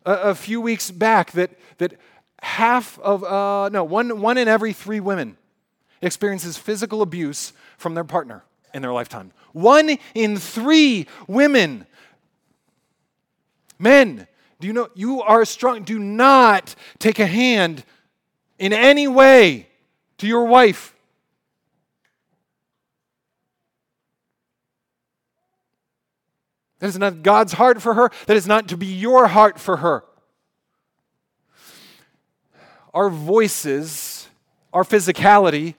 a, 0.04 0.12
a, 0.12 0.34
few 0.34 0.60
weeks 0.60 0.90
back 0.90 1.30
that, 1.32 1.50
that 1.78 1.94
half 2.42 2.98
of, 2.98 3.22
uh, 3.22 3.68
no, 3.68 3.84
one, 3.84 4.20
one 4.20 4.36
in 4.36 4.48
every 4.48 4.72
three 4.72 4.98
women 4.98 5.36
experiences 6.02 6.56
physical 6.56 7.02
abuse 7.02 7.52
from 7.78 7.94
their 7.94 8.04
partner 8.04 8.42
in 8.74 8.82
their 8.82 8.92
lifetime. 8.92 9.32
One 9.52 9.98
in 10.14 10.38
three 10.38 11.06
women. 11.28 11.86
Men, 13.78 14.26
do 14.58 14.66
you 14.66 14.72
know 14.72 14.88
you 14.94 15.22
are 15.22 15.44
strong? 15.44 15.82
Do 15.84 15.98
not 15.98 16.74
take 16.98 17.18
a 17.18 17.26
hand 17.26 17.84
in 18.58 18.72
any 18.72 19.06
way 19.06 19.68
to 20.18 20.26
your 20.26 20.46
wife 20.46 20.95
That 26.78 26.88
is 26.88 26.98
not 26.98 27.22
God's 27.22 27.54
heart 27.54 27.80
for 27.80 27.94
her. 27.94 28.10
That 28.26 28.36
is 28.36 28.46
not 28.46 28.68
to 28.68 28.76
be 28.76 28.86
your 28.86 29.28
heart 29.28 29.58
for 29.58 29.78
her. 29.78 30.04
Our 32.92 33.10
voices, 33.10 34.28
our 34.72 34.84
physicality, 34.84 35.74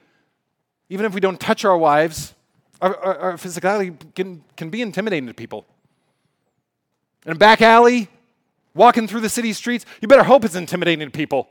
even 0.90 1.06
if 1.06 1.14
we 1.14 1.20
don't 1.20 1.40
touch 1.40 1.66
our 1.66 1.78
wives, 1.78 2.34
our, 2.82 2.96
our, 2.98 3.18
our 3.18 3.34
physicality 3.34 3.98
can, 4.16 4.44
can 4.56 4.70
be 4.70 4.82
intimidating 4.82 5.28
to 5.28 5.34
people. 5.34 5.66
In 7.26 7.34
a 7.34 7.36
back 7.36 7.62
alley, 7.62 8.08
walking 8.74 9.08
through 9.08 9.22
the 9.22 9.30
city 9.30 9.54
streets, 9.54 9.86
you 10.02 10.08
better 10.08 10.24
hope 10.24 10.46
it's 10.46 10.56
intimidating 10.56 11.06
to 11.08 11.12
people. 11.12 11.50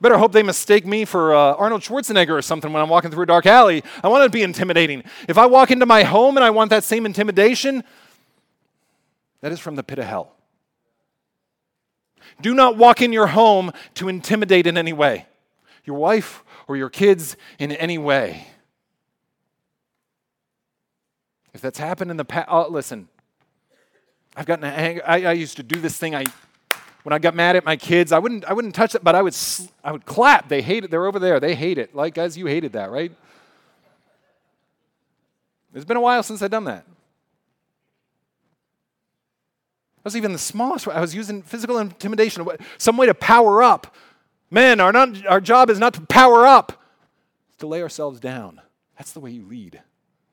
Better 0.00 0.18
hope 0.18 0.32
they 0.32 0.42
mistake 0.42 0.84
me 0.84 1.04
for 1.04 1.32
uh, 1.32 1.54
Arnold 1.54 1.82
Schwarzenegger 1.82 2.30
or 2.30 2.42
something 2.42 2.72
when 2.72 2.82
I'm 2.82 2.88
walking 2.88 3.12
through 3.12 3.22
a 3.22 3.26
dark 3.26 3.46
alley. 3.46 3.84
I 4.02 4.08
want 4.08 4.24
to 4.24 4.30
be 4.30 4.42
intimidating. 4.42 5.04
If 5.28 5.38
I 5.38 5.46
walk 5.46 5.70
into 5.70 5.86
my 5.86 6.02
home 6.02 6.36
and 6.36 6.42
I 6.42 6.50
want 6.50 6.70
that 6.70 6.82
same 6.82 7.06
intimidation, 7.06 7.84
that 9.42 9.52
is 9.52 9.60
from 9.60 9.76
the 9.76 9.82
pit 9.82 9.98
of 9.98 10.06
hell. 10.06 10.32
Do 12.40 12.54
not 12.54 12.76
walk 12.76 13.02
in 13.02 13.12
your 13.12 13.26
home 13.26 13.72
to 13.94 14.08
intimidate 14.08 14.66
in 14.66 14.78
any 14.78 14.92
way, 14.92 15.26
your 15.84 15.96
wife 15.96 16.42
or 16.66 16.76
your 16.76 16.88
kids 16.88 17.36
in 17.58 17.72
any 17.72 17.98
way. 17.98 18.46
If 21.52 21.60
that's 21.60 21.78
happened 21.78 22.10
in 22.10 22.16
the 22.16 22.24
past, 22.24 22.48
oh, 22.50 22.62
uh, 22.62 22.68
listen, 22.68 23.08
I've 24.36 24.46
gotten 24.46 24.64
angry. 24.64 25.02
I, 25.02 25.30
I 25.30 25.32
used 25.32 25.56
to 25.58 25.62
do 25.62 25.78
this 25.80 25.98
thing. 25.98 26.14
I, 26.14 26.24
when 27.02 27.12
I 27.12 27.18
got 27.18 27.34
mad 27.34 27.56
at 27.56 27.64
my 27.64 27.76
kids, 27.76 28.12
I 28.12 28.18
wouldn't, 28.18 28.44
I 28.46 28.54
wouldn't 28.54 28.74
touch 28.74 28.94
it, 28.94 29.04
but 29.04 29.14
I 29.14 29.20
would, 29.20 29.36
I 29.84 29.92
would 29.92 30.06
clap. 30.06 30.48
They 30.48 30.62
hate 30.62 30.84
it. 30.84 30.90
They're 30.90 31.04
over 31.04 31.18
there. 31.18 31.40
They 31.40 31.54
hate 31.54 31.76
it. 31.76 31.94
Like, 31.94 32.14
guys, 32.14 32.38
you 32.38 32.46
hated 32.46 32.72
that, 32.72 32.90
right? 32.90 33.12
It's 35.74 35.84
been 35.84 35.96
a 35.96 36.00
while 36.00 36.22
since 36.22 36.40
I've 36.40 36.50
done 36.50 36.64
that. 36.64 36.86
That 39.91 39.91
was 40.04 40.16
even 40.16 40.32
the 40.32 40.38
smallest 40.38 40.86
way. 40.86 40.94
I 40.94 41.00
was 41.00 41.14
using 41.14 41.42
physical 41.42 41.78
intimidation, 41.78 42.46
some 42.78 42.96
way 42.96 43.06
to 43.06 43.14
power 43.14 43.62
up. 43.62 43.94
Men, 44.50 44.80
our, 44.80 44.92
not, 44.92 45.26
our 45.26 45.40
job 45.40 45.70
is 45.70 45.78
not 45.78 45.94
to 45.94 46.00
power 46.02 46.46
up, 46.46 46.82
it's 47.48 47.58
to 47.58 47.66
lay 47.66 47.82
ourselves 47.82 48.20
down. 48.20 48.60
That's 48.98 49.12
the 49.12 49.20
way 49.20 49.30
you 49.30 49.44
lead. 49.44 49.80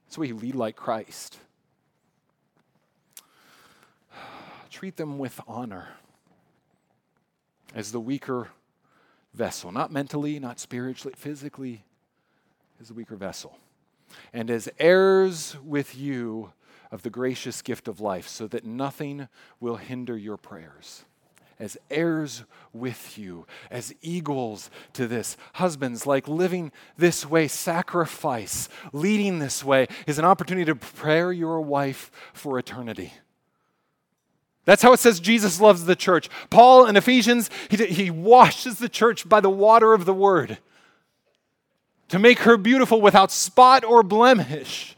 That's 0.05 0.15
the 0.15 0.22
way 0.22 0.28
you 0.28 0.36
lead 0.36 0.55
like 0.55 0.76
Christ. 0.76 1.38
Treat 4.70 4.97
them 4.97 5.17
with 5.17 5.39
honor 5.47 5.89
as 7.74 7.91
the 7.91 7.99
weaker 7.99 8.49
vessel, 9.34 9.72
not 9.72 9.91
mentally, 9.91 10.39
not 10.39 10.59
spiritually, 10.59 11.13
physically, 11.17 11.84
as 12.82 12.88
the 12.88 12.93
weaker 12.93 13.15
vessel. 13.15 13.57
And 14.34 14.49
as 14.49 14.70
heirs 14.80 15.55
with 15.63 15.95
you 15.95 16.51
of 16.92 17.04
the 17.04 17.10
gracious 17.10 17.62
gift 17.62 17.88
of 17.88 18.00
life, 18.00 18.28
so 18.28 18.48
that 18.48 18.66
nothing 18.66 19.28
will 19.60 19.76
hinder 19.76 20.18
your 20.18 20.38
prayers. 20.38 21.04
As 21.60 21.78
heirs 21.92 22.44
with 22.72 23.18
you, 23.18 23.46
as 23.70 23.94
equals 24.02 24.70
to 24.94 25.08
this. 25.08 25.36
Husbands, 25.54 26.08
like 26.08 26.28
living 26.28 26.72
this 26.98 27.26
way, 27.26 27.50
sacrifice, 27.50 28.70
leading 28.94 29.40
this 29.40 29.64
way, 29.64 29.88
is 30.08 30.18
an 30.18 30.26
opportunity 30.26 30.66
to 30.66 30.76
prepare 30.76 31.34
your 31.34 31.60
wife 31.60 32.12
for 32.34 32.58
eternity. 32.58 33.14
That's 34.64 34.84
how 34.84 34.94
it 34.94 35.00
says 35.00 35.20
Jesus 35.20 35.60
loves 35.60 35.86
the 35.86 35.96
church. 35.96 36.30
Paul 36.50 36.86
in 36.86 36.96
Ephesians, 36.96 37.50
he, 37.70 37.86
he 37.88 38.12
washes 38.12 38.80
the 38.80 38.88
church 38.88 39.28
by 39.28 39.42
the 39.42 39.50
water 39.50 39.94
of 39.94 40.06
the 40.06 40.14
word 40.14 40.60
to 42.10 42.20
make 42.20 42.40
her 42.40 42.56
beautiful 42.56 43.02
without 43.02 43.32
spot 43.32 43.84
or 43.84 44.04
blemish. 44.04 44.96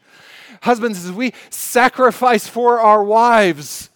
Husbands, 0.62 1.04
as 1.06 1.12
we 1.12 1.34
sacrifice 1.50 2.48
for 2.48 2.80
our 2.80 3.04
wives, 3.04 3.90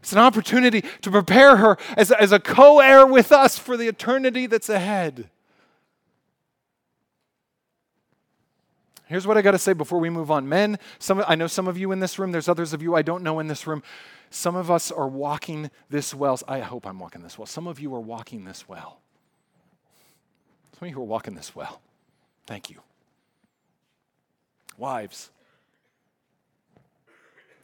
it's 0.00 0.12
an 0.12 0.18
opportunity 0.18 0.82
to 1.02 1.10
prepare 1.10 1.56
her 1.56 1.76
as, 1.96 2.12
as 2.12 2.32
a 2.32 2.38
co 2.38 2.80
heir 2.80 3.06
with 3.06 3.32
us 3.32 3.58
for 3.58 3.76
the 3.76 3.88
eternity 3.88 4.46
that's 4.46 4.68
ahead. 4.68 5.28
Here's 9.06 9.26
what 9.26 9.38
I 9.38 9.42
got 9.42 9.52
to 9.52 9.58
say 9.58 9.72
before 9.72 9.98
we 9.98 10.10
move 10.10 10.30
on. 10.30 10.46
Men, 10.46 10.78
some, 10.98 11.24
I 11.26 11.34
know 11.34 11.46
some 11.46 11.66
of 11.66 11.78
you 11.78 11.92
in 11.92 12.00
this 12.00 12.18
room, 12.18 12.30
there's 12.30 12.48
others 12.48 12.74
of 12.74 12.82
you 12.82 12.94
I 12.94 13.00
don't 13.00 13.22
know 13.22 13.38
in 13.38 13.48
this 13.48 13.66
room. 13.66 13.82
Some 14.28 14.54
of 14.54 14.70
us 14.70 14.92
are 14.92 15.08
walking 15.08 15.70
this 15.88 16.14
well. 16.14 16.38
I 16.46 16.60
hope 16.60 16.86
I'm 16.86 16.98
walking 16.98 17.22
this 17.22 17.38
well. 17.38 17.46
Some 17.46 17.66
of 17.66 17.80
you 17.80 17.94
are 17.94 18.00
walking 18.00 18.44
this 18.44 18.68
well. 18.68 19.00
Some 20.78 20.88
of 20.88 20.94
you 20.94 21.00
are 21.00 21.06
walking 21.06 21.34
this 21.34 21.56
well. 21.56 21.80
Thank 22.46 22.68
you. 22.68 22.76
Wives, 24.76 25.30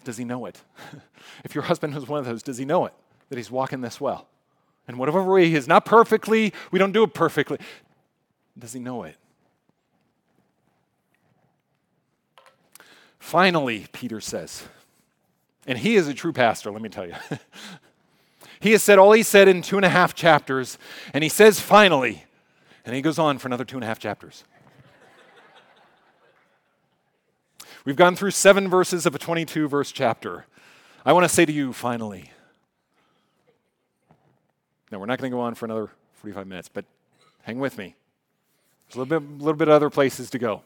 does 0.04 0.16
he 0.16 0.24
know 0.24 0.46
it? 0.46 0.62
if 1.44 1.54
your 1.54 1.64
husband 1.64 1.96
is 1.96 2.06
one 2.06 2.20
of 2.20 2.26
those, 2.26 2.42
does 2.42 2.58
he 2.58 2.64
know 2.64 2.86
it? 2.86 2.92
That 3.28 3.36
he's 3.36 3.50
walking 3.50 3.80
this 3.80 4.00
well? 4.00 4.28
And 4.86 4.98
whatever 4.98 5.22
way 5.22 5.48
he 5.48 5.54
is, 5.54 5.66
not 5.66 5.84
perfectly, 5.84 6.52
we 6.70 6.78
don't 6.78 6.92
do 6.92 7.02
it 7.04 7.14
perfectly. 7.14 7.58
Does 8.58 8.72
he 8.72 8.80
know 8.80 9.02
it? 9.04 9.16
Finally, 13.18 13.86
Peter 13.92 14.20
says, 14.20 14.64
and 15.66 15.78
he 15.78 15.96
is 15.96 16.06
a 16.08 16.14
true 16.14 16.32
pastor, 16.32 16.70
let 16.70 16.82
me 16.82 16.90
tell 16.90 17.06
you. 17.06 17.14
he 18.60 18.72
has 18.72 18.82
said 18.82 18.98
all 18.98 19.12
he 19.12 19.22
said 19.22 19.48
in 19.48 19.62
two 19.62 19.76
and 19.76 19.84
a 19.84 19.88
half 19.88 20.14
chapters, 20.14 20.76
and 21.14 21.24
he 21.24 21.30
says 21.30 21.58
finally, 21.58 22.24
and 22.84 22.94
he 22.94 23.00
goes 23.00 23.18
on 23.18 23.38
for 23.38 23.48
another 23.48 23.64
two 23.64 23.78
and 23.78 23.84
a 23.84 23.86
half 23.86 23.98
chapters. 23.98 24.44
We've 27.84 27.96
gone 27.96 28.16
through 28.16 28.30
seven 28.30 28.68
verses 28.68 29.04
of 29.04 29.14
a 29.14 29.18
22 29.18 29.68
verse 29.68 29.92
chapter. 29.92 30.46
I 31.04 31.12
want 31.12 31.24
to 31.24 31.28
say 31.28 31.44
to 31.44 31.52
you, 31.52 31.72
finally. 31.74 32.30
Now, 34.90 34.98
we're 34.98 35.06
not 35.06 35.18
going 35.18 35.30
to 35.30 35.36
go 35.36 35.40
on 35.40 35.54
for 35.54 35.66
another 35.66 35.90
45 36.14 36.46
minutes, 36.46 36.70
but 36.72 36.86
hang 37.42 37.58
with 37.58 37.76
me. 37.76 37.94
There's 38.86 38.96
a 38.96 38.98
little 39.00 39.20
bit, 39.20 39.38
little 39.38 39.58
bit 39.58 39.68
of 39.68 39.74
other 39.74 39.90
places 39.90 40.30
to 40.30 40.38
go. 40.38 40.62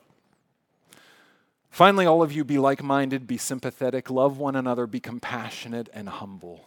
Finally, 1.70 2.06
all 2.06 2.22
of 2.22 2.32
you 2.32 2.44
be 2.44 2.58
like 2.58 2.82
minded, 2.82 3.26
be 3.26 3.36
sympathetic, 3.36 4.10
love 4.10 4.38
one 4.38 4.54
another, 4.54 4.86
be 4.86 5.00
compassionate 5.00 5.88
and 5.92 6.08
humble. 6.08 6.66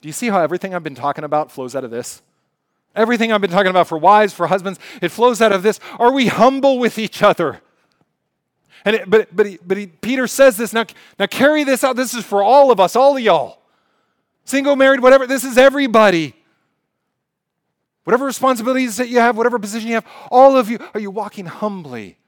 Do 0.00 0.08
you 0.08 0.12
see 0.12 0.28
how 0.28 0.40
everything 0.40 0.74
I've 0.74 0.82
been 0.82 0.94
talking 0.94 1.24
about 1.24 1.50
flows 1.50 1.74
out 1.74 1.84
of 1.84 1.90
this? 1.90 2.22
Everything 2.94 3.32
I've 3.32 3.40
been 3.40 3.50
talking 3.50 3.70
about 3.70 3.88
for 3.88 3.98
wives, 3.98 4.32
for 4.32 4.46
husbands, 4.46 4.78
it 5.00 5.08
flows 5.10 5.40
out 5.40 5.52
of 5.52 5.62
this. 5.62 5.80
Are 5.98 6.12
we 6.12 6.26
humble 6.26 6.78
with 6.78 6.98
each 6.98 7.22
other? 7.22 7.60
And 8.84 8.96
it, 8.96 9.10
but 9.10 9.34
but, 9.34 9.46
he, 9.46 9.58
but 9.64 9.76
he, 9.76 9.86
Peter 9.86 10.26
says 10.26 10.56
this 10.56 10.72
now, 10.72 10.84
now 11.18 11.26
carry 11.26 11.64
this 11.64 11.84
out. 11.84 11.96
This 11.96 12.14
is 12.14 12.24
for 12.24 12.42
all 12.42 12.70
of 12.70 12.80
us, 12.80 12.96
all 12.96 13.16
of 13.16 13.22
y'all. 13.22 13.60
Single, 14.44 14.76
married, 14.76 15.00
whatever. 15.00 15.26
This 15.26 15.44
is 15.44 15.56
everybody. 15.56 16.34
Whatever 18.04 18.24
responsibilities 18.24 18.96
that 18.96 19.08
you 19.08 19.20
have, 19.20 19.36
whatever 19.36 19.58
position 19.58 19.88
you 19.88 19.94
have, 19.94 20.06
all 20.30 20.56
of 20.56 20.68
you, 20.68 20.78
are 20.92 20.98
you 20.98 21.10
walking 21.10 21.46
humbly, 21.46 22.18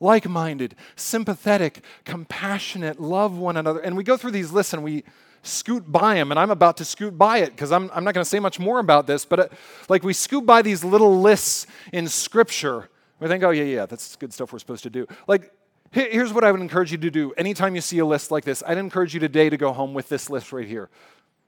like 0.00 0.28
minded, 0.28 0.74
sympathetic, 0.96 1.84
compassionate, 2.04 3.00
love 3.00 3.38
one 3.38 3.56
another? 3.56 3.78
And 3.78 3.96
we 3.96 4.02
go 4.02 4.16
through 4.16 4.32
these 4.32 4.50
lists 4.50 4.72
and 4.72 4.82
we 4.82 5.04
scoot 5.42 5.90
by 5.90 6.14
them, 6.14 6.32
and 6.32 6.40
I'm 6.40 6.50
about 6.50 6.76
to 6.78 6.84
scoot 6.84 7.16
by 7.16 7.38
it 7.38 7.50
because 7.50 7.70
I'm, 7.70 7.90
I'm 7.94 8.02
not 8.02 8.12
going 8.12 8.24
to 8.24 8.28
say 8.28 8.40
much 8.40 8.58
more 8.58 8.80
about 8.80 9.06
this, 9.06 9.24
but 9.24 9.38
it, 9.38 9.52
uh, 9.52 9.54
like 9.88 10.02
we 10.02 10.12
scoot 10.12 10.44
by 10.44 10.62
these 10.62 10.82
little 10.82 11.20
lists 11.20 11.68
in 11.92 12.08
Scripture. 12.08 12.90
We 13.20 13.28
think, 13.28 13.44
oh, 13.44 13.50
yeah, 13.50 13.64
yeah, 13.64 13.86
that's 13.86 14.16
good 14.16 14.32
stuff 14.32 14.52
we're 14.52 14.58
supposed 14.58 14.82
to 14.82 14.90
do. 14.90 15.06
Like, 15.28 15.52
Here's 15.92 16.32
what 16.32 16.44
I 16.44 16.52
would 16.52 16.60
encourage 16.60 16.92
you 16.92 16.98
to 16.98 17.10
do. 17.10 17.32
Anytime 17.32 17.74
you 17.74 17.80
see 17.80 17.98
a 17.98 18.06
list 18.06 18.30
like 18.30 18.44
this, 18.44 18.62
I'd 18.64 18.78
encourage 18.78 19.12
you 19.12 19.18
today 19.18 19.50
to 19.50 19.56
go 19.56 19.72
home 19.72 19.92
with 19.92 20.08
this 20.08 20.30
list 20.30 20.52
right 20.52 20.66
here. 20.66 20.88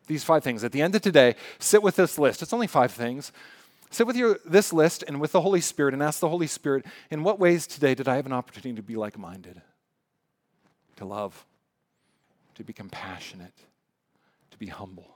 These 0.09 0.25
five 0.25 0.43
things. 0.43 0.65
At 0.65 0.73
the 0.73 0.83
end 0.83 0.97
of 0.97 1.03
today, 1.03 1.37
sit 1.61 1.81
with 1.81 1.95
this 1.95 2.19
list. 2.19 2.43
It's 2.43 2.53
only 2.53 2.67
five 2.67 2.91
things. 2.91 3.31
Sit 3.91 4.07
with 4.07 4.17
your, 4.17 4.41
this 4.45 4.73
list 4.73 5.05
and 5.07 5.21
with 5.21 5.33
the 5.33 5.43
Holy 5.43 5.61
Spirit 5.61 5.95
and 5.95 6.03
ask 6.03 6.19
the 6.19 6.29
Holy 6.29 6.49
Spirit, 6.49 6.87
in 7.11 7.23
what 7.23 7.39
ways 7.39 7.69
today 7.69 7.95
did 7.95 8.09
I 8.09 8.17
have 8.17 8.27
an 8.27 8.33
opportunity 8.33 8.75
to 8.75 8.83
be 8.83 8.97
like 8.97 9.17
minded? 9.17 9.63
To 10.97 11.05
love, 11.05 11.45
to 12.57 12.65
be 12.65 12.73
compassionate, 12.73 13.55
to 14.51 14.59
be 14.59 14.67
humble. 14.67 15.09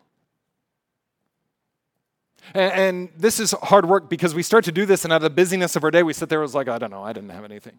And, 2.55 2.73
and, 2.73 3.09
this 3.17 3.41
is 3.41 3.53
hard 3.53 3.87
work 3.87 4.09
because 4.09 4.35
we 4.35 4.43
start 4.43 4.65
to 4.67 4.73
do 4.73 4.87
this, 4.87 5.05
and 5.05 5.13
out 5.13 5.17
of 5.17 5.23
the 5.23 5.31
busyness 5.31 5.75
of 5.75 5.83
our 5.83 5.91
day, 5.91 6.05
we 6.05 6.13
sit 6.13 6.29
there 6.29 6.39
and 6.39 6.45
was 6.45 6.55
like, 6.55 6.69
I 6.69 6.79
don't 6.79 6.91
know, 6.91 7.03
I 7.03 7.13
didn't 7.13 7.31
have 7.31 7.45
anything. 7.45 7.79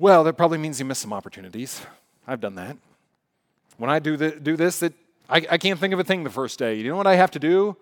Well, 0.00 0.24
that 0.24 0.32
probably 0.32 0.56
means 0.56 0.78
you 0.78 0.86
miss 0.86 0.98
some 0.98 1.12
opportunities. 1.12 1.82
I've 2.26 2.40
done 2.40 2.54
that. 2.54 2.78
When 3.76 3.90
I 3.90 3.98
do, 3.98 4.16
the, 4.16 4.30
do 4.30 4.56
this, 4.56 4.82
it, 4.82 4.94
I, 5.28 5.46
I 5.50 5.58
can't 5.58 5.78
think 5.78 5.92
of 5.92 6.00
a 6.00 6.04
thing 6.04 6.24
the 6.24 6.30
first 6.30 6.58
day. 6.58 6.76
You 6.76 6.88
know 6.88 6.96
what 6.96 7.06
I 7.06 7.16
have 7.16 7.30
to 7.32 7.38
do? 7.38 7.76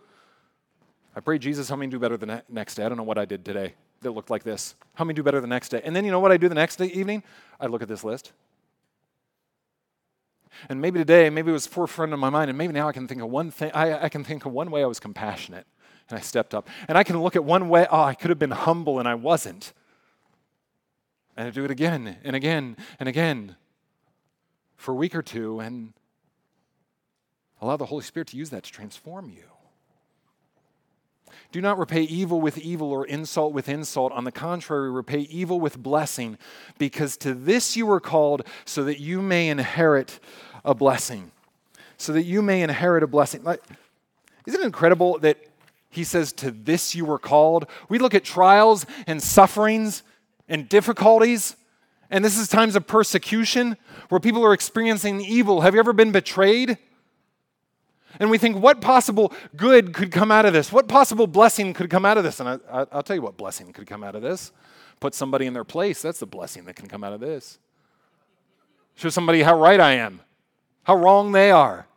I 1.14 1.20
pray, 1.20 1.38
Jesus, 1.38 1.68
help 1.68 1.78
me 1.78 1.86
do 1.86 2.00
better 2.00 2.16
the 2.16 2.42
next 2.48 2.74
day. 2.74 2.84
I 2.84 2.88
don't 2.88 2.98
know 2.98 3.04
what 3.04 3.18
I 3.18 3.24
did 3.24 3.44
today 3.44 3.74
that 4.02 4.10
looked 4.10 4.30
like 4.30 4.42
this. 4.42 4.74
Help 4.94 5.06
me 5.06 5.14
do 5.14 5.22
better 5.22 5.40
the 5.40 5.46
next 5.46 5.68
day. 5.68 5.80
And 5.84 5.94
then 5.94 6.04
you 6.04 6.10
know 6.10 6.18
what 6.18 6.32
I 6.32 6.38
do 6.38 6.48
the 6.48 6.56
next 6.56 6.74
day, 6.76 6.86
evening? 6.86 7.22
I 7.60 7.66
look 7.66 7.82
at 7.82 7.88
this 7.88 8.02
list. 8.02 8.32
And 10.68 10.80
maybe 10.80 10.98
today, 10.98 11.30
maybe 11.30 11.50
it 11.50 11.54
was 11.54 11.68
forefront 11.68 12.12
of 12.12 12.18
my 12.18 12.30
mind, 12.30 12.50
and 12.50 12.58
maybe 12.58 12.72
now 12.72 12.88
I 12.88 12.92
can 12.92 13.06
think 13.06 13.22
of 13.22 13.30
one 13.30 13.52
thing. 13.52 13.70
I, 13.74 14.06
I 14.06 14.08
can 14.08 14.24
think 14.24 14.44
of 14.44 14.50
one 14.50 14.72
way 14.72 14.82
I 14.82 14.86
was 14.86 14.98
compassionate 14.98 15.66
and 16.10 16.18
I 16.18 16.20
stepped 16.20 16.52
up. 16.52 16.68
And 16.88 16.98
I 16.98 17.04
can 17.04 17.22
look 17.22 17.36
at 17.36 17.44
one 17.44 17.68
way, 17.68 17.86
oh, 17.88 18.02
I 18.02 18.14
could 18.14 18.30
have 18.30 18.40
been 18.40 18.50
humble 18.50 18.98
and 18.98 19.06
I 19.06 19.14
wasn't 19.14 19.72
and 21.38 21.46
I 21.46 21.50
do 21.50 21.64
it 21.64 21.70
again 21.70 22.16
and 22.24 22.34
again 22.34 22.76
and 22.98 23.08
again 23.08 23.54
for 24.76 24.90
a 24.90 24.96
week 24.96 25.14
or 25.14 25.22
two 25.22 25.60
and 25.60 25.92
allow 27.62 27.76
the 27.76 27.86
Holy 27.86 28.02
Spirit 28.02 28.26
to 28.28 28.36
use 28.36 28.50
that 28.50 28.64
to 28.64 28.72
transform 28.72 29.30
you. 29.30 29.44
Do 31.52 31.60
not 31.60 31.78
repay 31.78 32.02
evil 32.02 32.40
with 32.40 32.58
evil 32.58 32.90
or 32.90 33.06
insult 33.06 33.52
with 33.52 33.68
insult. 33.68 34.12
On 34.12 34.24
the 34.24 34.32
contrary, 34.32 34.90
repay 34.90 35.20
evil 35.20 35.60
with 35.60 35.78
blessing, 35.78 36.38
because 36.76 37.16
to 37.18 37.34
this 37.34 37.76
you 37.76 37.86
were 37.86 38.00
called 38.00 38.42
so 38.64 38.82
that 38.84 38.98
you 39.00 39.22
may 39.22 39.48
inherit 39.48 40.18
a 40.64 40.74
blessing. 40.74 41.30
So 41.98 42.12
that 42.14 42.24
you 42.24 42.42
may 42.42 42.62
inherit 42.62 43.04
a 43.04 43.06
blessing. 43.06 43.44
Like, 43.44 43.62
isn't 44.44 44.60
it 44.60 44.66
incredible 44.66 45.20
that 45.20 45.38
he 45.88 46.02
says, 46.02 46.32
To 46.34 46.50
this 46.50 46.96
you 46.96 47.04
were 47.04 47.18
called? 47.18 47.66
We 47.88 47.98
look 47.98 48.14
at 48.14 48.24
trials 48.24 48.84
and 49.06 49.22
sufferings 49.22 50.02
and 50.48 50.68
difficulties. 50.68 51.56
And 52.10 52.24
this 52.24 52.38
is 52.38 52.48
times 52.48 52.74
of 52.74 52.86
persecution 52.86 53.76
where 54.08 54.20
people 54.20 54.44
are 54.44 54.54
experiencing 54.54 55.20
evil. 55.20 55.60
Have 55.60 55.74
you 55.74 55.80
ever 55.80 55.92
been 55.92 56.12
betrayed? 56.12 56.78
And 58.18 58.30
we 58.30 58.38
think, 58.38 58.56
what 58.56 58.80
possible 58.80 59.32
good 59.56 59.92
could 59.92 60.10
come 60.10 60.30
out 60.30 60.46
of 60.46 60.52
this? 60.52 60.72
What 60.72 60.88
possible 60.88 61.26
blessing 61.26 61.74
could 61.74 61.90
come 61.90 62.04
out 62.04 62.16
of 62.16 62.24
this? 62.24 62.40
And 62.40 62.60
I, 62.70 62.84
will 62.92 63.02
tell 63.02 63.16
you 63.16 63.22
what 63.22 63.36
blessing 63.36 63.72
could 63.72 63.86
come 63.86 64.02
out 64.02 64.14
of 64.14 64.22
this. 64.22 64.50
Put 65.00 65.14
somebody 65.14 65.46
in 65.46 65.52
their 65.52 65.64
place. 65.64 66.02
That's 66.02 66.18
the 66.18 66.26
blessing 66.26 66.64
that 66.64 66.76
can 66.76 66.88
come 66.88 67.04
out 67.04 67.12
of 67.12 67.20
this. 67.20 67.58
Show 68.96 69.10
somebody 69.10 69.42
how 69.42 69.60
right 69.60 69.78
I 69.78 69.92
am, 69.92 70.22
how 70.82 70.96
wrong 70.96 71.32
they 71.32 71.50
are. 71.50 71.87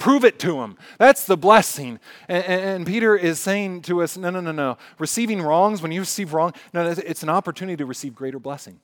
Prove 0.00 0.24
it 0.24 0.38
to 0.40 0.54
them. 0.54 0.78
That's 0.98 1.26
the 1.26 1.36
blessing. 1.36 2.00
And, 2.26 2.44
and, 2.44 2.86
Peter 2.86 3.14
is 3.14 3.38
saying 3.38 3.82
to 3.82 4.02
us 4.02 4.16
no, 4.16 4.30
no, 4.30 4.40
no, 4.40 4.50
no. 4.50 4.78
Receiving 4.98 5.42
wrongs, 5.42 5.82
when 5.82 5.92
you 5.92 6.00
receive 6.00 6.32
wrong, 6.32 6.54
no, 6.72 6.88
it's 6.88 7.22
an 7.22 7.28
opportunity 7.28 7.76
to 7.76 7.84
receive 7.84 8.14
greater 8.14 8.38
blessing. 8.38 8.80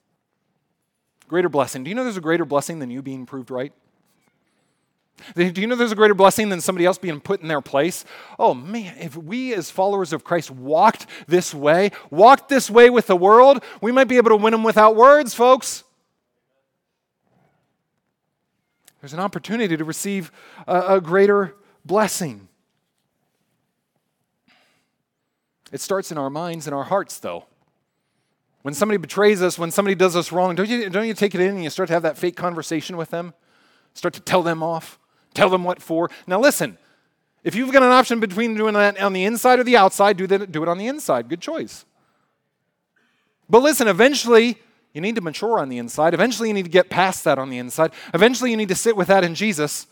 Greater 1.27 1.49
blessing. 1.49 1.83
Do 1.83 1.89
you 1.89 1.95
know 1.95 2.03
there's 2.03 2.17
a 2.17 2.21
greater 2.21 2.45
blessing 2.45 2.77
than 2.77 2.91
you 2.91 3.01
being 3.01 3.25
proved 3.25 3.49
right? 3.49 3.73
Do 5.35 5.59
you 5.59 5.65
know 5.65 5.75
there's 5.75 5.91
a 5.91 5.95
greater 5.95 6.13
blessing 6.13 6.49
than 6.49 6.61
somebody 6.61 6.85
else 6.85 6.99
being 6.99 7.19
put 7.19 7.41
in 7.41 7.47
their 7.47 7.61
place? 7.61 8.05
Oh 8.37 8.53
man, 8.53 8.95
if 8.99 9.17
we 9.17 9.55
as 9.55 9.71
followers 9.71 10.13
of 10.13 10.23
Christ 10.23 10.51
walked 10.51 11.07
this 11.27 11.51
way, 11.51 11.91
walked 12.11 12.47
this 12.47 12.69
way 12.69 12.91
with 12.91 13.07
the 13.07 13.15
world, 13.15 13.63
we 13.81 13.91
might 13.91 14.07
be 14.07 14.17
able 14.17 14.29
to 14.29 14.35
win 14.35 14.51
them 14.51 14.63
without 14.63 14.95
words, 14.95 15.33
folks. 15.33 15.83
There's 19.07 19.13
an 19.13 19.21
opportunity 19.21 19.77
to 19.77 19.85
receive 19.85 20.33
a, 20.67 20.95
a 20.95 21.01
greater 21.01 21.55
blessing. 21.85 22.49
It 25.71 25.79
starts 25.79 26.11
in 26.11 26.17
our 26.17 26.29
minds 26.29 26.67
and 26.67 26.75
our 26.75 26.83
hearts, 26.83 27.17
though. 27.17 27.45
When 28.63 28.73
somebody 28.73 28.97
betrays 28.97 29.41
us, 29.41 29.57
when 29.57 29.71
somebody 29.71 29.95
does 29.95 30.17
us 30.17 30.33
wrong, 30.33 30.55
don't 30.55 30.67
you, 30.67 30.89
don't 30.89 31.07
you 31.07 31.13
take 31.13 31.33
it 31.33 31.39
in 31.39 31.55
and 31.55 31.63
you 31.63 31.69
start 31.69 31.87
to 31.87 31.93
have 31.93 32.03
that 32.03 32.17
fake 32.17 32.35
conversation 32.35 32.97
with 32.97 33.09
them? 33.09 33.33
Start 33.93 34.13
to 34.15 34.19
tell 34.19 34.43
them 34.43 34.61
off, 34.61 34.99
tell 35.33 35.49
them 35.49 35.63
what 35.63 35.81
for. 35.81 36.11
Now, 36.27 36.41
listen, 36.41 36.77
if 37.45 37.55
you've 37.55 37.71
got 37.71 37.83
an 37.83 37.91
option 37.91 38.19
between 38.19 38.55
doing 38.55 38.73
that 38.73 38.99
on 38.99 39.13
the 39.13 39.23
inside 39.23 39.59
or 39.59 39.63
the 39.63 39.77
outside, 39.77 40.17
do, 40.17 40.27
that, 40.27 40.51
do 40.51 40.63
it 40.63 40.67
on 40.67 40.77
the 40.77 40.87
inside. 40.87 41.29
Good 41.29 41.39
choice. 41.39 41.85
But 43.49 43.59
listen, 43.63 43.87
eventually, 43.87 44.57
you 44.93 45.01
need 45.01 45.15
to 45.15 45.21
mature 45.21 45.59
on 45.59 45.69
the 45.69 45.77
inside. 45.77 46.13
Eventually, 46.13 46.49
you 46.49 46.53
need 46.53 46.65
to 46.65 46.69
get 46.69 46.89
past 46.89 47.23
that 47.23 47.37
on 47.37 47.49
the 47.49 47.57
inside. 47.57 47.91
Eventually, 48.13 48.51
you 48.51 48.57
need 48.57 48.69
to 48.69 48.75
sit 48.75 48.95
with 48.95 49.07
that 49.07 49.23
in 49.23 49.35
Jesus 49.35 49.87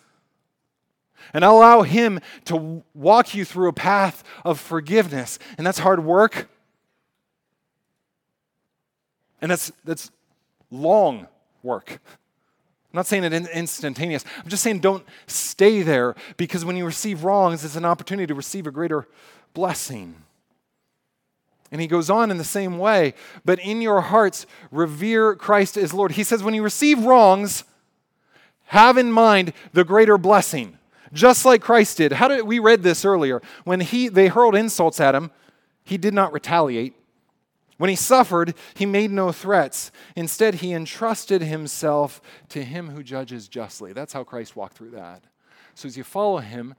and 1.34 1.44
allow 1.44 1.82
Him 1.82 2.20
to 2.46 2.84
walk 2.94 3.36
you 3.36 3.46
through 3.46 3.70
a 3.70 3.74
path 3.74 4.24
of 4.44 4.60
forgiveness. 4.60 5.38
And 5.58 5.66
that's 5.66 5.80
hard 5.80 6.04
work. 6.04 6.50
And 9.42 9.52
that's, 9.52 9.72
that's 9.84 10.12
long 10.72 11.28
work. 11.62 11.92
I'm 11.92 12.98
not 12.98 13.08
saying 13.08 13.26
it 13.26 13.34
instantaneous. 13.34 14.24
I'm 14.42 14.50
just 14.50 14.64
saying 14.64 14.80
don't 14.80 15.06
stay 15.28 15.82
there 15.82 16.16
because 16.38 16.64
when 16.64 16.78
you 16.78 16.86
receive 16.86 17.26
wrongs, 17.26 17.66
it's 17.66 17.76
an 17.76 17.84
opportunity 17.84 18.28
to 18.28 18.34
receive 18.34 18.68
a 18.68 18.72
greater 18.72 19.06
blessing. 19.54 20.16
And 21.72 21.82
he 21.82 21.88
goes 21.88 22.10
on 22.10 22.32
in 22.32 22.38
the 22.38 22.44
same 22.44 22.78
way, 22.78 23.14
but 23.44 23.60
in 23.60 23.82
your 23.82 24.02
hearts, 24.02 24.46
revere 24.72 25.36
Christ 25.36 25.78
as 25.78 25.94
Lord. 25.94 26.14
He 26.14 26.24
says, 26.24 26.44
when 26.44 26.54
you 26.54 26.64
receive 26.64 27.04
wrongs, 27.04 27.64
have 28.68 28.98
in 28.98 29.12
mind 29.12 29.52
the 29.74 29.84
greater 29.84 30.18
blessing, 30.18 30.78
just 31.12 31.44
like 31.44 31.62
Christ 31.62 31.98
did. 31.98 32.14
How 32.14 32.28
did 32.28 32.44
we 32.44 32.60
read 32.60 32.84
this 32.84 33.04
earlier? 33.04 33.42
When 33.64 33.80
he, 33.82 34.08
they 34.08 34.28
hurled 34.28 34.56
insults 34.56 35.00
at 35.00 35.16
him, 35.16 35.32
he 35.84 35.98
did 35.98 36.14
not 36.14 36.34
retaliate. 36.34 36.94
When 37.78 37.90
he 37.90 37.96
suffered, 37.96 38.54
he 38.74 38.86
made 38.86 39.12
no 39.12 39.32
threats. 39.32 39.92
Instead, 40.16 40.56
he 40.56 40.72
entrusted 40.72 41.42
himself 41.42 42.22
to 42.50 42.64
him 42.64 42.90
who 42.90 43.04
judges 43.04 43.48
justly. 43.48 43.92
That's 43.92 44.14
how 44.14 44.24
Christ 44.24 44.56
walked 44.56 44.78
through 44.78 44.92
that. 44.92 45.24
So 45.74 45.88
as 45.88 45.98
you 45.98 46.04
follow 46.04 46.38
him, 46.38 46.76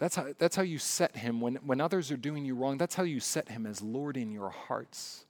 that's 0.00 0.16
how, 0.16 0.28
that's 0.38 0.56
how 0.56 0.62
you 0.62 0.78
set 0.78 1.18
him. 1.18 1.42
When, 1.42 1.56
when 1.56 1.78
others 1.78 2.10
are 2.10 2.16
doing 2.16 2.46
you 2.46 2.54
wrong, 2.54 2.78
that's 2.78 2.94
how 2.94 3.02
you 3.02 3.20
set 3.20 3.50
him 3.50 3.66
as 3.66 3.82
Lord 3.82 4.16
in 4.16 4.32
your 4.32 4.48
hearts. 4.48 5.26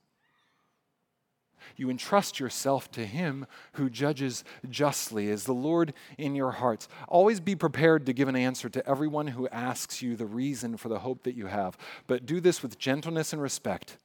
You 1.77 1.91
entrust 1.91 2.39
yourself 2.39 2.89
to 2.93 3.05
him 3.05 3.47
who 3.73 3.91
judges 3.91 4.45
justly 4.68 5.29
as 5.29 5.43
the 5.43 5.53
Lord 5.53 5.93
in 6.16 6.37
your 6.37 6.53
hearts. 6.53 6.89
Always 7.09 7.41
be 7.41 7.57
prepared 7.57 8.07
to 8.07 8.12
give 8.12 8.29
an 8.29 8.37
answer 8.37 8.68
to 8.68 8.89
everyone 8.89 9.27
who 9.27 9.49
asks 9.49 10.03
you 10.03 10.14
the 10.14 10.25
reason 10.25 10.77
for 10.77 10.89
the 10.89 11.01
hope 11.01 11.25
that 11.25 11.35
you 11.35 11.47
have, 11.47 11.77
but 12.07 12.25
do 12.25 12.41
this 12.41 12.62
with 12.62 12.79
gentleness 12.79 13.33
and 13.33 13.43
respect, 13.43 13.99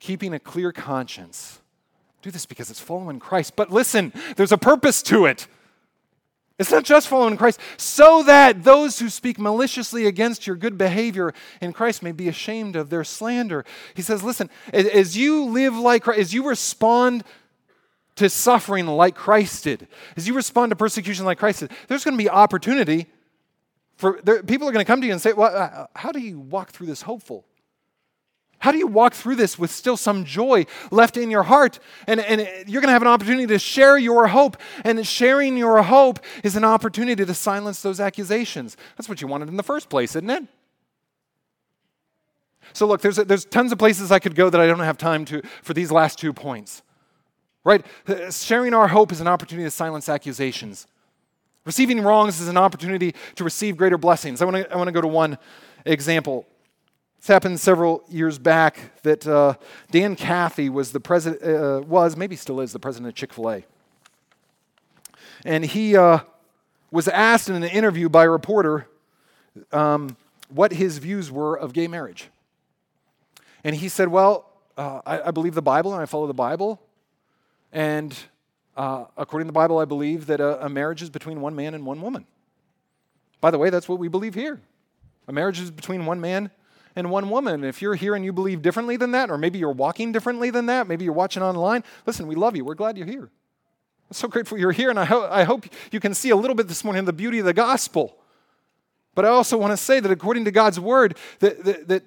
keeping 0.00 0.34
a 0.34 0.40
clear 0.40 0.72
conscience. 0.72 1.60
Do 2.22 2.32
this 2.32 2.44
because 2.44 2.70
it's 2.70 2.80
following 2.80 3.20
Christ. 3.20 3.54
But 3.54 3.70
listen, 3.70 4.12
there's 4.34 4.52
a 4.52 4.58
purpose 4.58 5.00
to 5.04 5.26
it. 5.26 5.46
It's 6.58 6.70
not 6.70 6.84
just 6.84 7.08
following 7.08 7.36
Christ, 7.36 7.60
so 7.76 8.22
that 8.22 8.64
those 8.64 8.98
who 8.98 9.10
speak 9.10 9.38
maliciously 9.38 10.06
against 10.06 10.46
your 10.46 10.56
good 10.56 10.78
behavior 10.78 11.34
in 11.60 11.74
Christ 11.74 12.02
may 12.02 12.12
be 12.12 12.28
ashamed 12.28 12.76
of 12.76 12.88
their 12.88 13.04
slander. 13.04 13.64
He 13.94 14.02
says, 14.02 14.22
listen, 14.22 14.48
as 14.72 15.16
you 15.16 15.44
live 15.44 15.76
like 15.76 16.04
Christ, 16.04 16.20
as 16.20 16.34
you 16.34 16.48
respond 16.48 17.24
to 18.14 18.30
suffering 18.30 18.86
like 18.86 19.14
Christ 19.14 19.64
did, 19.64 19.86
as 20.16 20.26
you 20.26 20.32
respond 20.32 20.70
to 20.70 20.76
persecution 20.76 21.26
like 21.26 21.38
Christ 21.38 21.60
did, 21.60 21.72
there's 21.88 22.04
going 22.04 22.16
to 22.16 22.22
be 22.22 22.30
opportunity 22.30 23.06
for 23.96 24.20
there, 24.22 24.42
people 24.42 24.68
are 24.68 24.72
going 24.72 24.84
to 24.84 24.90
come 24.90 25.00
to 25.00 25.06
you 25.06 25.12
and 25.12 25.20
say, 25.20 25.32
well, 25.32 25.54
uh, 25.54 25.86
how 25.94 26.12
do 26.12 26.20
you 26.20 26.38
walk 26.38 26.70
through 26.70 26.86
this 26.86 27.02
hopeful? 27.02 27.46
How 28.58 28.72
do 28.72 28.78
you 28.78 28.86
walk 28.86 29.14
through 29.14 29.36
this 29.36 29.58
with 29.58 29.70
still 29.70 29.96
some 29.96 30.24
joy 30.24 30.66
left 30.90 31.16
in 31.16 31.30
your 31.30 31.42
heart? 31.42 31.78
And, 32.06 32.20
and 32.20 32.40
you're 32.66 32.80
going 32.80 32.88
to 32.88 32.92
have 32.92 33.02
an 33.02 33.08
opportunity 33.08 33.46
to 33.48 33.58
share 33.58 33.98
your 33.98 34.26
hope. 34.26 34.56
And 34.84 35.06
sharing 35.06 35.56
your 35.56 35.82
hope 35.82 36.20
is 36.42 36.56
an 36.56 36.64
opportunity 36.64 37.24
to 37.24 37.34
silence 37.34 37.82
those 37.82 38.00
accusations. 38.00 38.76
That's 38.96 39.08
what 39.08 39.20
you 39.20 39.28
wanted 39.28 39.48
in 39.48 39.56
the 39.56 39.62
first 39.62 39.88
place, 39.88 40.16
isn't 40.16 40.30
it? 40.30 40.44
So, 42.72 42.86
look, 42.86 43.00
there's, 43.00 43.16
there's 43.16 43.44
tons 43.44 43.72
of 43.72 43.78
places 43.78 44.10
I 44.10 44.18
could 44.18 44.34
go 44.34 44.50
that 44.50 44.60
I 44.60 44.66
don't 44.66 44.80
have 44.80 44.98
time 44.98 45.24
to 45.26 45.42
for 45.62 45.72
these 45.72 45.92
last 45.92 46.18
two 46.18 46.32
points. 46.32 46.82
Right? 47.64 47.84
Uh, 48.06 48.30
sharing 48.30 48.74
our 48.74 48.88
hope 48.88 49.12
is 49.12 49.20
an 49.20 49.28
opportunity 49.28 49.66
to 49.66 49.70
silence 49.70 50.08
accusations. 50.08 50.86
Receiving 51.64 52.00
wrongs 52.00 52.40
is 52.40 52.48
an 52.48 52.56
opportunity 52.56 53.14
to 53.34 53.44
receive 53.44 53.76
greater 53.76 53.98
blessings. 53.98 54.40
I 54.40 54.44
want 54.44 54.56
to 54.56 54.72
I 54.72 54.76
want 54.76 54.88
to 54.88 54.92
go 54.92 55.00
to 55.00 55.08
one 55.08 55.36
example. 55.84 56.46
This 57.18 57.28
happened 57.28 57.58
several 57.58 58.04
years 58.08 58.38
back 58.38 59.02
that 59.02 59.26
uh, 59.26 59.54
Dan 59.90 60.16
Cathy 60.16 60.68
was 60.68 60.92
the 60.92 61.00
president, 61.00 61.42
uh, 61.42 61.80
was, 61.86 62.16
maybe 62.16 62.36
still 62.36 62.60
is, 62.60 62.72
the 62.72 62.78
president 62.78 63.08
of 63.08 63.14
Chick 63.14 63.32
fil 63.32 63.50
A. 63.50 63.64
And 65.44 65.64
he 65.64 65.96
uh, 65.96 66.20
was 66.90 67.08
asked 67.08 67.48
in 67.48 67.56
an 67.56 67.64
interview 67.64 68.08
by 68.08 68.24
a 68.24 68.30
reporter 68.30 68.86
um, 69.72 70.16
what 70.48 70.72
his 70.72 70.98
views 70.98 71.30
were 71.30 71.56
of 71.56 71.72
gay 71.72 71.88
marriage. 71.88 72.28
And 73.64 73.74
he 73.74 73.88
said, 73.88 74.08
Well, 74.08 74.50
uh, 74.76 75.00
I, 75.04 75.28
I, 75.28 75.30
believe 75.30 75.54
the 75.54 75.62
Bible 75.62 75.92
and 75.92 76.02
I 76.02 76.06
follow 76.06 76.26
the 76.26 76.34
Bible. 76.34 76.80
And 77.72 78.16
uh, 78.76 79.06
according 79.16 79.46
to 79.46 79.48
the 79.48 79.54
Bible, 79.54 79.78
I 79.78 79.84
believe 79.84 80.26
that 80.26 80.40
a, 80.40 80.66
a 80.66 80.68
marriage 80.68 81.02
is 81.02 81.10
between 81.10 81.40
one 81.40 81.56
man 81.56 81.74
and 81.74 81.84
one 81.86 82.00
woman. 82.00 82.26
By 83.40 83.50
the 83.50 83.58
way, 83.58 83.70
that's 83.70 83.88
what 83.88 83.98
we 83.98 84.08
believe 84.08 84.34
here. 84.34 84.60
A 85.28 85.32
marriage 85.32 85.60
is 85.60 85.70
between 85.70 86.06
one 86.06 86.20
man 86.20 86.50
and 86.96 87.10
one 87.10 87.28
woman. 87.28 87.62
If 87.62 87.82
you're 87.82 87.94
here 87.94 88.14
and 88.14 88.24
you 88.24 88.32
believe 88.32 88.62
differently 88.62 88.96
than 88.96 89.12
that, 89.12 89.30
or 89.30 89.38
maybe 89.38 89.58
you're 89.58 89.70
walking 89.70 90.10
differently 90.10 90.50
than 90.50 90.66
that, 90.66 90.88
maybe 90.88 91.04
you're 91.04 91.14
watching 91.14 91.42
online, 91.42 91.84
listen, 92.06 92.26
we 92.26 92.34
love 92.34 92.56
you. 92.56 92.64
We're 92.64 92.74
glad 92.74 92.96
you're 92.96 93.06
here. 93.06 93.30
I'm 94.08 94.14
so 94.14 94.28
grateful 94.28 94.58
you're 94.58 94.72
here, 94.72 94.88
and 94.88 94.98
I, 94.98 95.04
ho- 95.04 95.28
I 95.30 95.44
hope 95.44 95.66
you 95.92 96.00
can 96.00 96.14
see 96.14 96.30
a 96.30 96.36
little 96.36 96.56
bit 96.56 96.68
this 96.68 96.82
morning 96.82 97.04
the 97.04 97.12
beauty 97.12 97.38
of 97.38 97.44
the 97.44 97.52
gospel. 97.52 98.16
But 99.14 99.24
I 99.24 99.28
also 99.28 99.56
want 99.56 99.72
to 99.72 99.76
say 99.76 100.00
that 100.00 100.10
according 100.10 100.46
to 100.46 100.50
God's 100.50 100.80
word, 100.80 101.16
that, 101.40 101.64
that, 101.64 101.88
that 101.88 102.02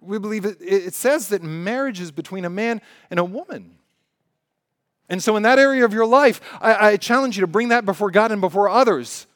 we 0.00 0.18
believe 0.18 0.44
it, 0.44 0.58
it 0.60 0.94
says 0.94 1.28
that 1.28 1.42
marriage 1.42 2.00
is 2.00 2.10
between 2.10 2.44
a 2.44 2.50
man 2.50 2.80
and 3.10 3.20
a 3.20 3.24
woman. 3.24 3.76
And 5.08 5.22
so, 5.22 5.36
in 5.36 5.42
that 5.42 5.58
area 5.58 5.84
of 5.84 5.92
your 5.92 6.06
life, 6.06 6.40
I, 6.60 6.92
I 6.92 6.96
challenge 6.96 7.36
you 7.36 7.42
to 7.42 7.46
bring 7.46 7.68
that 7.68 7.84
before 7.84 8.10
God 8.10 8.32
and 8.32 8.40
before 8.40 8.68
others. 8.68 9.26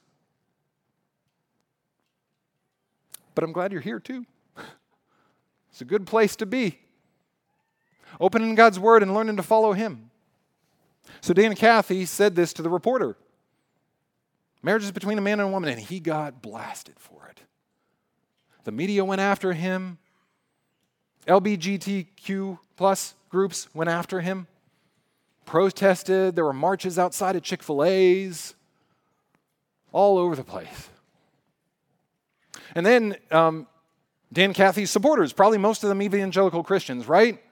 But 3.34 3.44
I'm 3.44 3.52
glad 3.52 3.70
you're 3.72 3.82
here 3.82 4.00
too. 4.00 4.24
It's 5.78 5.82
a 5.82 5.84
good 5.84 6.08
place 6.08 6.34
to 6.34 6.44
be. 6.44 6.76
Opening 8.20 8.56
God's 8.56 8.80
Word 8.80 9.00
and 9.00 9.14
learning 9.14 9.36
to 9.36 9.44
follow 9.44 9.74
Him. 9.74 10.10
So 11.20 11.32
Dan 11.32 11.54
Cathy 11.54 12.04
said 12.04 12.34
this 12.34 12.52
to 12.54 12.62
the 12.62 12.68
reporter 12.68 13.16
Marriage 14.60 14.82
is 14.82 14.90
between 14.90 15.18
a 15.18 15.20
man 15.20 15.38
and 15.38 15.50
a 15.50 15.52
woman, 15.52 15.70
and 15.70 15.78
he 15.80 16.00
got 16.00 16.42
blasted 16.42 16.96
for 16.98 17.28
it. 17.30 17.42
The 18.64 18.72
media 18.72 19.04
went 19.04 19.20
after 19.20 19.52
him, 19.52 19.98
LBGTQ 21.28 22.58
plus 22.76 23.14
groups 23.28 23.72
went 23.72 23.88
after 23.88 24.20
him, 24.20 24.48
protested. 25.44 26.34
There 26.34 26.44
were 26.44 26.52
marches 26.52 26.98
outside 26.98 27.36
of 27.36 27.44
Chick 27.44 27.62
fil 27.62 27.84
A's, 27.84 28.56
all 29.92 30.18
over 30.18 30.34
the 30.34 30.42
place. 30.42 30.88
And 32.74 32.84
then 32.84 33.14
um, 33.30 33.68
Dan 34.32 34.52
Cathy's 34.52 34.90
supporters, 34.90 35.32
probably 35.32 35.58
most 35.58 35.82
of 35.82 35.88
them 35.88 36.02
evangelical 36.02 36.62
Christians, 36.62 37.08
right? 37.08 37.42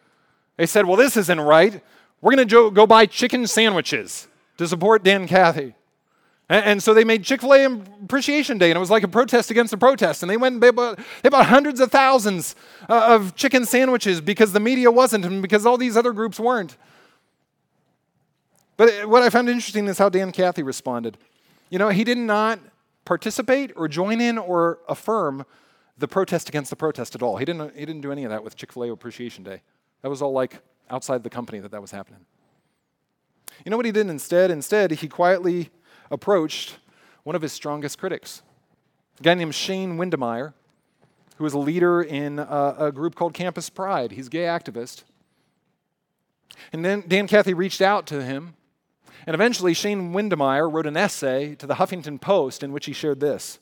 They 0.57 0.67
said, 0.67 0.87
well, 0.87 0.97
this 0.97 1.17
isn't 1.17 1.41
right. 1.41 1.83
We're 2.21 2.35
going 2.35 2.49
to 2.49 2.71
go 2.71 2.87
buy 2.87 3.07
chicken 3.07 3.47
sandwiches 3.47 4.29
to 4.59 4.67
support 4.67 5.03
Dan 5.03 5.27
Cathy. 5.27 5.75
And, 6.49 6.81
so 6.81 6.95
they 6.95 7.03
made 7.03 7.25
Chick 7.25 7.41
fil 7.41 7.55
A 7.55 7.65
Appreciation 7.65 8.57
Day, 8.57 8.71
and 8.71 8.77
it 8.77 8.81
was 8.81 8.91
like 8.91 9.03
a 9.03 9.09
protest 9.09 9.51
against 9.51 9.73
a 9.73 9.77
protest. 9.77 10.23
And 10.23 10.31
they 10.31 10.37
went 10.37 10.55
and 10.55 10.63
they 10.63 10.71
bought, 10.71 11.01
they 11.23 11.29
bought 11.29 11.47
hundreds 11.47 11.81
of 11.81 11.91
thousands 11.91 12.55
uh, 12.89 13.15
of 13.15 13.35
chicken 13.35 13.65
sandwiches 13.65 14.21
because 14.21 14.53
the 14.53 14.61
media 14.61 14.91
wasn't 14.91 15.25
and 15.25 15.43
because 15.43 15.67
all 15.67 15.77
these 15.77 15.97
other 15.97 16.13
groups 16.13 16.39
weren't. 16.39 16.77
But 18.77 19.09
what 19.09 19.25
I 19.25 19.31
found 19.31 19.49
interesting 19.49 19.89
is 19.89 19.99
how 19.99 20.09
Dan 20.09 20.31
Cathy 20.31 20.63
responded. 20.63 21.19
You 21.69 21.81
know, 21.81 21.89
he 21.89 22.05
did 22.05 22.19
not 22.19 22.61
participate 23.05 23.73
or 23.75 23.89
join 23.89 24.21
in 24.21 24.39
or 24.39 24.79
affirm 24.89 25.45
the 25.99 26.09
protest 26.09 26.49
against 26.49 26.71
the 26.71 26.77
protest 26.77 27.15
at 27.15 27.23
all. 27.23 27.37
He 27.37 27.45
didn't, 27.45 27.75
he 27.75 27.87
didn't 27.87 28.03
do 28.03 28.13
any 28.13 28.25
of 28.25 28.31
that 28.31 28.45
with 28.45 28.57
Chick 28.57 28.73
fil 28.73 28.85
A 28.85 28.93
Appreciation 28.93 29.45
Day. 29.45 29.63
That 30.03 30.09
was 30.09 30.23
all 30.23 30.33
like 30.33 30.61
outside 30.91 31.23
the 31.23 31.31
company 31.31 31.59
that 31.61 31.71
that 31.71 31.81
was 31.81 31.91
happening. 31.91 32.21
You 33.65 33.71
know 33.71 33.77
what 33.77 33.87
he 33.87 33.93
did 33.93 34.09
instead? 34.09 34.51
Instead, 34.51 34.91
he 34.91 35.09
quietly 35.09 35.71
approached 36.11 36.79
one 37.25 37.35
of 37.35 37.43
his 37.43 37.53
strongest 37.53 37.99
critics, 37.99 38.43
a 39.19 39.23
guy 39.23 39.35
named 39.35 39.55
Shane 39.55 39.97
Windmeyer, 39.97 40.53
who 41.37 41.45
was 41.45 41.55
a 41.55 41.59
leader 41.59 42.03
in 42.03 42.39
a, 42.39 42.75
a 42.79 42.93
group 42.93 43.15
called 43.15 43.35
Campus 43.35 43.69
Pride. 43.69 44.13
He's 44.13 44.29
a 44.29 44.31
gay 44.31 44.45
activist. 44.45 45.05
And 46.73 46.85
then 46.85 47.05
Dan 47.09 47.27
Cathy 47.27 47.55
reached 47.55 47.81
out 47.81 48.07
to 48.09 48.23
him, 48.23 48.55
and 49.27 49.35
eventually 49.35 49.75
Shane 49.75 50.13
Windmeyer 50.13 50.73
wrote 50.73 50.87
an 50.87 50.97
essay 50.97 51.55
to 51.57 51.67
the 51.67 51.75
Huffington 51.75 52.21
Post 52.21 52.63
in 52.63 52.73
which 52.73 52.87
he 52.87 52.93
shared 52.93 53.21
this. 53.21 53.59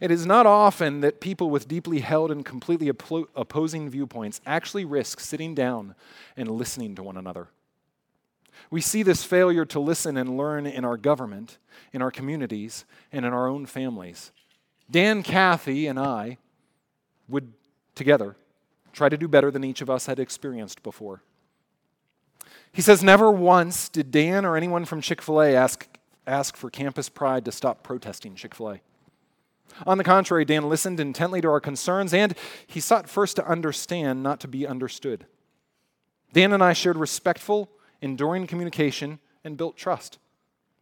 It 0.00 0.10
is 0.10 0.26
not 0.26 0.46
often 0.46 1.00
that 1.00 1.20
people 1.20 1.50
with 1.50 1.68
deeply 1.68 2.00
held 2.00 2.30
and 2.30 2.44
completely 2.44 2.88
opposing 2.88 3.88
viewpoints 3.88 4.40
actually 4.46 4.84
risk 4.84 5.20
sitting 5.20 5.54
down 5.54 5.94
and 6.36 6.50
listening 6.50 6.94
to 6.96 7.02
one 7.02 7.16
another. 7.16 7.48
We 8.70 8.80
see 8.80 9.02
this 9.02 9.24
failure 9.24 9.64
to 9.66 9.80
listen 9.80 10.16
and 10.16 10.36
learn 10.36 10.66
in 10.66 10.84
our 10.84 10.96
government, 10.96 11.58
in 11.92 12.02
our 12.02 12.10
communities, 12.10 12.84
and 13.12 13.24
in 13.24 13.32
our 13.32 13.48
own 13.48 13.66
families. 13.66 14.32
Dan 14.90 15.22
Cathy 15.22 15.86
and 15.86 15.98
I 15.98 16.38
would 17.28 17.52
together 17.94 18.36
try 18.92 19.08
to 19.08 19.16
do 19.16 19.28
better 19.28 19.50
than 19.50 19.64
each 19.64 19.80
of 19.80 19.90
us 19.90 20.06
had 20.06 20.18
experienced 20.18 20.82
before. 20.82 21.22
He 22.72 22.82
says, 22.82 23.02
Never 23.02 23.30
once 23.30 23.88
did 23.88 24.10
Dan 24.10 24.44
or 24.44 24.56
anyone 24.56 24.84
from 24.84 25.00
Chick 25.00 25.22
fil 25.22 25.40
A 25.40 25.54
ask, 25.54 25.88
ask 26.26 26.56
for 26.56 26.70
Campus 26.70 27.08
Pride 27.08 27.44
to 27.44 27.52
stop 27.52 27.82
protesting 27.82 28.34
Chick 28.34 28.54
fil 28.54 28.72
A. 28.72 28.80
On 29.86 29.98
the 29.98 30.04
contrary, 30.04 30.44
Dan 30.44 30.68
listened 30.68 31.00
intently 31.00 31.40
to 31.40 31.48
our 31.48 31.60
concerns 31.60 32.12
and 32.12 32.34
he 32.66 32.80
sought 32.80 33.08
first 33.08 33.36
to 33.36 33.46
understand, 33.46 34.22
not 34.22 34.40
to 34.40 34.48
be 34.48 34.66
understood. 34.66 35.26
Dan 36.32 36.52
and 36.52 36.62
I 36.62 36.72
shared 36.72 36.96
respectful, 36.96 37.70
enduring 38.02 38.46
communication 38.46 39.18
and 39.44 39.56
built 39.56 39.76
trust. 39.76 40.18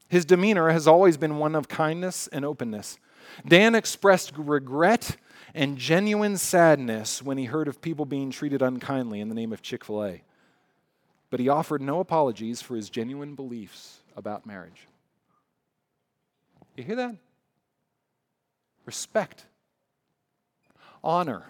His 0.08 0.24
demeanor 0.24 0.70
has 0.70 0.86
always 0.86 1.16
been 1.16 1.38
one 1.38 1.54
of 1.54 1.68
kindness 1.68 2.28
and 2.28 2.44
openness. 2.44 2.98
Dan 3.46 3.74
expressed 3.74 4.32
regret 4.36 5.16
and 5.54 5.78
genuine 5.78 6.36
sadness 6.36 7.22
when 7.22 7.38
he 7.38 7.46
heard 7.46 7.68
of 7.68 7.80
people 7.80 8.04
being 8.04 8.30
treated 8.30 8.62
unkindly 8.62 9.20
in 9.20 9.28
the 9.28 9.34
name 9.34 9.52
of 9.52 9.62
Chick 9.62 9.84
fil 9.84 10.04
A. 10.04 10.22
But 11.30 11.40
he 11.40 11.48
offered 11.48 11.82
no 11.82 12.00
apologies 12.00 12.62
for 12.62 12.76
his 12.76 12.88
genuine 12.88 13.34
beliefs 13.34 14.00
about 14.16 14.46
marriage. 14.46 14.86
You 16.76 16.84
hear 16.84 16.96
that? 16.96 17.16
Respect, 18.86 19.44
honor, 21.02 21.46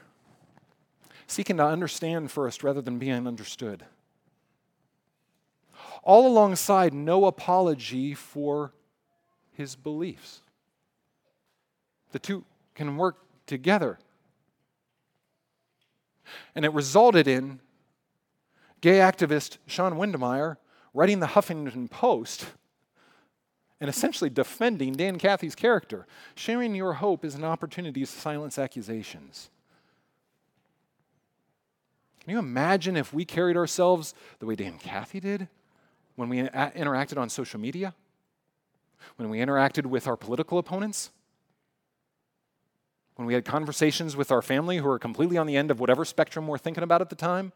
seeking 1.27 1.59
to 1.59 1.67
understand 1.67 2.31
first 2.31 2.65
rather 2.65 2.81
than 2.81 2.99
being 2.99 3.27
understood. 3.27 3.85
All 6.03 6.27
alongside 6.27 6.95
no 6.95 7.27
apology 7.27 8.15
for 8.15 8.73
his 9.53 9.77
beliefs. 9.77 10.41
The 12.13 12.19
two 12.19 12.45
can 12.75 12.97
work 12.97 13.17
together. 13.47 13.99
And 16.55 16.65
it 16.65 16.73
resulted 16.73 17.29
in 17.29 17.61
gay 18.81 18.99
activist 18.99 19.59
Sean 19.67 19.95
Windmeyer 19.95 20.57
writing 20.95 21.21
the 21.21 21.27
Huffington 21.27 21.91
Post 21.91 22.47
and 23.81 23.91
essentially 23.91 24.31
defending 24.31 24.95
Dan 24.95 25.19
Cathy's 25.19 25.55
character. 25.55 26.07
Sharing 26.35 26.75
your 26.75 26.95
hope 26.95 27.25
is 27.25 27.35
an 27.35 27.45
opportunity 27.45 28.01
to 28.01 28.07
silence 28.07 28.59
accusations. 28.59 29.51
Can 32.21 32.33
you 32.33 32.39
imagine 32.39 32.97
if 32.97 33.13
we 33.13 33.25
carried 33.25 33.57
ourselves 33.57 34.15
the 34.41 34.47
way 34.47 34.57
Dan 34.57 34.79
Cathy 34.79 35.21
did 35.21 35.49
when 36.17 36.29
we 36.29 36.39
interacted 36.39 37.19
on 37.19 37.29
social 37.29 37.61
media? 37.61 37.95
When 39.17 39.29
we 39.29 39.39
interacted 39.39 39.87
with 39.87 40.09
our 40.09 40.17
political 40.17 40.59
opponents? 40.59 41.11
When 43.15 43.27
we 43.27 43.35
had 43.35 43.45
conversations 43.45 44.17
with 44.17 44.33
our 44.33 44.43
family 44.43 44.79
who 44.79 44.89
are 44.89 44.99
completely 44.99 45.39
on 45.39 45.47
the 45.47 45.57
end 45.57 45.71
of 45.71 45.79
whatever 45.79 46.05
spectrum 46.05 46.49
we're 46.49 46.59
thinking 46.59 46.83
about 46.83 47.01
at 47.01 47.11
the 47.11 47.17
time? 47.17 47.53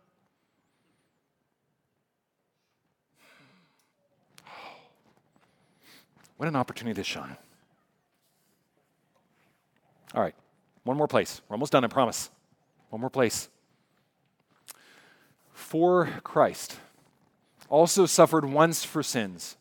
What 6.40 6.48
an 6.48 6.56
opportunity 6.56 6.94
to 6.94 7.04
shine. 7.04 7.36
All 10.14 10.22
right, 10.22 10.34
one 10.84 10.96
more 10.96 11.06
place. 11.06 11.42
We're 11.46 11.56
almost 11.56 11.72
done, 11.72 11.84
I 11.84 11.88
promise. 11.88 12.30
One 12.88 13.02
more 13.02 13.10
place. 13.10 13.50
For 15.52 16.08
Christ 16.24 16.78
also 17.68 18.06
suffered 18.06 18.46
once 18.46 18.84
for 18.84 19.02
sins, 19.02 19.58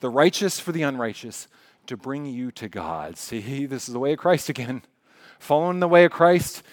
the 0.00 0.10
righteous 0.10 0.58
for 0.58 0.72
the 0.72 0.82
unrighteous, 0.82 1.46
to 1.86 1.96
bring 1.96 2.26
you 2.26 2.50
to 2.50 2.68
God. 2.68 3.16
See, 3.16 3.64
this 3.66 3.86
is 3.86 3.94
the 3.94 4.00
way 4.00 4.14
of 4.14 4.18
Christ 4.18 4.48
again. 4.48 4.82
Following 5.38 5.78
the 5.78 5.86
way 5.86 6.06
of 6.06 6.10
Christ, 6.10 6.64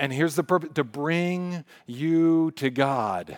and 0.00 0.12
here's 0.12 0.34
the 0.34 0.42
purpose 0.42 0.70
to 0.74 0.82
bring 0.82 1.64
you 1.86 2.50
to 2.56 2.70
God. 2.70 3.36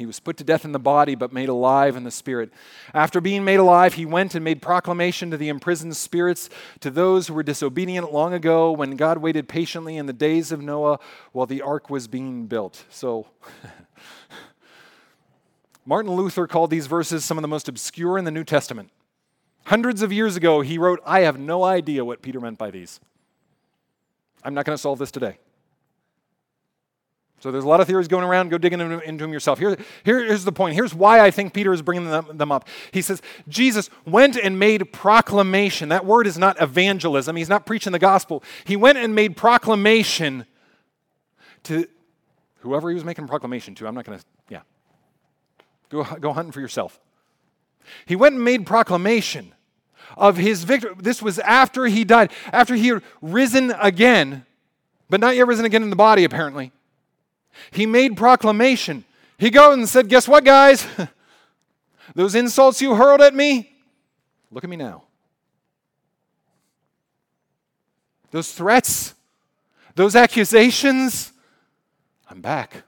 He 0.00 0.06
was 0.06 0.18
put 0.18 0.38
to 0.38 0.44
death 0.44 0.64
in 0.64 0.72
the 0.72 0.78
body, 0.78 1.14
but 1.14 1.30
made 1.30 1.50
alive 1.50 1.94
in 1.94 2.04
the 2.04 2.10
spirit. 2.10 2.50
After 2.94 3.20
being 3.20 3.44
made 3.44 3.60
alive, 3.60 3.92
he 3.92 4.06
went 4.06 4.34
and 4.34 4.42
made 4.42 4.62
proclamation 4.62 5.30
to 5.30 5.36
the 5.36 5.50
imprisoned 5.50 5.94
spirits, 5.94 6.48
to 6.80 6.90
those 6.90 7.26
who 7.26 7.34
were 7.34 7.42
disobedient 7.42 8.10
long 8.10 8.32
ago, 8.32 8.72
when 8.72 8.96
God 8.96 9.18
waited 9.18 9.46
patiently 9.46 9.98
in 9.98 10.06
the 10.06 10.14
days 10.14 10.52
of 10.52 10.62
Noah 10.62 11.00
while 11.32 11.44
the 11.44 11.60
ark 11.60 11.90
was 11.90 12.08
being 12.08 12.46
built. 12.46 12.86
So, 12.88 13.26
Martin 15.84 16.12
Luther 16.12 16.46
called 16.46 16.70
these 16.70 16.86
verses 16.86 17.22
some 17.22 17.36
of 17.36 17.42
the 17.42 17.48
most 17.48 17.68
obscure 17.68 18.16
in 18.16 18.24
the 18.24 18.30
New 18.30 18.44
Testament. 18.44 18.88
Hundreds 19.66 20.00
of 20.00 20.14
years 20.14 20.34
ago, 20.34 20.62
he 20.62 20.78
wrote, 20.78 21.00
I 21.04 21.20
have 21.20 21.38
no 21.38 21.62
idea 21.62 22.06
what 22.06 22.22
Peter 22.22 22.40
meant 22.40 22.56
by 22.56 22.70
these. 22.70 23.00
I'm 24.42 24.54
not 24.54 24.64
going 24.64 24.76
to 24.76 24.80
solve 24.80 24.98
this 24.98 25.10
today. 25.10 25.36
So 27.40 27.50
there's 27.50 27.64
a 27.64 27.68
lot 27.68 27.80
of 27.80 27.86
theories 27.86 28.06
going 28.06 28.22
around. 28.22 28.50
Go 28.50 28.58
digging 28.58 28.80
into, 28.80 29.24
them 29.24 29.32
yourself. 29.32 29.58
Here, 29.58 29.76
here's 30.04 30.44
the 30.44 30.52
point. 30.52 30.74
Here's 30.74 30.94
why 30.94 31.20
I 31.20 31.30
think 31.30 31.54
Peter 31.54 31.72
is 31.72 31.80
bringing 31.80 32.08
them, 32.10 32.36
them 32.36 32.52
up. 32.52 32.68
He 32.92 33.00
says, 33.00 33.22
Jesus 33.48 33.88
went 34.04 34.36
and 34.36 34.58
made 34.58 34.92
proclamation. 34.92 35.88
That 35.88 36.04
word 36.04 36.26
is 36.26 36.36
not 36.36 36.60
evangelism. 36.60 37.36
He's 37.36 37.48
not 37.48 37.64
preaching 37.64 37.92
the 37.92 37.98
gospel. 37.98 38.44
He 38.64 38.76
went 38.76 38.98
and 38.98 39.14
made 39.14 39.38
proclamation 39.38 40.44
to 41.64 41.86
whoever 42.58 42.90
he 42.90 42.94
was 42.94 43.04
making 43.04 43.26
proclamation 43.26 43.74
to. 43.76 43.86
I'm 43.86 43.94
not 43.94 44.04
going 44.04 44.18
to, 44.18 44.24
yeah. 44.50 44.60
Go, 45.88 46.04
go 46.04 46.34
hunting 46.34 46.52
for 46.52 46.60
yourself. 46.60 47.00
He 48.04 48.16
went 48.16 48.34
and 48.34 48.44
made 48.44 48.66
proclamation 48.66 49.54
of 50.14 50.36
his 50.36 50.64
victory. 50.64 50.92
This 50.98 51.22
was 51.22 51.38
after 51.38 51.86
he 51.86 52.04
died, 52.04 52.32
after 52.52 52.74
he 52.74 52.88
had 52.88 53.02
risen 53.22 53.72
again, 53.80 54.44
but 55.08 55.20
not 55.20 55.36
yet 55.36 55.46
risen 55.46 55.64
again 55.64 55.82
in 55.82 55.88
the 55.88 55.96
body, 55.96 56.24
apparently. 56.24 56.72
He 57.70 57.86
made 57.86 58.16
proclamation. 58.16 59.04
He 59.38 59.50
goes 59.50 59.76
and 59.76 59.88
said, 59.88 60.08
Guess 60.08 60.28
what, 60.28 60.44
guys? 60.44 60.86
Those 62.14 62.34
insults 62.34 62.82
you 62.82 62.94
hurled 62.94 63.20
at 63.20 63.34
me, 63.34 63.72
look 64.50 64.64
at 64.64 64.70
me 64.70 64.76
now. 64.76 65.04
Those 68.30 68.52
threats, 68.52 69.14
those 69.94 70.14
accusations, 70.14 71.32
I'm 72.28 72.40
back. 72.40 72.84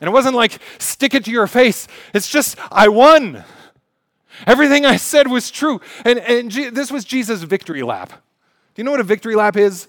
And 0.00 0.08
it 0.08 0.12
wasn't 0.12 0.34
like, 0.34 0.58
stick 0.78 1.14
it 1.14 1.24
to 1.26 1.30
your 1.30 1.46
face. 1.46 1.86
It's 2.14 2.28
just, 2.28 2.56
I 2.72 2.88
won. 2.88 3.44
Everything 4.46 4.86
I 4.86 4.96
said 4.96 5.28
was 5.28 5.50
true. 5.50 5.80
And, 6.04 6.18
and 6.18 6.50
G- 6.50 6.70
this 6.70 6.90
was 6.90 7.04
Jesus' 7.04 7.42
victory 7.42 7.82
lap. 7.82 8.08
Do 8.10 8.80
you 8.80 8.84
know 8.84 8.90
what 8.90 9.00
a 9.00 9.04
victory 9.04 9.36
lap 9.36 9.56
is? 9.56 9.88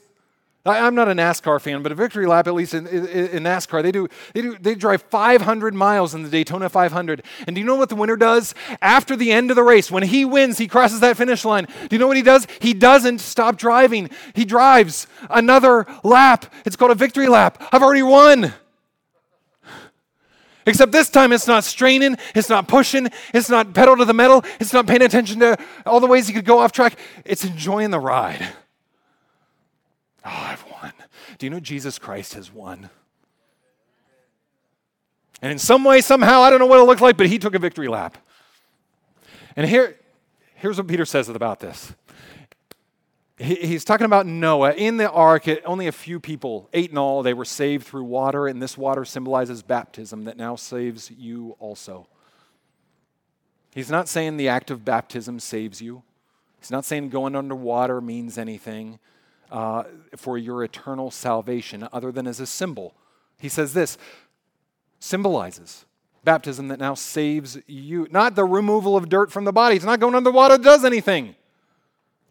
I'm 0.63 0.93
not 0.93 1.07
a 1.07 1.13
NASCAR 1.13 1.59
fan, 1.59 1.81
but 1.81 1.91
a 1.91 1.95
victory 1.95 2.27
lap, 2.27 2.47
at 2.47 2.53
least 2.53 2.75
in, 2.75 2.85
in, 2.85 3.43
NASCAR, 3.43 3.81
they 3.81 3.91
do, 3.91 4.07
they 4.35 4.41
do 4.43 4.57
they 4.59 4.75
drive 4.75 5.01
500 5.01 5.73
miles 5.73 6.13
in 6.13 6.21
the 6.21 6.29
Daytona 6.29 6.69
500. 6.69 7.23
And 7.47 7.55
do 7.55 7.59
you 7.59 7.65
know 7.65 7.75
what 7.75 7.89
the 7.89 7.95
winner 7.95 8.15
does? 8.15 8.53
After 8.79 9.15
the 9.15 9.31
end 9.31 9.49
of 9.49 9.55
the 9.55 9.63
race, 9.63 9.89
when 9.89 10.03
he 10.03 10.23
wins, 10.23 10.59
he 10.59 10.67
crosses 10.67 10.99
that 10.99 11.17
finish 11.17 11.43
line. 11.45 11.65
Do 11.65 11.95
you 11.95 11.97
know 11.97 12.07
what 12.07 12.17
he 12.17 12.21
does? 12.21 12.45
He 12.59 12.75
doesn't 12.75 13.19
stop 13.19 13.57
driving. 13.57 14.11
He 14.35 14.45
drives 14.45 15.07
another 15.31 15.87
lap. 16.03 16.53
It's 16.63 16.75
called 16.75 16.91
a 16.91 16.95
victory 16.95 17.27
lap. 17.27 17.61
I've 17.71 17.81
already 17.81 18.03
won. 18.03 18.53
Except 20.67 20.91
this 20.91 21.09
time 21.09 21.31
it's 21.31 21.47
not 21.47 21.63
straining, 21.63 22.17
it's 22.35 22.49
not 22.49 22.67
pushing, 22.67 23.09
it's 23.33 23.49
not 23.49 23.73
pedal 23.73 23.97
to 23.97 24.05
the 24.05 24.13
metal, 24.13 24.45
it's 24.59 24.73
not 24.73 24.85
paying 24.85 25.01
attention 25.01 25.39
to 25.39 25.57
all 25.87 25.99
the 25.99 26.05
ways 26.05 26.27
he 26.27 26.33
could 26.33 26.45
go 26.45 26.59
off 26.59 26.71
track. 26.71 26.99
It's 27.25 27.43
enjoying 27.43 27.89
the 27.89 27.99
ride. 27.99 28.47
Oh, 30.25 30.29
I've 30.29 30.63
won. 30.71 30.93
Do 31.37 31.45
you 31.45 31.49
know 31.49 31.59
Jesus 31.59 31.97
Christ 31.97 32.35
has 32.35 32.53
won? 32.53 32.89
And 35.41 35.51
in 35.51 35.57
some 35.57 35.83
way, 35.83 36.01
somehow, 36.01 36.41
I 36.41 36.49
don't 36.49 36.59
know 36.59 36.67
what 36.67 36.79
it 36.79 36.83
looked 36.83 37.01
like, 37.01 37.17
but 37.17 37.27
he 37.27 37.39
took 37.39 37.55
a 37.55 37.59
victory 37.59 37.87
lap. 37.87 38.17
And 39.55 39.67
here, 39.67 39.97
here's 40.55 40.77
what 40.77 40.87
Peter 40.87 41.05
says 41.05 41.29
about 41.29 41.59
this. 41.59 41.93
He, 43.37 43.55
he's 43.55 43.83
talking 43.83 44.05
about 44.05 44.27
Noah. 44.27 44.73
In 44.73 44.97
the 44.97 45.09
ark, 45.09 45.47
it, 45.47 45.63
only 45.65 45.87
a 45.87 45.91
few 45.91 46.19
people, 46.19 46.69
eight 46.73 46.91
in 46.91 46.97
all, 46.97 47.23
they 47.23 47.33
were 47.33 47.45
saved 47.45 47.87
through 47.87 48.03
water, 48.03 48.45
and 48.45 48.61
this 48.61 48.77
water 48.77 49.03
symbolizes 49.03 49.63
baptism 49.63 50.25
that 50.25 50.37
now 50.37 50.55
saves 50.55 51.09
you 51.09 51.55
also. 51.59 52.07
He's 53.73 53.89
not 53.89 54.07
saying 54.07 54.37
the 54.37 54.47
act 54.47 54.69
of 54.69 54.85
baptism 54.85 55.39
saves 55.39 55.81
you. 55.81 56.03
He's 56.59 56.69
not 56.69 56.85
saying 56.85 57.09
going 57.09 57.35
underwater 57.35 57.99
means 57.99 58.37
anything 58.37 58.99
uh, 59.51 59.83
for 60.15 60.37
your 60.37 60.63
eternal 60.63 61.11
salvation 61.11 61.87
other 61.91 62.11
than 62.11 62.25
as 62.25 62.39
a 62.39 62.45
symbol. 62.45 62.95
He 63.37 63.49
says 63.49 63.73
this 63.73 63.97
symbolizes 64.99 65.85
baptism 66.23 66.67
that 66.69 66.79
now 66.79 66.93
saves 66.93 67.57
you. 67.67 68.07
Not 68.11 68.35
the 68.35 68.45
removal 68.45 68.95
of 68.95 69.09
dirt 69.09 69.31
from 69.31 69.45
the 69.45 69.51
body. 69.51 69.75
It's 69.75 69.85
not 69.85 69.99
going 69.99 70.15
under 70.15 70.29
the 70.29 70.35
water 70.35 70.57
does 70.57 70.85
anything. 70.85 71.35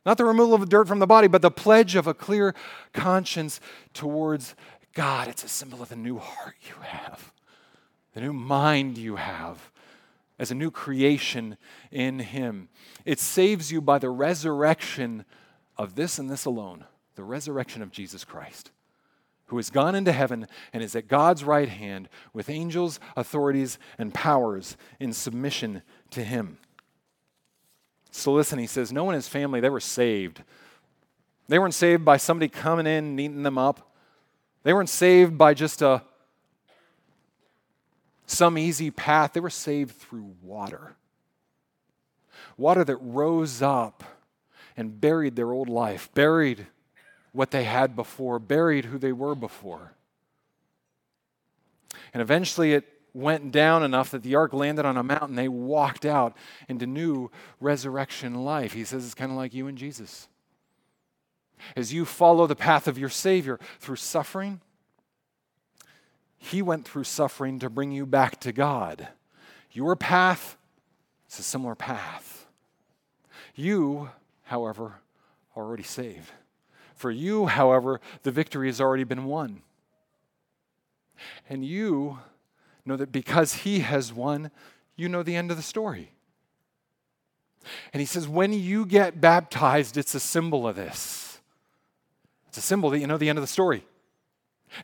Not 0.06 0.16
the 0.16 0.24
removal 0.24 0.54
of 0.54 0.68
dirt 0.68 0.88
from 0.88 0.98
the 0.98 1.06
body, 1.06 1.28
but 1.28 1.42
the 1.42 1.50
pledge 1.50 1.94
of 1.94 2.06
a 2.06 2.14
clear 2.14 2.54
conscience 2.92 3.60
towards 3.92 4.54
God. 4.94 5.28
It's 5.28 5.44
a 5.44 5.48
symbol 5.48 5.82
of 5.82 5.90
the 5.90 5.96
new 5.96 6.18
heart 6.18 6.54
you 6.66 6.80
have, 6.82 7.32
the 8.14 8.20
new 8.20 8.32
mind 8.32 8.96
you 8.96 9.16
have 9.16 9.70
as 10.38 10.50
a 10.50 10.54
new 10.54 10.70
creation 10.70 11.58
in 11.90 12.18
Him. 12.18 12.70
It 13.04 13.20
saves 13.20 13.70
you 13.70 13.82
by 13.82 13.98
the 13.98 14.08
resurrection 14.08 15.26
of 15.76 15.96
this 15.96 16.18
and 16.18 16.30
this 16.30 16.46
alone 16.46 16.84
the 17.20 17.24
resurrection 17.24 17.82
of 17.82 17.90
Jesus 17.90 18.24
Christ, 18.24 18.70
who 19.48 19.56
has 19.56 19.68
gone 19.68 19.94
into 19.94 20.10
heaven 20.10 20.46
and 20.72 20.82
is 20.82 20.96
at 20.96 21.06
God's 21.06 21.44
right 21.44 21.68
hand 21.68 22.08
with 22.32 22.48
angels, 22.48 22.98
authorities, 23.14 23.78
and 23.98 24.14
powers 24.14 24.78
in 24.98 25.12
submission 25.12 25.82
to 26.12 26.24
him. 26.24 26.56
So 28.10 28.32
listen, 28.32 28.58
he 28.58 28.66
says, 28.66 28.90
no 28.90 29.04
one 29.04 29.14
in 29.14 29.18
his 29.18 29.28
family, 29.28 29.60
they 29.60 29.68
were 29.68 29.80
saved. 29.80 30.42
They 31.46 31.58
weren't 31.58 31.74
saved 31.74 32.06
by 32.06 32.16
somebody 32.16 32.48
coming 32.48 32.86
in, 32.86 33.18
neating 33.18 33.42
them 33.42 33.58
up. 33.58 33.92
They 34.62 34.72
weren't 34.72 34.88
saved 34.88 35.36
by 35.36 35.52
just 35.52 35.82
a 35.82 36.02
some 38.24 38.56
easy 38.56 38.90
path. 38.90 39.34
They 39.34 39.40
were 39.40 39.50
saved 39.50 39.94
through 39.94 40.36
water. 40.42 40.96
Water 42.56 42.82
that 42.82 42.96
rose 42.96 43.60
up 43.60 44.04
and 44.74 44.98
buried 44.98 45.36
their 45.36 45.52
old 45.52 45.68
life, 45.68 46.08
buried 46.14 46.66
what 47.32 47.50
they 47.50 47.64
had 47.64 47.94
before, 47.94 48.38
buried 48.38 48.86
who 48.86 48.98
they 48.98 49.12
were 49.12 49.34
before. 49.34 49.92
And 52.12 52.20
eventually 52.20 52.72
it 52.72 52.84
went 53.12 53.52
down 53.52 53.82
enough 53.82 54.10
that 54.10 54.22
the 54.22 54.34
ark 54.34 54.52
landed 54.52 54.84
on 54.84 54.96
a 54.96 55.02
mountain. 55.02 55.36
They 55.36 55.48
walked 55.48 56.04
out 56.04 56.36
into 56.68 56.86
new 56.86 57.30
resurrection 57.60 58.44
life. 58.44 58.72
He 58.72 58.84
says 58.84 59.04
it's 59.04 59.14
kind 59.14 59.30
of 59.30 59.36
like 59.36 59.54
you 59.54 59.66
and 59.66 59.78
Jesus. 59.78 60.28
As 61.76 61.92
you 61.92 62.04
follow 62.04 62.46
the 62.46 62.56
path 62.56 62.88
of 62.88 62.98
your 62.98 63.08
Savior 63.08 63.58
through 63.80 63.96
suffering, 63.96 64.60
He 66.38 66.62
went 66.62 66.86
through 66.86 67.04
suffering 67.04 67.58
to 67.58 67.68
bring 67.68 67.92
you 67.92 68.06
back 68.06 68.40
to 68.40 68.52
God. 68.52 69.08
Your 69.72 69.94
path 69.94 70.56
is 71.30 71.38
a 71.38 71.42
similar 71.42 71.74
path. 71.74 72.46
You, 73.54 74.10
however, 74.44 75.00
are 75.54 75.62
already 75.62 75.82
saved. 75.82 76.32
For 77.00 77.10
you, 77.10 77.46
however, 77.46 77.98
the 78.24 78.30
victory 78.30 78.66
has 78.66 78.78
already 78.78 79.04
been 79.04 79.24
won. 79.24 79.62
And 81.48 81.64
you 81.64 82.18
know 82.84 82.94
that 82.98 83.10
because 83.10 83.54
he 83.54 83.78
has 83.78 84.12
won, 84.12 84.50
you 84.96 85.08
know 85.08 85.22
the 85.22 85.34
end 85.34 85.50
of 85.50 85.56
the 85.56 85.62
story. 85.62 86.12
And 87.94 88.00
he 88.00 88.04
says, 88.04 88.28
when 88.28 88.52
you 88.52 88.84
get 88.84 89.18
baptized, 89.18 89.96
it's 89.96 90.14
a 90.14 90.20
symbol 90.20 90.68
of 90.68 90.76
this. 90.76 91.40
It's 92.48 92.58
a 92.58 92.60
symbol 92.60 92.90
that 92.90 92.98
you 92.98 93.06
know 93.06 93.16
the 93.16 93.30
end 93.30 93.38
of 93.38 93.42
the 93.42 93.48
story. 93.48 93.86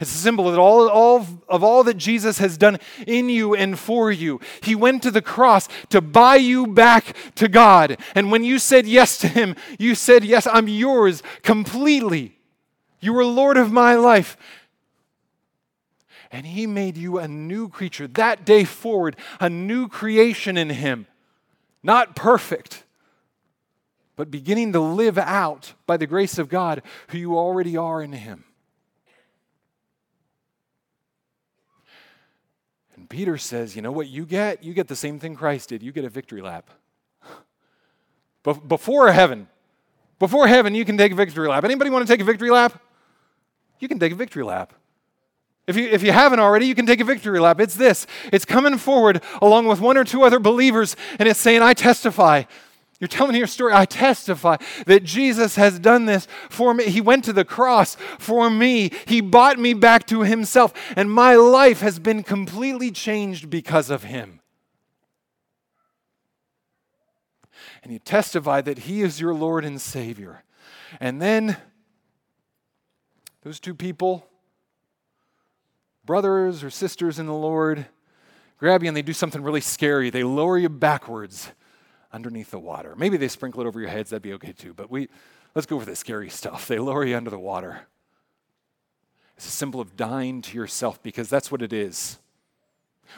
It's 0.00 0.14
a 0.14 0.18
symbol 0.18 0.48
of 0.48 0.58
all, 0.58 0.88
all, 0.88 1.26
of 1.48 1.62
all 1.62 1.84
that 1.84 1.96
Jesus 1.96 2.38
has 2.38 2.58
done 2.58 2.78
in 3.06 3.28
you 3.28 3.54
and 3.54 3.78
for 3.78 4.10
you. 4.10 4.40
He 4.62 4.74
went 4.74 5.02
to 5.04 5.10
the 5.10 5.22
cross 5.22 5.68
to 5.90 6.00
buy 6.00 6.36
you 6.36 6.66
back 6.66 7.16
to 7.36 7.48
God. 7.48 7.96
And 8.14 8.30
when 8.30 8.44
you 8.44 8.58
said 8.58 8.86
yes 8.86 9.16
to 9.18 9.28
Him, 9.28 9.54
you 9.78 9.94
said, 9.94 10.24
Yes, 10.24 10.46
I'm 10.50 10.68
yours 10.68 11.22
completely. 11.42 12.38
You 13.00 13.16
are 13.18 13.24
Lord 13.24 13.56
of 13.56 13.72
my 13.72 13.94
life. 13.94 14.36
And 16.32 16.44
He 16.46 16.66
made 16.66 16.96
you 16.96 17.18
a 17.18 17.28
new 17.28 17.68
creature. 17.68 18.08
That 18.08 18.44
day 18.44 18.64
forward, 18.64 19.16
a 19.40 19.48
new 19.48 19.88
creation 19.88 20.58
in 20.58 20.70
Him. 20.70 21.06
Not 21.82 22.16
perfect, 22.16 22.82
but 24.16 24.30
beginning 24.30 24.72
to 24.72 24.80
live 24.80 25.16
out 25.16 25.74
by 25.86 25.96
the 25.96 26.06
grace 26.06 26.36
of 26.38 26.48
God 26.48 26.82
who 27.08 27.18
you 27.18 27.38
already 27.38 27.76
are 27.76 28.02
in 28.02 28.12
Him. 28.12 28.44
And 33.06 33.10
Peter 33.10 33.38
says, 33.38 33.76
You 33.76 33.82
know 33.82 33.92
what 33.92 34.08
you 34.08 34.26
get? 34.26 34.64
You 34.64 34.74
get 34.74 34.88
the 34.88 34.96
same 34.96 35.20
thing 35.20 35.36
Christ 35.36 35.68
did. 35.68 35.80
You 35.80 35.92
get 35.92 36.04
a 36.04 36.08
victory 36.08 36.42
lap. 36.42 36.68
Before 38.66 39.12
heaven, 39.12 39.46
before 40.18 40.48
heaven, 40.48 40.74
you 40.74 40.84
can 40.84 40.96
take 40.96 41.12
a 41.12 41.14
victory 41.14 41.46
lap. 41.46 41.62
Anybody 41.62 41.90
want 41.90 42.04
to 42.04 42.12
take 42.12 42.20
a 42.20 42.24
victory 42.24 42.50
lap? 42.50 42.82
You 43.78 43.86
can 43.86 44.00
take 44.00 44.12
a 44.12 44.16
victory 44.16 44.42
lap. 44.42 44.72
If 45.68 45.76
you, 45.76 45.86
if 45.86 46.02
you 46.02 46.10
haven't 46.10 46.40
already, 46.40 46.66
you 46.66 46.74
can 46.74 46.86
take 46.86 47.00
a 47.00 47.04
victory 47.04 47.38
lap. 47.38 47.60
It's 47.60 47.76
this 47.76 48.08
it's 48.32 48.44
coming 48.44 48.76
forward 48.76 49.22
along 49.40 49.66
with 49.66 49.80
one 49.80 49.96
or 49.96 50.04
two 50.04 50.24
other 50.24 50.40
believers, 50.40 50.96
and 51.20 51.28
it's 51.28 51.38
saying, 51.38 51.62
I 51.62 51.74
testify. 51.74 52.44
You're 52.98 53.08
telling 53.08 53.36
your 53.36 53.46
story. 53.46 53.72
I 53.74 53.84
testify 53.84 54.56
that 54.86 55.04
Jesus 55.04 55.56
has 55.56 55.78
done 55.78 56.06
this 56.06 56.26
for 56.48 56.72
me. 56.72 56.84
He 56.84 57.00
went 57.00 57.24
to 57.24 57.32
the 57.32 57.44
cross 57.44 57.96
for 58.18 58.48
me. 58.48 58.90
He 59.06 59.20
bought 59.20 59.58
me 59.58 59.74
back 59.74 60.06
to 60.06 60.22
himself, 60.22 60.72
and 60.96 61.10
my 61.10 61.34
life 61.34 61.80
has 61.80 61.98
been 61.98 62.22
completely 62.22 62.90
changed 62.90 63.50
because 63.50 63.90
of 63.90 64.04
him. 64.04 64.40
And 67.82 67.92
you 67.92 67.98
testify 67.98 68.62
that 68.62 68.78
he 68.80 69.02
is 69.02 69.20
your 69.20 69.34
Lord 69.34 69.64
and 69.64 69.80
Savior. 69.80 70.42
And 70.98 71.20
then 71.20 71.56
those 73.42 73.60
two 73.60 73.74
people 73.74 74.26
brothers 76.04 76.64
or 76.64 76.70
sisters 76.70 77.18
in 77.18 77.26
the 77.26 77.34
Lord 77.34 77.86
grab 78.58 78.82
you 78.82 78.88
and 78.88 78.96
they 78.96 79.02
do 79.02 79.12
something 79.12 79.42
really 79.42 79.60
scary. 79.60 80.08
They 80.08 80.22
lower 80.22 80.56
you 80.56 80.68
backwards 80.68 81.52
underneath 82.16 82.50
the 82.50 82.58
water. 82.58 82.94
Maybe 82.96 83.18
they 83.18 83.28
sprinkle 83.28 83.60
it 83.60 83.66
over 83.66 83.78
your 83.78 83.90
heads, 83.90 84.10
that'd 84.10 84.22
be 84.22 84.32
okay 84.32 84.52
too. 84.52 84.72
But 84.74 84.90
we 84.90 85.08
let's 85.54 85.66
go 85.66 85.78
for 85.78 85.84
the 85.84 85.94
scary 85.94 86.30
stuff. 86.30 86.66
They 86.66 86.78
lower 86.78 87.04
you 87.04 87.16
under 87.16 87.30
the 87.30 87.38
water. 87.38 87.82
It's 89.36 89.46
a 89.46 89.50
symbol 89.50 89.80
of 89.80 89.96
dying 89.96 90.40
to 90.42 90.56
yourself 90.56 91.00
because 91.02 91.28
that's 91.28 91.52
what 91.52 91.60
it 91.60 91.74
is. 91.74 92.18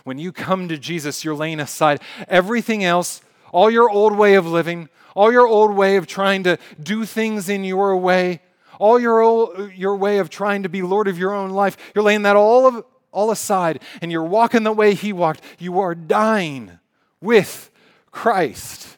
When 0.02 0.18
you 0.18 0.32
come 0.32 0.68
to 0.68 0.76
Jesus, 0.76 1.24
you're 1.24 1.36
laying 1.36 1.60
aside 1.60 2.02
everything 2.26 2.84
else, 2.84 3.22
all 3.52 3.70
your 3.70 3.88
old 3.88 4.16
way 4.16 4.34
of 4.34 4.46
living, 4.46 4.88
all 5.14 5.30
your 5.30 5.46
old 5.46 5.74
way 5.74 5.96
of 5.96 6.08
trying 6.08 6.42
to 6.42 6.58
do 6.82 7.04
things 7.04 7.48
in 7.48 7.62
your 7.62 7.96
way, 7.96 8.42
all 8.80 8.98
your, 8.98 9.20
old, 9.20 9.72
your 9.72 9.94
way 9.96 10.18
of 10.18 10.28
trying 10.28 10.64
to 10.64 10.68
be 10.68 10.82
Lord 10.82 11.06
of 11.06 11.18
your 11.18 11.32
own 11.32 11.50
life, 11.50 11.76
you're 11.94 12.04
laying 12.04 12.22
that 12.22 12.36
all, 12.36 12.66
of, 12.66 12.84
all 13.12 13.30
aside 13.30 13.80
and 14.02 14.10
you're 14.10 14.24
walking 14.24 14.64
the 14.64 14.72
way 14.72 14.94
He 14.94 15.12
walked. 15.12 15.40
You 15.58 15.78
are 15.80 15.94
dying 15.94 16.78
with 17.20 17.70
Christ. 18.10 18.96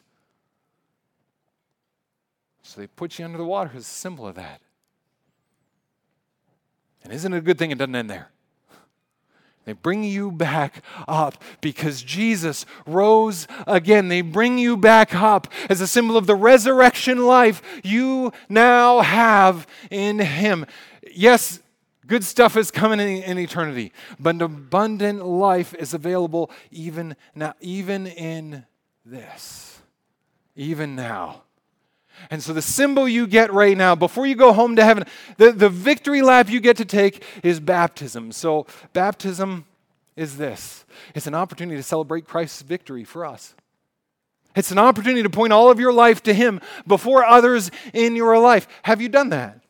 So 2.63 2.79
they 2.79 2.87
put 2.87 3.19
you 3.19 3.25
under 3.25 3.37
the 3.37 3.45
water 3.45 3.71
as 3.75 3.81
a 3.81 3.85
symbol 3.85 4.25
of 4.27 4.35
that. 4.35 4.61
And 7.03 7.11
isn't 7.11 7.33
it 7.33 7.37
a 7.37 7.41
good 7.41 7.57
thing 7.57 7.71
it 7.71 7.77
doesn't 7.77 7.95
end 7.95 8.09
there? 8.09 8.29
They 9.65 9.73
bring 9.73 10.03
you 10.03 10.31
back 10.31 10.83
up 11.07 11.41
because 11.61 12.01
Jesus 12.01 12.65
rose 12.87 13.47
again. 13.67 14.07
They 14.07 14.21
bring 14.21 14.57
you 14.57 14.75
back 14.75 15.13
up 15.13 15.47
as 15.69 15.81
a 15.81 15.87
symbol 15.87 16.17
of 16.17 16.25
the 16.25 16.35
resurrection 16.35 17.25
life 17.25 17.61
you 17.83 18.33
now 18.49 19.01
have 19.01 19.67
in 19.91 20.17
Him. 20.19 20.65
Yes, 21.13 21.59
good 22.07 22.23
stuff 22.23 22.57
is 22.57 22.71
coming 22.71 22.99
in, 22.99 23.23
in 23.23 23.37
eternity, 23.37 23.91
but 24.19 24.41
abundant 24.41 25.25
life 25.25 25.75
is 25.75 25.93
available 25.93 26.49
even 26.71 27.15
now, 27.35 27.53
even 27.61 28.07
in 28.07 28.65
this, 29.05 29.79
even 30.55 30.95
now. 30.95 31.43
And 32.29 32.43
so, 32.43 32.53
the 32.53 32.61
symbol 32.61 33.07
you 33.07 33.25
get 33.25 33.51
right 33.51 33.75
now, 33.75 33.95
before 33.95 34.27
you 34.27 34.35
go 34.35 34.53
home 34.53 34.75
to 34.75 34.83
heaven, 34.83 35.05
the, 35.37 35.51
the 35.51 35.69
victory 35.69 36.21
lap 36.21 36.49
you 36.49 36.59
get 36.59 36.77
to 36.77 36.85
take 36.85 37.23
is 37.43 37.59
baptism. 37.59 38.31
So, 38.31 38.67
baptism 38.93 39.65
is 40.15 40.37
this 40.37 40.85
it's 41.15 41.27
an 41.27 41.33
opportunity 41.33 41.77
to 41.77 41.83
celebrate 41.83 42.25
Christ's 42.25 42.61
victory 42.61 43.03
for 43.03 43.25
us. 43.25 43.55
It's 44.55 44.71
an 44.71 44.79
opportunity 44.79 45.23
to 45.23 45.29
point 45.29 45.53
all 45.53 45.71
of 45.71 45.79
your 45.79 45.93
life 45.93 46.21
to 46.23 46.33
Him 46.33 46.59
before 46.85 47.23
others 47.23 47.71
in 47.93 48.15
your 48.15 48.37
life. 48.37 48.67
Have 48.83 49.01
you 49.01 49.09
done 49.09 49.29
that? 49.29 49.61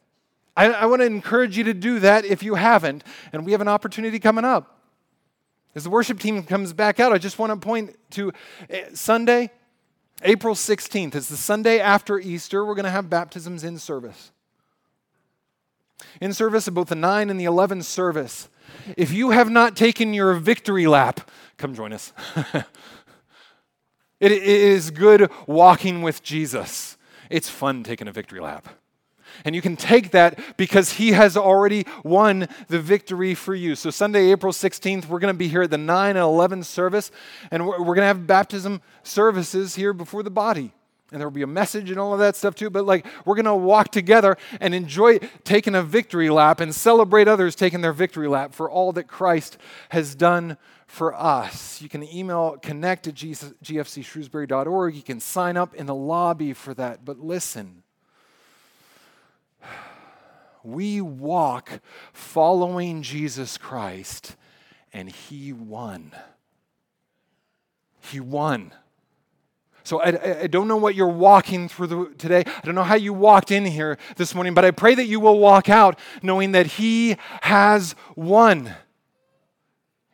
I, 0.57 0.71
I 0.71 0.85
want 0.87 1.01
to 1.01 1.05
encourage 1.05 1.57
you 1.57 1.63
to 1.65 1.73
do 1.73 1.99
that 1.99 2.25
if 2.25 2.43
you 2.43 2.55
haven't. 2.55 3.03
And 3.31 3.45
we 3.45 3.51
have 3.51 3.61
an 3.61 3.67
opportunity 3.67 4.19
coming 4.19 4.43
up. 4.43 4.80
As 5.73 5.83
the 5.85 5.89
worship 5.89 6.19
team 6.19 6.43
comes 6.43 6.73
back 6.73 6.99
out, 6.99 7.13
I 7.13 7.17
just 7.17 7.39
want 7.39 7.51
to 7.51 7.57
point 7.57 7.95
to 8.11 8.33
eh, 8.69 8.85
Sunday, 8.93 9.51
April 10.23 10.53
16th. 10.53 11.15
It's 11.15 11.29
the 11.29 11.37
Sunday 11.37 11.79
after 11.79 12.19
Easter. 12.19 12.65
We're 12.65 12.75
going 12.75 12.85
to 12.85 12.91
have 12.91 13.09
baptisms 13.09 13.63
in 13.63 13.77
service. 13.77 14.31
In 16.19 16.33
service 16.33 16.67
of 16.67 16.73
both 16.73 16.89
the 16.89 16.95
9 16.95 17.29
and 17.29 17.39
the 17.39 17.45
11 17.45 17.83
service. 17.83 18.49
If 18.97 19.13
you 19.13 19.29
have 19.31 19.49
not 19.49 19.75
taken 19.75 20.13
your 20.13 20.33
victory 20.33 20.87
lap, 20.87 21.29
come 21.57 21.73
join 21.73 21.93
us. 21.93 22.11
it 24.19 24.31
is 24.31 24.91
good 24.91 25.31
walking 25.47 26.01
with 26.01 26.21
Jesus. 26.21 26.97
It's 27.29 27.49
fun 27.49 27.83
taking 27.83 28.07
a 28.07 28.11
victory 28.11 28.41
lap. 28.41 28.67
And 29.45 29.55
you 29.55 29.61
can 29.61 29.75
take 29.75 30.11
that 30.11 30.39
because 30.57 30.93
he 30.93 31.11
has 31.11 31.37
already 31.37 31.85
won 32.03 32.47
the 32.67 32.79
victory 32.79 33.33
for 33.35 33.55
you. 33.55 33.75
So, 33.75 33.89
Sunday, 33.89 34.31
April 34.31 34.53
16th, 34.53 35.07
we're 35.07 35.19
going 35.19 35.33
to 35.33 35.37
be 35.37 35.47
here 35.47 35.63
at 35.63 35.71
the 35.71 35.77
9 35.77 36.09
and 36.09 36.19
11 36.19 36.63
service, 36.63 37.11
and 37.49 37.65
we're, 37.67 37.77
going 37.77 37.97
to 37.97 38.05
have 38.05 38.27
baptism 38.27 38.81
services 39.03 39.75
here 39.75 39.93
before 39.93 40.23
the 40.23 40.29
body. 40.29 40.73
And 41.11 41.19
there 41.19 41.27
will 41.27 41.35
be 41.35 41.41
a 41.41 41.47
message 41.47 41.91
and 41.91 41.99
all 41.99 42.13
of 42.13 42.19
that 42.19 42.37
stuff 42.37 42.55
too. 42.55 42.69
But, 42.69 42.85
like, 42.85 43.05
we're 43.25 43.35
going 43.35 43.45
to 43.45 43.53
walk 43.53 43.91
together 43.91 44.37
and 44.61 44.73
enjoy 44.73 45.19
taking 45.43 45.75
a 45.75 45.83
victory 45.83 46.29
lap 46.29 46.61
and 46.61 46.73
celebrate 46.73 47.27
others 47.27 47.53
taking 47.53 47.81
their 47.81 47.91
victory 47.91 48.29
lap 48.29 48.53
for 48.53 48.69
all 48.69 48.93
that 48.93 49.09
Christ 49.09 49.57
has 49.89 50.15
done 50.15 50.57
for 50.91 51.13
us. 51.13 51.81
You 51.81 51.89
can 51.89 52.03
email 52.03 52.57
connect 52.61 53.07
at 53.07 53.15
gfcshrewsbury.org. 53.15 54.95
You 54.95 55.01
can 55.01 55.19
sign 55.19 55.57
up 55.57 55.73
in 55.75 55.85
the 55.85 55.95
lobby 55.95 56.53
for 56.53 56.73
that. 56.73 57.03
But 57.05 57.19
listen, 57.19 57.80
we 60.63 61.01
walk 61.01 61.81
following 62.13 63.01
Jesus 63.01 63.57
Christ, 63.57 64.35
and 64.93 65.09
He 65.09 65.53
won. 65.53 66.11
He 68.01 68.19
won. 68.19 68.73
So 69.83 69.99
I, 69.99 70.41
I, 70.43 70.47
don't 70.47 70.67
know 70.67 70.77
what 70.77 70.95
you're 70.95 71.07
walking 71.07 71.67
through 71.67 71.87
the, 71.87 72.13
today. 72.17 72.43
I 72.45 72.61
don't 72.63 72.75
know 72.75 72.83
how 72.83 72.95
you 72.95 73.13
walked 73.13 73.51
in 73.51 73.65
here 73.65 73.97
this 74.15 74.35
morning, 74.35 74.53
but 74.53 74.63
I 74.63 74.71
pray 74.71 74.93
that 74.95 75.05
you 75.05 75.19
will 75.19 75.39
walk 75.39 75.69
out 75.69 75.97
knowing 76.21 76.51
that 76.51 76.67
He 76.67 77.17
has 77.41 77.95
won. 78.15 78.73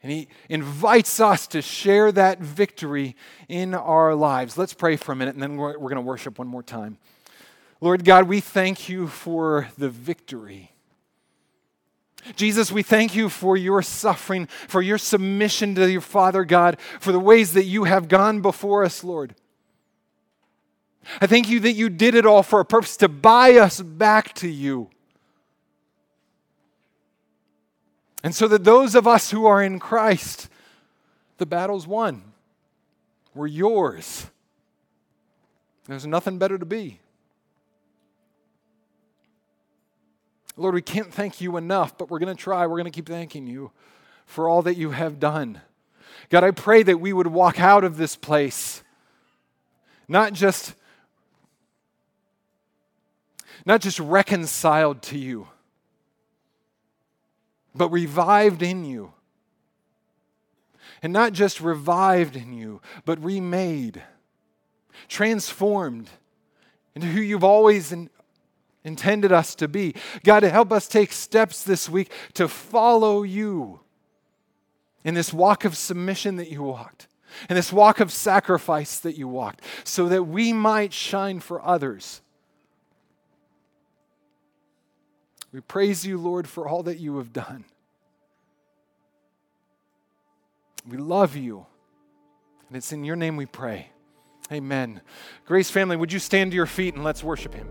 And 0.02 0.12
He 0.12 0.30
invites 0.48 1.20
us 1.20 1.48
to 1.48 1.62
share 1.62 2.12
that 2.14 2.40
victory 2.40 3.16
in 3.50 3.74
our 3.74 4.16
lives. 4.16 4.58
Let's 4.58 4.74
pray 4.74 4.96
for 4.96 5.12
a 5.12 5.16
minute, 5.16 5.36
and 5.36 5.44
then 5.44 5.58
we're, 5.58 5.78
we're 5.78 5.90
going 5.90 5.96
to 5.96 6.02
worship 6.02 6.40
one 6.40 6.48
more 6.48 6.64
time. 6.64 6.98
Lord 7.80 8.04
God, 8.04 8.28
we 8.28 8.40
thank 8.40 8.90
you 8.90 9.08
for 9.08 9.70
the 9.78 9.90
victory. 9.90 10.72
Jesus, 12.36 12.72
we 12.72 12.84
thank 12.84 13.16
you 13.16 13.30
for 13.30 13.56
your 13.56 13.82
suffering, 13.82 14.48
for 14.68 14.82
your 14.82 14.98
submission 14.98 15.76
to 15.76 15.90
your 15.90 16.02
Father 16.02 16.44
God, 16.44 16.80
for 17.00 17.12
the 17.12 17.20
ways 17.20 17.54
that 17.54 17.64
you 17.64 17.86
have 17.86 18.08
gone 18.08 18.42
before 18.42 18.84
us, 18.84 19.04
Lord. 19.04 19.36
I 21.22 21.28
thank 21.28 21.48
you 21.48 21.60
that 21.62 21.74
you 21.74 21.90
did 21.90 22.16
it 22.16 22.26
all 22.26 22.44
for 22.44 22.60
a 22.60 22.66
purpose 22.66 22.98
to 22.98 23.08
buy 23.08 23.56
us 23.56 23.82
back 23.82 24.34
to 24.36 24.50
you. 24.50 24.90
And 28.24 28.36
so 28.36 28.48
that 28.50 28.64
those 28.64 28.94
of 28.96 29.08
us 29.08 29.32
who 29.32 29.46
are 29.46 29.64
in 29.64 29.80
Christ, 29.80 30.50
the 31.38 31.46
battle's 31.46 31.88
won. 31.88 32.24
We're 33.34 33.48
yours. 33.48 34.28
There's 35.88 36.06
nothing 36.06 36.38
better 36.38 36.58
to 36.58 36.66
be. 36.66 37.00
Lord, 40.58 40.74
we 40.74 40.82
can't 40.82 41.14
thank 41.14 41.40
you 41.40 41.56
enough, 41.56 41.98
but 41.98 42.10
we're 42.10 42.20
going 42.20 42.36
to 42.36 42.42
try. 42.42 42.66
We're 42.66 42.78
going 42.78 42.86
to 42.86 42.92
keep 42.92 43.08
thanking 43.08 43.48
you 43.48 43.72
for 44.26 44.50
all 44.50 44.64
that 44.64 44.76
you 44.76 44.92
have 44.92 45.20
done. 45.20 45.62
God, 46.30 46.44
I 46.44 46.52
pray 46.52 46.84
that 46.84 47.00
we 47.00 47.14
would 47.14 47.28
walk 47.28 47.60
out 47.60 47.84
of 47.84 47.98
this 47.98 48.16
place 48.16 48.84
not 50.08 50.34
just 50.34 50.74
not 53.66 53.82
just 53.82 54.00
reconciled 54.00 55.02
to 55.02 55.18
you, 55.18 55.48
but 57.76 57.90
revived 57.90 58.62
in 58.62 58.86
you. 58.86 59.12
And 61.04 61.12
not 61.12 61.34
just 61.34 61.60
revived 61.60 62.38
in 62.38 62.54
you, 62.54 62.82
but 63.06 63.22
remade, 63.22 64.02
transformed 65.10 66.10
into 66.96 67.08
who 67.08 67.22
you've 67.22 67.44
always 67.44 67.92
in, 67.92 68.10
intended 68.88 69.32
us 69.32 69.54
to 69.56 69.68
be. 69.68 69.94
God, 70.24 70.40
to 70.40 70.50
help 70.50 70.72
us 70.72 70.88
take 70.88 71.12
steps 71.12 71.64
this 71.64 71.90
week 71.90 72.12
to 72.34 72.48
follow 72.48 73.24
you 73.24 73.82
in 75.04 75.14
this 75.14 75.34
walk 75.34 75.66
of 75.66 75.78
submission 75.78 76.38
that 76.38 76.50
you 76.50 76.64
walked, 76.64 77.08
in 77.50 77.56
this 77.56 77.72
walk 77.72 78.00
of 78.00 78.12
sacrifice 78.12 79.00
that 79.00 79.18
you 79.18 79.28
walked, 79.28 79.62
so 79.84 80.08
that 80.10 80.24
we 80.24 80.54
might 80.54 80.94
shine 80.94 81.40
for 81.40 81.64
others. 81.64 82.22
We 85.52 85.62
praise 85.62 86.06
you, 86.06 86.18
Lord, 86.18 86.48
for 86.48 86.68
all 86.68 86.84
that 86.84 87.00
you 87.00 87.18
have 87.18 87.32
done. 87.34 87.66
We 90.88 90.98
love 90.98 91.36
you. 91.36 91.66
And 92.68 92.78
it's 92.78 92.92
in 92.92 93.04
your 93.04 93.16
name 93.16 93.38
we 93.38 93.46
pray. 93.46 93.90
Amen. 94.52 95.02
Grace 95.46 95.70
family, 95.70 95.96
would 95.96 96.14
you 96.14 96.20
stand 96.20 96.52
to 96.52 96.56
your 96.56 96.66
feet 96.66 96.96
and 96.96 97.04
let's 97.04 97.24
worship 97.24 97.54
him? 97.54 97.70